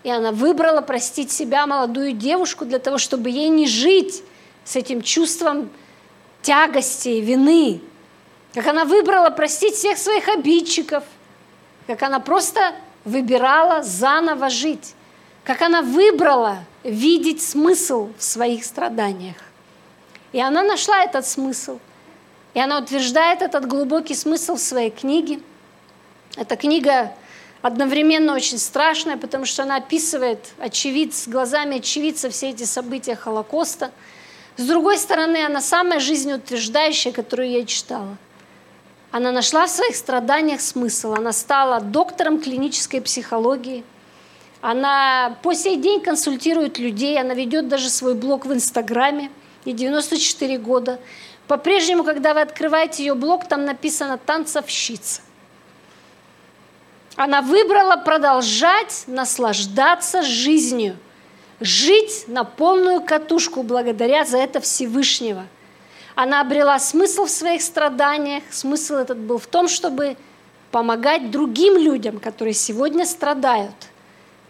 И 0.02 0.10
она 0.10 0.32
выбрала 0.32 0.80
простить 0.80 1.30
себя, 1.30 1.66
молодую 1.66 2.12
девушку, 2.12 2.64
для 2.64 2.80
того, 2.80 2.98
чтобы 2.98 3.30
ей 3.30 3.48
не 3.48 3.68
жить 3.68 4.22
с 4.64 4.74
этим 4.74 5.02
чувством 5.02 5.70
тягости 6.40 7.08
и 7.08 7.20
вины. 7.20 7.80
Как 8.52 8.66
она 8.66 8.84
выбрала 8.84 9.30
простить 9.30 9.74
всех 9.74 9.96
своих 9.98 10.28
обидчиков– 10.28 11.04
как 11.86 12.02
она 12.02 12.20
просто 12.20 12.74
выбирала 13.04 13.82
заново 13.82 14.50
жить, 14.50 14.94
как 15.44 15.62
она 15.62 15.82
выбрала 15.82 16.58
видеть 16.84 17.42
смысл 17.42 18.10
в 18.16 18.22
своих 18.22 18.64
страданиях. 18.64 19.36
И 20.32 20.40
она 20.40 20.62
нашла 20.62 21.02
этот 21.02 21.26
смысл. 21.26 21.78
И 22.54 22.60
она 22.60 22.78
утверждает 22.78 23.42
этот 23.42 23.66
глубокий 23.66 24.14
смысл 24.14 24.56
в 24.56 24.60
своей 24.60 24.90
книге. 24.90 25.40
Эта 26.36 26.56
книга 26.56 27.12
одновременно 27.60 28.34
очень 28.34 28.58
страшная, 28.58 29.16
потому 29.16 29.44
что 29.46 29.62
она 29.62 29.76
описывает 29.76 30.52
очевидц, 30.58 31.28
глазами 31.28 31.78
очевидца 31.78 32.30
все 32.30 32.50
эти 32.50 32.64
события 32.64 33.16
Холокоста. 33.16 33.90
С 34.56 34.66
другой 34.66 34.98
стороны, 34.98 35.44
она 35.44 35.60
самая 35.60 35.98
жизнеутверждающая, 35.98 37.12
которую 37.12 37.50
я 37.50 37.64
читала– 37.64 38.16
она 39.12 39.30
нашла 39.30 39.66
в 39.66 39.70
своих 39.70 39.94
страданиях 39.94 40.62
смысл. 40.62 41.12
Она 41.12 41.32
стала 41.32 41.80
доктором 41.80 42.40
клинической 42.40 43.02
психологии. 43.02 43.84
Она 44.62 45.36
по 45.42 45.54
сей 45.54 45.76
день 45.76 46.00
консультирует 46.00 46.78
людей. 46.78 47.20
Она 47.20 47.34
ведет 47.34 47.68
даже 47.68 47.90
свой 47.90 48.14
блог 48.14 48.46
в 48.46 48.52
Инстаграме. 48.54 49.30
Ей 49.66 49.74
94 49.74 50.56
года. 50.56 50.98
По-прежнему, 51.46 52.04
когда 52.04 52.32
вы 52.32 52.40
открываете 52.40 53.04
ее 53.04 53.14
блог, 53.14 53.46
там 53.46 53.66
написано 53.66 54.16
«танцовщица». 54.16 55.20
Она 57.16 57.42
выбрала 57.42 57.96
продолжать 57.96 59.04
наслаждаться 59.06 60.22
жизнью, 60.22 60.96
жить 61.60 62.24
на 62.28 62.44
полную 62.44 63.02
катушку 63.02 63.62
благодаря 63.62 64.24
за 64.24 64.38
это 64.38 64.62
Всевышнего– 64.62 65.46
она 66.14 66.40
обрела 66.40 66.78
смысл 66.78 67.24
в 67.24 67.30
своих 67.30 67.62
страданиях. 67.62 68.42
Смысл 68.50 68.94
этот 68.94 69.18
был 69.18 69.38
в 69.38 69.46
том, 69.46 69.68
чтобы 69.68 70.16
помогать 70.70 71.30
другим 71.30 71.76
людям, 71.76 72.18
которые 72.18 72.54
сегодня 72.54 73.06
страдают, 73.06 73.74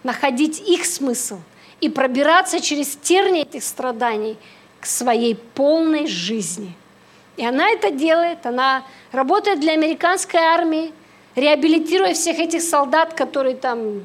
находить 0.02 0.60
их 0.60 0.84
смысл 0.84 1.38
и 1.80 1.88
пробираться 1.88 2.60
через 2.60 2.96
терни 2.96 3.42
этих 3.42 3.64
страданий 3.64 4.36
к 4.80 4.86
своей 4.86 5.34
полной 5.34 6.06
жизни. 6.06 6.74
И 7.36 7.46
она 7.46 7.70
это 7.70 7.90
делает, 7.90 8.44
она 8.44 8.84
работает 9.10 9.60
для 9.60 9.72
американской 9.72 10.40
армии, 10.40 10.92
реабилитируя 11.34 12.14
всех 12.14 12.38
этих 12.38 12.62
солдат, 12.62 13.14
которые 13.14 13.56
там 13.56 14.02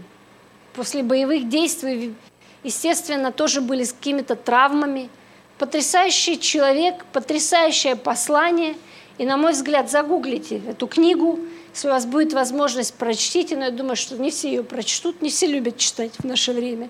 после 0.74 1.04
боевых 1.04 1.50
действий, 1.50 2.16
естественно, 2.64 3.32
тоже 3.32 3.62
были 3.62 3.84
с 3.84 3.94
какими-то 3.94 4.36
травмами– 4.36 5.10
потрясающий 5.58 6.40
человек, 6.40 7.06
потрясающее 7.12 7.96
послание. 7.96 8.76
И, 9.18 9.26
на 9.26 9.38
мой 9.38 9.54
взгляд, 9.54 9.90
загуглите 9.90 10.62
эту 10.68 10.88
книгу, 10.88 11.40
если 11.74 11.88
у 11.88 11.92
вас 11.92 12.06
будет 12.06 12.34
возможность, 12.34 12.94
прочтите, 12.94 13.56
но 13.56 13.66
я 13.66 13.72
думаю, 13.72 13.96
что 13.96 14.16
не 14.18 14.30
все 14.30 14.50
ее 14.50 14.64
прочтут, 14.64 15.22
не 15.22 15.30
все 15.30 15.48
любят 15.48 15.78
читать 15.78 16.12
в 16.20 16.24
наше 16.24 16.52
время. 16.52 16.90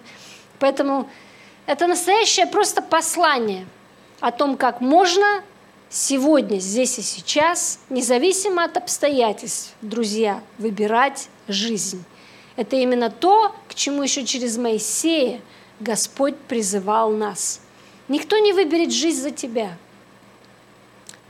Поэтому 0.59 1.09
это 1.65 1.87
настоящее 1.87 2.45
просто 2.45 2.81
послание 2.81 3.65
о 4.19 4.31
том, 4.31 4.57
как 4.57 4.81
можно 4.81 5.41
сегодня, 5.89 6.59
здесь 6.59 6.99
и 6.99 7.01
сейчас, 7.01 7.79
независимо 7.89 8.65
от 8.65 8.75
обстоятельств, 8.75 9.73
друзья, 9.81 10.41
выбирать 10.57 11.29
жизнь. 11.47 12.03
Это 12.57 12.75
именно 12.75 13.09
то, 13.09 13.55
к 13.69 13.75
чему 13.75 14.03
еще 14.03 14.25
через 14.25 14.57
Моисея 14.57 15.39
Господь 15.79 16.35
призывал 16.35 17.11
нас– 17.11 17.61
Никто 18.07 18.37
не 18.37 18.53
выберет 18.53 18.93
жизнь 18.93 19.21
за 19.21 19.31
тебя. 19.31 19.77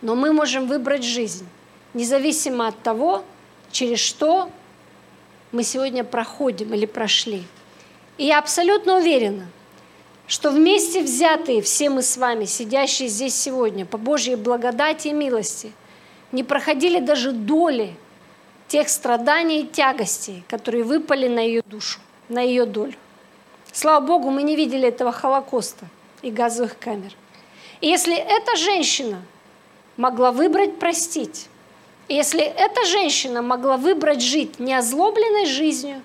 Но 0.01 0.15
мы 0.15 0.31
можем 0.31 0.67
выбрать 0.67 1.03
жизнь, 1.03 1.47
независимо 1.93 2.67
от 2.67 2.79
того, 2.83 3.23
через 3.71 3.99
что 3.99 4.51
мы 5.51 5.63
сегодня 5.63 6.03
проходим 6.03 6.73
или 6.73 6.85
прошли. 6.85 7.43
И 8.17 8.25
я 8.25 8.37
абсолютно 8.37 8.97
уверена, 8.97 9.47
что 10.27 10.51
вместе 10.51 11.01
взятые 11.01 11.63
все 11.63 11.89
мы 11.89 12.03
с 12.03 12.15
вами, 12.15 12.45
сидящие 12.45 13.07
здесь 13.07 13.35
сегодня, 13.35 13.85
по 13.85 13.97
Божьей 13.97 14.35
благодати 14.35 15.07
и 15.07 15.13
милости, 15.13 15.71
не 16.31 16.43
проходили 16.43 16.99
даже 16.99 17.31
доли 17.31 17.95
тех 18.67 18.89
страданий 18.89 19.61
и 19.61 19.67
тягостей, 19.67 20.43
которые 20.47 20.83
выпали 20.83 21.27
на 21.27 21.39
ее 21.39 21.63
душу, 21.63 21.99
на 22.29 22.41
ее 22.41 22.65
долю. 22.65 22.93
Слава 23.71 24.05
Богу, 24.05 24.29
мы 24.29 24.43
не 24.43 24.55
видели 24.55 24.87
этого 24.87 25.11
Холокоста 25.11 25.87
и 26.21 26.31
газовых 26.31 26.77
камер. 26.79 27.13
И 27.81 27.87
если 27.87 28.15
эта 28.15 28.55
женщина 28.55 29.21
могла 29.97 30.31
выбрать 30.31 30.79
простить, 30.79 31.47
и 32.07 32.15
если 32.15 32.41
эта 32.41 32.85
женщина 32.85 33.41
могла 33.41 33.77
выбрать 33.77 34.21
жить 34.21 34.59
не 34.59 34.73
озлобленной 34.73 35.45
жизнью, 35.45 36.01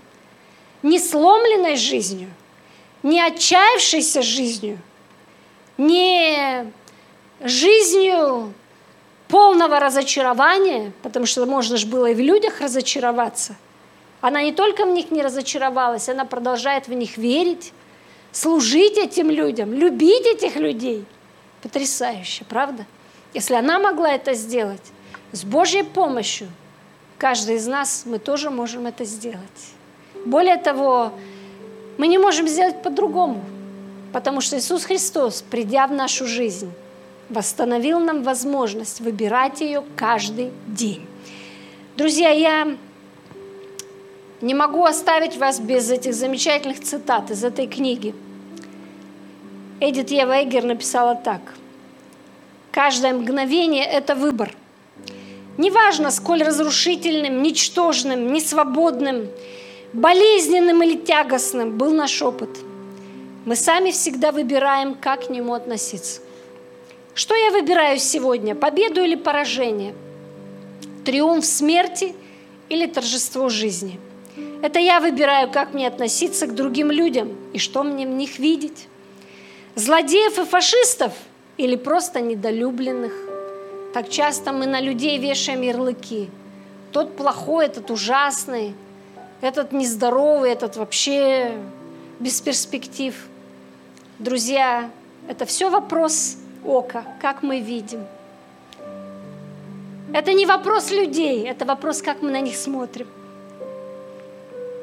не 0.83 0.99
сломленной 0.99 1.77
жизнью, 1.77 2.31
не 3.03 3.21
отчаявшейся 3.21 4.23
жизнью, 4.23 4.79
не 5.79 6.67
жизнью 7.41 8.53
полного 9.29 9.81
разочарования, 9.81 10.93
потому 11.03 11.27
что 11.27 11.47
можно 11.47 11.77
же 11.77 11.87
было 11.87 12.07
и 12.07 12.15
в 12.15 12.21
людях 12.21 12.61
разочароваться. 12.61 13.57
Она 14.21 14.43
не 14.43 14.53
только 14.53 14.85
в 14.85 14.91
них 14.91 15.11
не 15.11 15.23
разочаровалась, 15.23 16.09
она 16.09 16.25
продолжает 16.25 16.87
в 16.87 16.93
них 16.93 17.17
верить, 17.17 17.73
служить 18.33 18.99
этим 18.99 19.30
людям, 19.30 19.72
любить 19.72 20.26
этих 20.26 20.57
людей. 20.57 21.05
Потрясающе, 21.62 22.45
правда? 22.49 22.85
Если 23.35 23.55
она 23.55 23.78
могла 23.78 24.12
это 24.12 24.35
сделать, 24.35 24.83
с 25.30 25.45
Божьей 25.45 25.85
помощью, 25.85 26.49
каждый 27.18 27.57
из 27.57 27.66
нас, 27.66 28.03
мы 28.05 28.18
тоже 28.18 28.51
можем 28.51 28.87
это 28.87 29.05
сделать. 29.05 29.39
Более 30.26 30.57
того, 30.57 31.12
мы 31.99 32.07
не 32.09 32.18
можем 32.18 32.49
сделать 32.49 32.83
по-другому, 32.83 33.45
потому 34.12 34.41
что 34.41 34.59
Иисус 34.59 34.85
Христос, 34.85 35.43
придя 35.43 35.87
в 35.87 35.93
нашу 35.93 36.26
жизнь, 36.26 36.72
восстановил 37.28 38.01
нам 38.01 38.22
возможность 38.22 39.01
выбирать 39.01 39.61
ее 39.61 39.85
каждый 39.97 40.51
день. 40.66 41.07
Друзья, 41.97 42.30
я 42.30 42.76
не 44.41 44.55
могу 44.55 44.85
оставить 44.85 45.37
вас 45.37 45.61
без 45.61 45.91
этих 45.91 46.14
замечательных 46.14 46.80
цитат 46.80 47.30
из 47.30 47.45
этой 47.45 47.66
книги. 47.66 48.14
Эдит 49.85 50.12
Ева 50.12 50.45
Эггер 50.45 50.62
написала 50.62 51.16
так. 51.16 51.41
«Каждое 52.70 53.14
мгновение– 53.14 53.85
это 53.99 54.14
выбор. 54.14 54.55
Неважно, 55.59 56.12
сколь 56.12 56.45
разрушительным, 56.45 57.43
ничтожным, 57.43 58.33
несвободным, 58.33 59.26
болезненным 59.93 60.85
или 60.85 60.97
тягостным 60.97 61.76
был 61.76 61.91
наш 61.91 62.22
опыт. 62.22 62.51
Мы 63.45 63.57
сами 63.57 63.91
всегда 63.91 64.30
выбираем, 64.30 64.95
как 64.95 65.26
к 65.26 65.30
нему 65.30 65.53
относиться. 65.53 66.20
Что 67.14 67.35
я 67.35 67.51
выбираю 67.51 67.99
сегодня, 67.99 68.55
победу 68.55 69.03
или 69.03 69.16
поражение? 69.16 69.97
Триумф 71.05 71.45
смерти 71.45 72.14
или 72.68 72.87
торжество 72.87 73.49
жизни? 73.49 73.99
Это 74.62 74.78
я 74.78 75.01
выбираю, 75.01 75.51
как 75.51 75.74
мне 75.74 75.89
относиться 75.89 76.47
к 76.47 76.55
другим 76.55 76.93
людям 76.93 77.37
и 77.53 77.59
что 77.59 77.83
мне 77.83 78.07
в 78.07 78.11
них 78.11 78.39
видеть. 78.39 78.87
Злодеев 79.75 80.39
и 80.39 80.45
фашистов 80.45 81.14
или 81.57 81.77
просто 81.77 82.20
недолюбленных? 82.20 83.12
Так 83.95 84.11
часто 84.11 84.53
мы 84.53 84.66
на 84.66 84.81
людей 84.81 85.18
вешаем 85.18 85.62
ярлыки. 85.62 86.29
Тот 86.91 87.16
плохой, 87.16 87.66
этот 87.66 87.91
ужасный, 87.91 88.75
этот 89.41 89.73
нездоровый, 89.73 90.51
этот 90.51 90.77
вообще 90.77 91.57
без 92.20 92.39
перспектив. 92.43 93.14
Друзья, 94.18 94.91
это 95.27 95.47
все 95.47 95.70
вопрос 95.70 96.37
ока, 96.66 97.05
как 97.23 97.43
мы 97.43 97.61
видим. 97.61 98.05
Это 100.12 100.35
не 100.35 100.45
вопрос 100.45 100.91
людей, 100.91 101.49
это 101.49 101.64
вопрос, 101.64 102.03
как 102.03 102.20
мы 102.20 102.31
на 102.31 102.41
них 102.41 102.57
смотрим. 102.57 103.07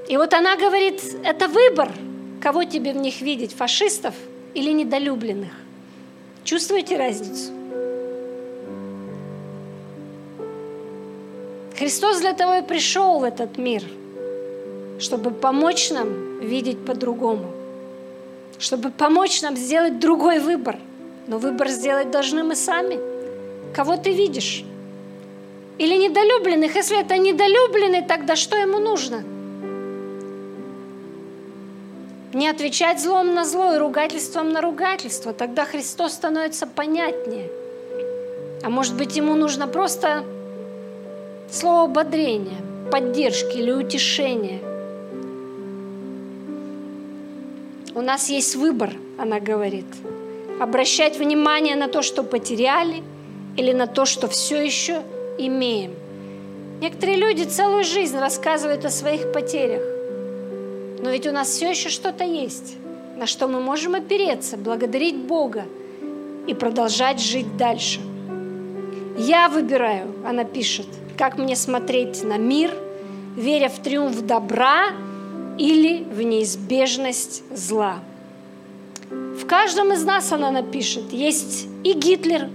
И 0.07 0.17
вот 0.17 0.33
она 0.33 0.55
говорит, 0.55 0.99
это 1.23 1.47
выбор, 1.47 1.91
кого 2.41 2.63
тебе 2.63 2.91
в 2.93 2.97
них 2.97 3.21
видеть, 3.21 3.55
фашистов 3.55 4.15
или 4.53 4.71
недолюбленных. 4.71 5.51
Чувствуете 6.43 6.97
разницу? 6.97 7.51
Христос 11.77 12.19
для 12.19 12.33
того 12.33 12.55
и 12.55 12.61
пришел 12.61 13.19
в 13.19 13.23
этот 13.23 13.57
мир, 13.57 13.83
чтобы 14.99 15.31
помочь 15.31 15.91
нам 15.91 16.39
видеть 16.39 16.85
по-другому, 16.85 17.51
чтобы 18.57 18.89
помочь 18.91 19.41
нам 19.41 19.55
сделать 19.55 19.99
другой 19.99 20.39
выбор– 20.39 20.77
но 21.29 21.37
выбор 21.37 21.69
сделать 21.69 22.09
должны 22.09 22.43
мы 22.43 22.55
сами. 22.55 22.99
Кого 23.75 23.97
ты 23.97 24.11
видишь? 24.11 24.63
Или 25.77 25.95
недолюбленных? 25.95 26.75
Если 26.75 26.99
это 26.99 27.17
недолюбленный, 27.17 28.01
тогда 28.01 28.35
что 28.35 28.57
ему 28.57 28.79
нужно? 28.79 29.23
Не 32.33 32.47
отвечать 32.47 33.01
злом 33.01 33.33
на 33.33 33.45
зло 33.45 33.73
и 33.73 33.77
ругательством 33.77 34.49
на 34.49 34.61
ругательство. 34.61 35.33
Тогда 35.33 35.65
Христос 35.65 36.13
становится 36.13 36.67
понятнее. 36.67 37.49
А 38.63 38.69
может 38.69 38.95
быть, 38.95 39.15
ему 39.15 39.35
нужно 39.35 39.67
просто 39.67 40.23
слово 41.51 41.85
ободрения, 41.85 42.59
поддержки 42.91 43.57
или 43.57 43.71
утешения. 43.71 44.59
У 47.95 48.01
нас 48.01 48.29
есть 48.29 48.55
выбор, 48.55 48.91
она 49.17 49.39
говорит– 49.39 49.85
обращать 50.59 51.17
внимание 51.17 51.75
на 51.75 51.87
то, 51.87 52.01
что 52.01 52.23
потеряли, 52.23 53.01
или 53.57 53.71
на 53.71 53.87
то, 53.87 54.05
что 54.05 54.27
все 54.27 54.61
еще 54.63 55.01
имеем. 55.37 55.93
Некоторые 56.81 57.17
люди 57.17 57.43
целую 57.43 57.83
жизнь 57.83 58.17
рассказывают 58.17 58.85
о 58.85 58.89
своих 58.89 59.31
потерях. 59.31 59.81
Но 61.09 61.13
ведь 61.13 61.25
у 61.25 61.31
нас 61.31 61.49
все 61.49 61.71
еще 61.71 61.89
что-то 61.89 62.23
есть, 62.23 62.75
на 63.17 63.25
что 63.25 63.47
мы 63.47 63.59
можем 63.61 63.95
опереться, 63.95 64.57
благодарить 64.57 65.15
Бога 65.15 65.65
и 66.45 66.53
продолжать 66.53 67.19
жить 67.19 67.57
дальше. 67.57 67.99
Я 69.17 69.49
выбираю, 69.49 70.13
она 70.23 70.43
пишет, 70.43 70.85
как 71.17 71.39
мне 71.39 71.55
смотреть 71.55 72.23
на 72.23 72.37
мир, 72.37 72.71
веря 73.35 73.69
в 73.69 73.79
триумф 73.79 74.21
добра 74.21 74.89
или 75.57 76.03
в 76.03 76.21
неизбежность 76.21 77.41
зла. 77.57 78.01
В 79.09 79.47
каждом 79.47 79.91
из 79.93 80.03
нас 80.03 80.31
она 80.31 80.51
напишет, 80.51 81.11
есть 81.11 81.65
и 81.83 81.93
Гитлер, 81.93 82.49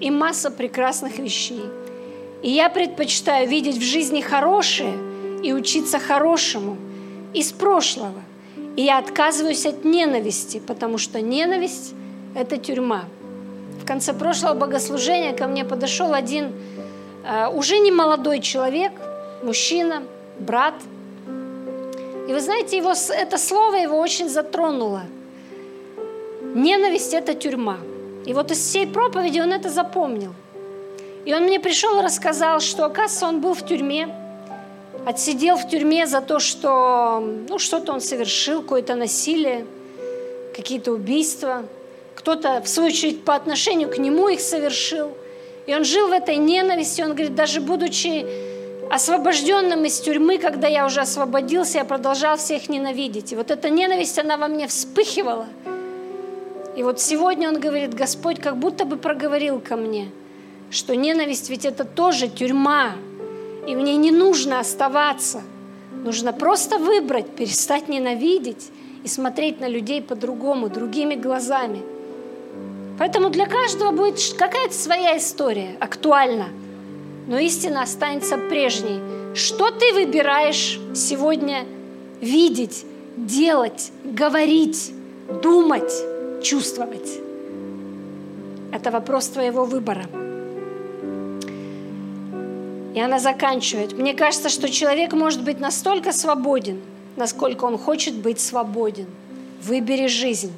и 0.00 0.10
масса 0.10 0.50
прекрасных 0.50 1.20
вещей. 1.20 1.62
И 2.42 2.50
я 2.50 2.68
предпочитаю 2.68 3.48
видеть 3.48 3.76
в 3.76 3.82
жизни 3.82 4.22
хорошее 4.22 4.94
и 5.44 5.52
учиться 5.52 6.00
хорошему 6.00 6.76
из 7.34 7.52
прошлого. 7.52 8.20
И 8.76 8.82
я 8.82 8.98
отказываюсь 8.98 9.66
от 9.66 9.84
ненависти, 9.84 10.60
потому 10.66 10.98
что 10.98 11.20
ненависть– 11.20 11.94
это 12.34 12.56
тюрьма. 12.56 13.04
В 13.82 13.86
конце 13.86 14.12
прошлого 14.12 14.54
богослужения 14.54 15.32
ко 15.32 15.46
мне 15.46 15.64
подошел 15.64 16.14
один 16.14 16.52
э, 17.24 17.48
уже 17.48 17.78
не 17.78 17.90
молодой 17.90 18.40
человек, 18.40 18.92
мужчина, 19.42 20.02
брат. 20.38 20.74
И 22.28 22.32
вы 22.32 22.40
знаете, 22.40 22.76
его, 22.76 22.92
это 22.92 23.38
слово 23.38 23.76
его 23.76 23.98
очень 23.98 24.28
затронуло– 24.28 25.02
Ненависть– 26.54 27.14
это 27.14 27.32
тюрьма. 27.34 27.78
И 28.26 28.34
вот 28.34 28.50
из 28.50 28.58
всей 28.58 28.86
проповеди 28.86 29.40
он 29.40 29.52
это 29.52 29.70
запомнил. 29.70 30.34
И 31.24 31.32
он 31.32 31.44
мне 31.44 31.58
пришел 31.58 31.98
и 31.98 32.02
рассказал, 32.02 32.60
что, 32.60 32.84
оказывается, 32.84 33.26
он 33.26 33.40
был 33.40 33.54
в 33.54 33.64
тюрьме, 33.64 34.14
отсидел 35.06 35.56
в 35.56 35.68
тюрьме 35.68 36.06
за 36.06 36.20
то, 36.20 36.38
что 36.38 37.20
ну, 37.48 37.58
что-то 37.58 37.92
он 37.92 38.00
совершил, 38.00 38.62
какое-то 38.62 38.94
насилие, 38.94 39.66
какие-то 40.54 40.92
убийства. 40.92 41.64
Кто-то, 42.14 42.60
в 42.62 42.68
свою 42.68 42.88
очередь, 42.90 43.24
по 43.24 43.34
отношению 43.34 43.88
к 43.88 43.98
нему 43.98 44.28
их 44.28 44.40
совершил. 44.40 45.12
И 45.66 45.74
он 45.74 45.84
жил 45.84 46.08
в 46.08 46.12
этой 46.12 46.36
ненависти. 46.36 47.02
Он 47.02 47.14
говорит, 47.14 47.34
даже 47.34 47.60
будучи 47.60 48.26
освобожденным 48.90 49.84
из 49.84 50.00
тюрьмы, 50.00 50.38
когда 50.38 50.68
я 50.68 50.84
уже 50.84 51.00
освободился, 51.00 51.78
я 51.78 51.84
продолжал 51.84 52.36
всех 52.36 52.68
ненавидеть. 52.68 53.32
И 53.32 53.36
вот 53.36 53.50
эта 53.50 53.70
ненависть, 53.70 54.18
она 54.18 54.36
во 54.36 54.48
мне 54.48 54.66
вспыхивала– 54.68 55.46
и 56.74 56.82
вот 56.82 57.00
сегодня 57.00 57.48
он 57.48 57.60
говорит, 57.60 57.92
Господь 57.94 58.40
как 58.40 58.56
будто 58.56 58.84
бы 58.84 58.96
проговорил 58.96 59.60
ко 59.60 59.76
мне, 59.76 60.10
что 60.70 60.96
ненависть 60.96 61.50
ведь 61.50 61.66
это 61.66 61.84
тоже 61.84 62.28
тюрьма, 62.28 62.92
и 63.66 63.74
мне 63.74 63.96
не 63.96 64.10
нужно 64.10 64.60
оставаться. 64.60 65.42
Нужно 66.04 66.32
просто 66.32 66.78
выбрать, 66.78 67.30
перестать 67.36 67.88
ненавидеть 67.88 68.70
и 69.04 69.08
смотреть 69.08 69.60
на 69.60 69.68
людей 69.68 70.02
по-другому, 70.02 70.68
другими 70.68 71.14
глазами. 71.14 71.82
Поэтому 72.98 73.30
для 73.30 73.46
каждого 73.46 73.90
будет 73.90 74.34
какая-то 74.36 74.74
своя 74.74 75.16
история, 75.16 75.76
актуальна. 75.80 76.46
Но 77.26 77.38
истина 77.38 77.82
останется 77.82 78.36
прежней. 78.36 79.00
Что 79.34 79.70
ты 79.70 79.92
выбираешь 79.94 80.78
сегодня 80.94 81.64
видеть, 82.20 82.84
делать, 83.16 83.92
говорить, 84.04 84.92
думать? 85.42 85.92
чувствовать. 86.42 87.20
Это 88.72 88.90
вопрос 88.90 89.28
твоего 89.28 89.64
выбора. 89.64 90.21
И 92.94 93.00
она 93.00 93.18
заканчивает. 93.18 93.92
Мне 93.96 94.14
кажется, 94.14 94.48
что 94.48 94.68
человек 94.70 95.12
может 95.12 95.42
быть 95.42 95.60
настолько 95.60 96.12
свободен, 96.12 96.80
насколько 97.16 97.64
он 97.64 97.78
хочет 97.78 98.14
быть 98.14 98.40
свободен. 98.40 99.06
Выбери 99.62 100.08
жизнь. 100.08 100.52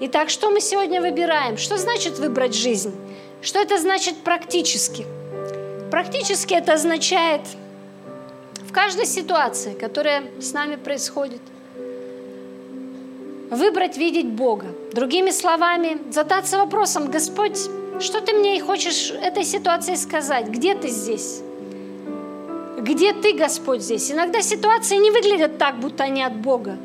Итак, 0.00 0.28
что 0.30 0.50
мы 0.50 0.60
сегодня 0.60 1.00
выбираем? 1.00 1.56
Что 1.56 1.78
значит 1.78 2.18
выбрать 2.18 2.54
жизнь? 2.54 2.94
Что 3.42 3.60
это 3.60 3.78
значит 3.78 4.16
практически? 4.18 5.06
Практически 5.90 6.54
это 6.54 6.74
означает 6.74 7.42
в 8.68 8.72
каждой 8.72 9.06
ситуации, 9.06 9.74
которая 9.74 10.24
с 10.40 10.52
нами 10.52 10.76
происходит, 10.76 11.40
выбрать 13.50 13.96
видеть 13.96 14.28
Бога. 14.28 14.66
Другими 14.92 15.30
словами, 15.30 15.98
задаться 16.12 16.58
вопросом, 16.58 17.10
Господь, 17.10 17.58
что 18.00 18.20
ты 18.20 18.32
мне 18.34 18.58
и 18.58 18.60
хочешь 18.60 19.10
этой 19.10 19.44
ситуации 19.44 19.96
сказать? 19.96 20.48
Где 20.48 20.74
ты 20.74 20.88
здесь? 20.88 21.42
Где 22.80 23.12
ты, 23.12 23.34
Господь, 23.34 23.82
здесь? 23.82 24.10
Иногда 24.10 24.40
ситуации 24.40 24.96
не 24.96 25.10
выглядят 25.10 25.58
так, 25.58 25.78
будто 25.78 26.04
они 26.04 26.22
от 26.22 26.34
Бога. 26.34 26.78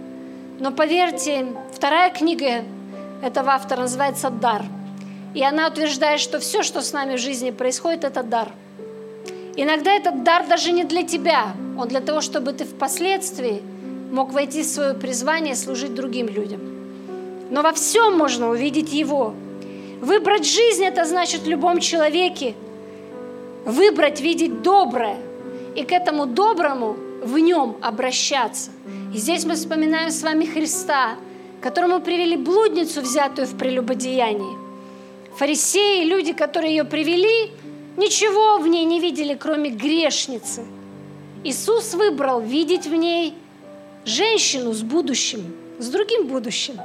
Но 0.60 0.72
поверьте, 0.72 1.48
вторая 1.74 2.12
книга 2.12 2.66
этого 3.22 3.52
автора 3.52 3.82
называется 3.82 4.30
«Дар». 4.30 4.66
И 5.34 5.42
она 5.42 5.68
утверждает, 5.68 6.20
что 6.20 6.40
все, 6.40 6.64
что 6.64 6.82
с 6.82 6.92
нами 6.92 7.16
в 7.16 7.20
жизни 7.20 7.52
происходит, 7.52 8.04
это 8.04 8.24
дар. 8.24 8.50
Иногда 9.56 9.92
этот 9.94 10.24
дар 10.24 10.46
даже 10.48 10.74
не 10.74 10.84
для 10.84 11.04
тебя, 11.04 11.54
он 11.78 11.88
для 11.88 12.02
того, 12.02 12.20
чтобы 12.20 12.52
ты 12.52 12.66
впоследствии 12.66 13.62
мог 14.12 14.34
войти 14.34 14.64
в 14.64 14.66
свое 14.66 14.94
призвание 14.96 15.56
служить 15.56 15.94
другим 15.94 16.28
людям. 16.28 16.60
Но 17.50 17.62
во 17.62 17.72
всем 17.72 18.18
можно 18.18 18.50
увидеть 18.50 18.92
Его. 18.92 19.34
Выбрать 20.02 20.46
жизнь– 20.46 20.84
это 20.86 21.06
значит 21.06 21.42
в 21.42 21.50
любом 21.50 21.80
человеке 21.80 22.54
выбрать, 23.66 24.20
видеть 24.20 24.62
доброе– 24.62 25.18
и 25.76 25.84
к 25.84 25.92
этому 25.92 26.26
доброму 26.26 26.96
в 27.22 27.38
нем 27.38 27.78
обращаться. 27.82 28.72
И 29.14 29.18
здесь 29.18 29.46
мы 29.46 29.56
вспоминаем 29.56 30.10
с 30.10 30.24
вами 30.24 30.46
Христа, 30.46 31.16
которому 31.62 32.00
привели 32.00 32.38
блудницу, 32.38 33.02
взятую 33.02 33.48
в 33.48 33.58
прелюбодеянии. 33.58 34.58
Фарисеи, 35.38 36.06
люди, 36.06 36.34
которые 36.34 36.76
ее 36.76 36.86
привели, 36.86 37.52
ничего 37.98 38.58
в 38.58 38.68
ней 38.68 38.86
не 38.86 39.00
видели, 39.00 39.36
кроме 39.36 39.70
грешницы. 39.70 40.66
Иисус 41.44 41.94
выбрал 41.94 42.40
видеть 42.40 42.88
в 42.88 42.96
ней 42.96 43.34
женщину 44.06 44.74
с 44.74 44.82
будущим, 44.82 45.54
с 45.78 45.90
другим 45.90 46.28
будущим. 46.28 46.80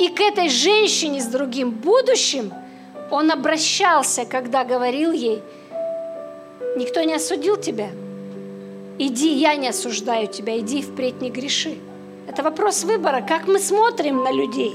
И 0.00 0.08
к 0.08 0.20
этой 0.20 0.48
женщине 0.48 1.20
с 1.20 1.26
другим 1.26 1.70
будущим 1.70 2.52
он 3.10 3.30
обращался, 3.30 4.24
когда 4.24 4.64
говорил 4.64 5.12
ей– 5.12 5.40
Никто 6.76 7.02
не 7.02 7.14
осудил 7.14 7.56
тебя. 7.56 7.90
Иди, 8.98 9.32
я 9.32 9.56
не 9.56 9.68
осуждаю 9.68 10.28
тебя, 10.28 10.58
иди 10.58 10.82
впредь 10.82 11.20
не 11.20 11.30
греши. 11.30 11.76
Это 12.28 12.42
вопрос 12.42 12.84
выбора, 12.84 13.24
как 13.26 13.46
мы 13.46 13.58
смотрим 13.58 14.22
на 14.22 14.32
людей. 14.32 14.74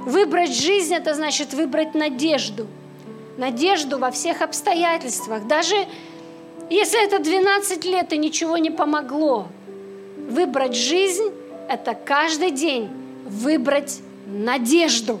Выбрать 0.00 0.54
жизнь– 0.54 0.94
это 0.94 1.14
значит 1.14 1.52
выбрать 1.54 1.94
надежду. 1.94 2.66
Надежду 3.36 3.98
во 3.98 4.10
всех 4.10 4.42
обстоятельствах. 4.42 5.46
Даже 5.46 5.74
если 6.70 7.04
это 7.04 7.18
12 7.18 7.84
лет 7.84 8.12
и 8.12 8.18
ничего 8.18 8.58
не 8.58 8.70
помогло. 8.70 9.48
Выбрать 10.28 10.76
жизнь– 10.76 11.32
это 11.68 11.94
каждый 11.94 12.50
день 12.50 12.88
выбрать 13.26 14.00
надежду. 14.26 15.20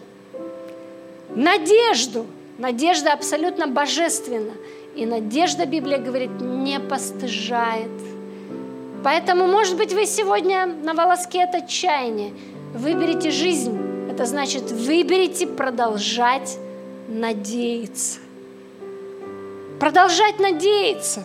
Надежду. 1.34 2.26
Надежда 2.58 3.12
абсолютно 3.12 3.66
божественна. 3.66 4.52
И 4.98 5.06
надежда, 5.06 5.64
Библия 5.64 5.98
говорит, 5.98 6.40
не 6.40 6.80
постыжает. 6.80 7.88
Поэтому, 9.04 9.46
может 9.46 9.76
быть, 9.76 9.92
вы 9.92 10.06
сегодня 10.06 10.66
на 10.66 10.92
волоске 10.92 11.44
от 11.44 11.54
отчаяния. 11.54 12.32
Выберите 12.74 13.30
жизнь. 13.30 13.78
Это 14.10 14.26
значит, 14.26 14.72
выберите 14.72 15.46
продолжать 15.46 16.58
надеяться. 17.06 18.18
Продолжать 19.78 20.40
надеяться. 20.40 21.22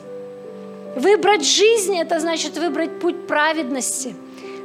Выбрать 0.95 1.43
жизнь– 1.43 1.97
это 1.99 2.19
значит 2.19 2.55
выбрать 2.59 2.99
путь 2.99 3.25
праведности. 3.25 4.13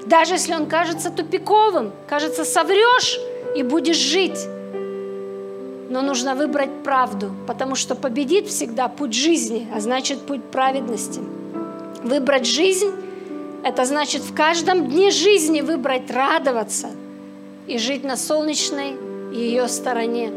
Даже 0.04 0.34
если 0.34 0.52
он 0.52 0.66
кажется 0.66 1.08
тупиковым, 1.08 1.92
кажется, 2.06 2.44
соврешь 2.44 3.18
и 3.56 3.62
будешь 3.62 3.96
жить 3.96 4.38
но 5.88 6.02
нужно 6.02 6.34
выбрать 6.34 6.82
правду, 6.82 7.32
потому 7.46 7.74
что 7.74 7.94
победит 7.94 8.46
всегда 8.46 8.88
путь 8.88 9.14
жизни, 9.14 9.66
а 9.74 9.80
значит 9.80 10.20
путь 10.20 10.44
праведности. 10.44 11.20
Выбрать 12.02 12.46
жизнь– 12.46 12.92
это 13.64 13.84
значит 13.84 14.22
в 14.22 14.34
каждом 14.34 14.88
дне 14.88 15.10
жизни 15.10 15.62
выбрать 15.62 16.10
радоваться 16.10 16.90
и 17.66 17.78
жить 17.78 18.04
на 18.04 18.16
солнечной 18.16 18.96
ее 19.32 19.68
стороне. 19.68 20.30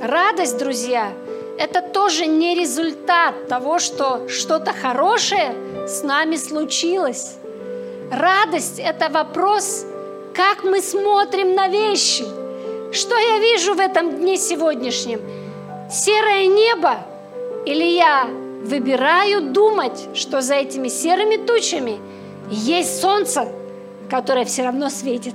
Радость, 0.00 0.58
друзья, 0.58 1.12
это 1.58 1.82
тоже 1.82 2.26
не 2.26 2.54
результат 2.54 3.48
того, 3.48 3.78
что 3.78 4.28
что-то 4.28 4.72
хорошее 4.72 5.54
с 5.88 6.02
нами 6.02 6.36
случилось. 6.36 7.36
Радость– 8.12 8.78
это 8.78 9.08
вопрос, 9.08 9.84
как 10.34 10.64
мы 10.64 10.80
смотрим 10.80 11.54
на 11.54 11.68
вещи– 11.68 12.24
что 12.92 13.16
я 13.16 13.38
вижу 13.38 13.74
в 13.74 13.80
этом 13.80 14.16
дне 14.16 14.36
сегодняшнем? 14.36 15.20
Серое 15.90 16.46
небо? 16.46 16.98
Или 17.66 17.84
я 17.84 18.26
выбираю 18.62 19.52
думать, 19.52 20.08
что 20.14 20.40
за 20.40 20.54
этими 20.54 20.88
серыми 20.88 21.36
тучами 21.36 21.98
есть 22.50 23.00
солнце, 23.00 23.48
которое 24.08 24.44
все 24.44 24.64
равно 24.64 24.90
светит? 24.90 25.34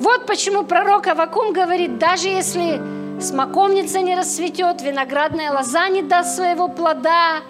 Вот 0.00 0.26
почему 0.26 0.64
пророк 0.64 1.06
Авакум 1.06 1.52
говорит, 1.52 1.98
даже 1.98 2.28
если 2.28 2.80
смоковница 3.20 4.00
не 4.00 4.16
расцветет, 4.16 4.82
виноградная 4.82 5.52
лоза 5.52 5.88
не 5.88 6.02
даст 6.02 6.36
своего 6.36 6.68
плода, 6.68 7.40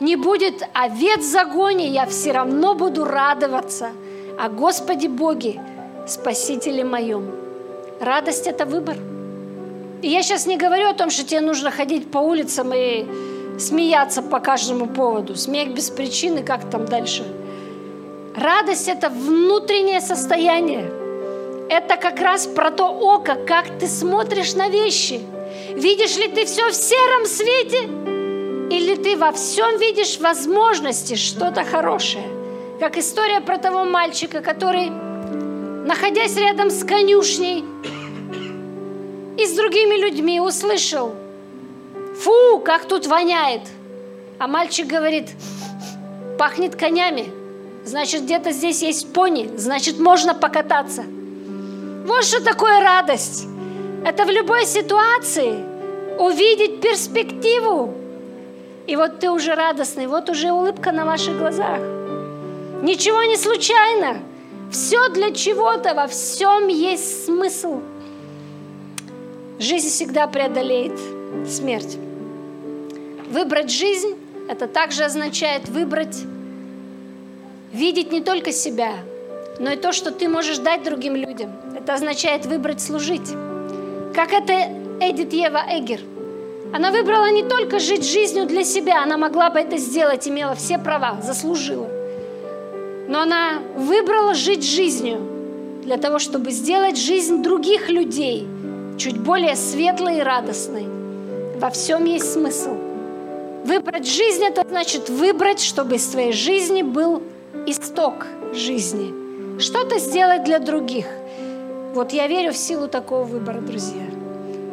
не 0.00 0.16
будет 0.16 0.62
овец 0.74 1.20
в 1.20 1.30
загоне, 1.30 1.88
я 1.88 2.06
все 2.06 2.32
равно 2.32 2.74
буду 2.74 3.04
радоваться 3.04 3.90
о 4.38 4.48
Господе 4.48 5.08
Боге, 5.08 5.60
Спасителе 6.06 6.84
моем. 6.84 7.47
Радость– 8.00 8.46
это 8.46 8.64
выбор. 8.64 8.96
И 10.02 10.08
я 10.08 10.22
сейчас 10.22 10.46
не 10.46 10.56
говорю 10.56 10.88
о 10.88 10.94
том, 10.94 11.10
что 11.10 11.24
тебе 11.24 11.40
нужно 11.40 11.70
ходить 11.70 12.10
по 12.10 12.18
улицам 12.18 12.72
и 12.72 13.04
смеяться 13.58 14.22
по 14.22 14.38
каждому 14.38 14.86
поводу. 14.86 15.34
Смех 15.34 15.74
без 15.74 15.90
причины, 15.90 16.44
как 16.44 16.70
там 16.70 16.86
дальше. 16.86 17.24
Радость– 18.36 18.88
это 18.88 19.08
внутреннее 19.08 20.00
состояние. 20.00 20.88
Это 21.68 21.96
как 21.96 22.20
раз 22.20 22.46
про 22.46 22.70
то 22.70 22.86
око, 22.86 23.34
как 23.34 23.66
ты 23.80 23.88
смотришь 23.88 24.54
на 24.54 24.68
вещи. 24.68 25.20
Видишь 25.74 26.16
ли 26.16 26.28
ты 26.28 26.44
все 26.44 26.70
в 26.70 26.74
сером 26.74 27.26
свете? 27.26 27.88
Или 28.70 28.94
ты 28.94 29.16
во 29.16 29.32
всем 29.32 29.78
видишь 29.78 30.20
возможности, 30.20 31.16
что-то 31.16 31.64
хорошее? 31.64 32.26
Как 32.78 32.96
история 32.96 33.40
про 33.40 33.58
того 33.58 33.84
мальчика, 33.84 34.40
который 34.40 34.92
находясь 35.88 36.36
рядом 36.36 36.70
с 36.70 36.84
конюшней 36.84 37.64
и 39.38 39.46
с 39.46 39.52
другими 39.56 39.98
людьми, 39.98 40.38
услышал, 40.38 41.14
фу, 42.20 42.60
как 42.60 42.84
тут 42.84 43.06
воняет. 43.06 43.62
А 44.38 44.46
мальчик 44.46 44.86
говорит, 44.86 45.30
пахнет 46.38 46.76
конями, 46.76 47.32
значит, 47.86 48.24
где-то 48.24 48.52
здесь 48.52 48.82
есть 48.82 49.14
пони, 49.14 49.50
значит, 49.56 49.98
можно 49.98 50.34
покататься. 50.34 51.04
Вот 52.04 52.22
что 52.22 52.44
такое 52.44 52.80
радость. 52.80 53.46
Это 54.04 54.26
в 54.26 54.30
любой 54.30 54.66
ситуации 54.66 55.64
увидеть 56.18 56.82
перспективу. 56.82 57.94
И 58.86 58.94
вот 58.94 59.20
ты 59.20 59.30
уже 59.30 59.54
радостный, 59.54 60.06
вот 60.06 60.28
уже 60.28 60.52
улыбка 60.52 60.92
на 60.92 61.06
ваших 61.06 61.38
глазах. 61.38 61.80
Ничего 62.82 63.22
не 63.22 63.36
случайно. 63.36 64.18
Все 64.70 65.08
для 65.08 65.30
чего-то, 65.32 65.94
во 65.94 66.06
всем 66.06 66.68
есть 66.68 67.24
смысл. 67.24 67.80
Жизнь 69.58 69.88
всегда 69.88 70.26
преодолеет 70.26 70.98
смерть. 71.48 71.96
Выбрать 73.30 73.70
жизнь– 73.70 74.14
это 74.48 74.66
также 74.66 75.04
означает 75.04 75.68
выбрать, 75.68 76.22
видеть 77.72 78.12
не 78.12 78.20
только 78.20 78.52
себя, 78.52 78.92
но 79.58 79.72
и 79.72 79.76
то, 79.76 79.92
что 79.92 80.10
ты 80.10 80.28
можешь 80.28 80.58
дать 80.58 80.82
другим 80.82 81.16
людям. 81.16 81.50
Это 81.76 81.94
означает 81.94 82.46
выбрать 82.46 82.80
служить. 82.80 83.28
Как 84.14 84.32
это 84.32 84.52
Эдит 85.00 85.32
Ева 85.32 85.64
Эгер. 85.68 86.00
Она 86.74 86.90
выбрала 86.90 87.30
не 87.30 87.42
только 87.42 87.78
жить 87.78 88.04
жизнью 88.04 88.46
для 88.46 88.64
себя, 88.64 89.02
она 89.02 89.16
могла 89.16 89.48
бы 89.48 89.58
это 89.58 89.78
сделать, 89.78 90.28
имела 90.28 90.54
все 90.54 90.78
права, 90.78 91.20
заслужила. 91.22 91.97
Но 93.08 93.22
она 93.22 93.62
выбрала 93.74 94.34
жить 94.34 94.62
жизнью 94.62 95.18
для 95.82 95.96
того, 95.96 96.18
чтобы 96.18 96.50
сделать 96.50 96.98
жизнь 96.98 97.42
других 97.42 97.88
людей 97.88 98.46
чуть 98.98 99.18
более 99.18 99.56
светлой 99.56 100.18
и 100.18 100.22
радостной. 100.22 100.86
Во 101.58 101.70
всем 101.70 102.04
есть 102.04 102.32
смысл. 102.32 102.76
Выбрать 103.64 104.06
жизнь– 104.06 104.44
это 104.48 104.62
значит 104.68 105.08
выбрать, 105.08 105.60
чтобы 105.60 105.96
из 105.96 106.06
твоей 106.06 106.32
жизни 106.32 106.82
был 106.82 107.22
исток 107.66 108.26
жизни. 108.52 109.58
Что-то 109.58 109.98
сделать 109.98 110.44
для 110.44 110.58
других. 110.58 111.06
Вот 111.94 112.12
я 112.12 112.26
верю 112.26 112.52
в 112.52 112.56
силу 112.56 112.88
такого 112.88 113.24
выбора, 113.24 113.60
друзья. 113.60 114.04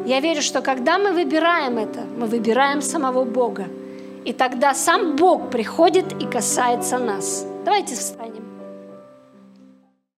Я 0.04 0.20
верю, 0.20 0.42
что 0.42 0.60
когда 0.60 0.98
мы 0.98 1.12
выбираем 1.12 1.78
это, 1.78 2.00
мы 2.18 2.26
выбираем 2.26 2.82
самого 2.82 3.24
Бога. 3.24 3.64
И 4.24 4.32
тогда 4.32 4.74
сам 4.74 5.16
Бог 5.16 5.50
приходит 5.50 6.22
и 6.22 6.26
касается 6.26 6.98
нас. 6.98 7.46
Давайте 7.66 7.96
встанем. 7.96 8.45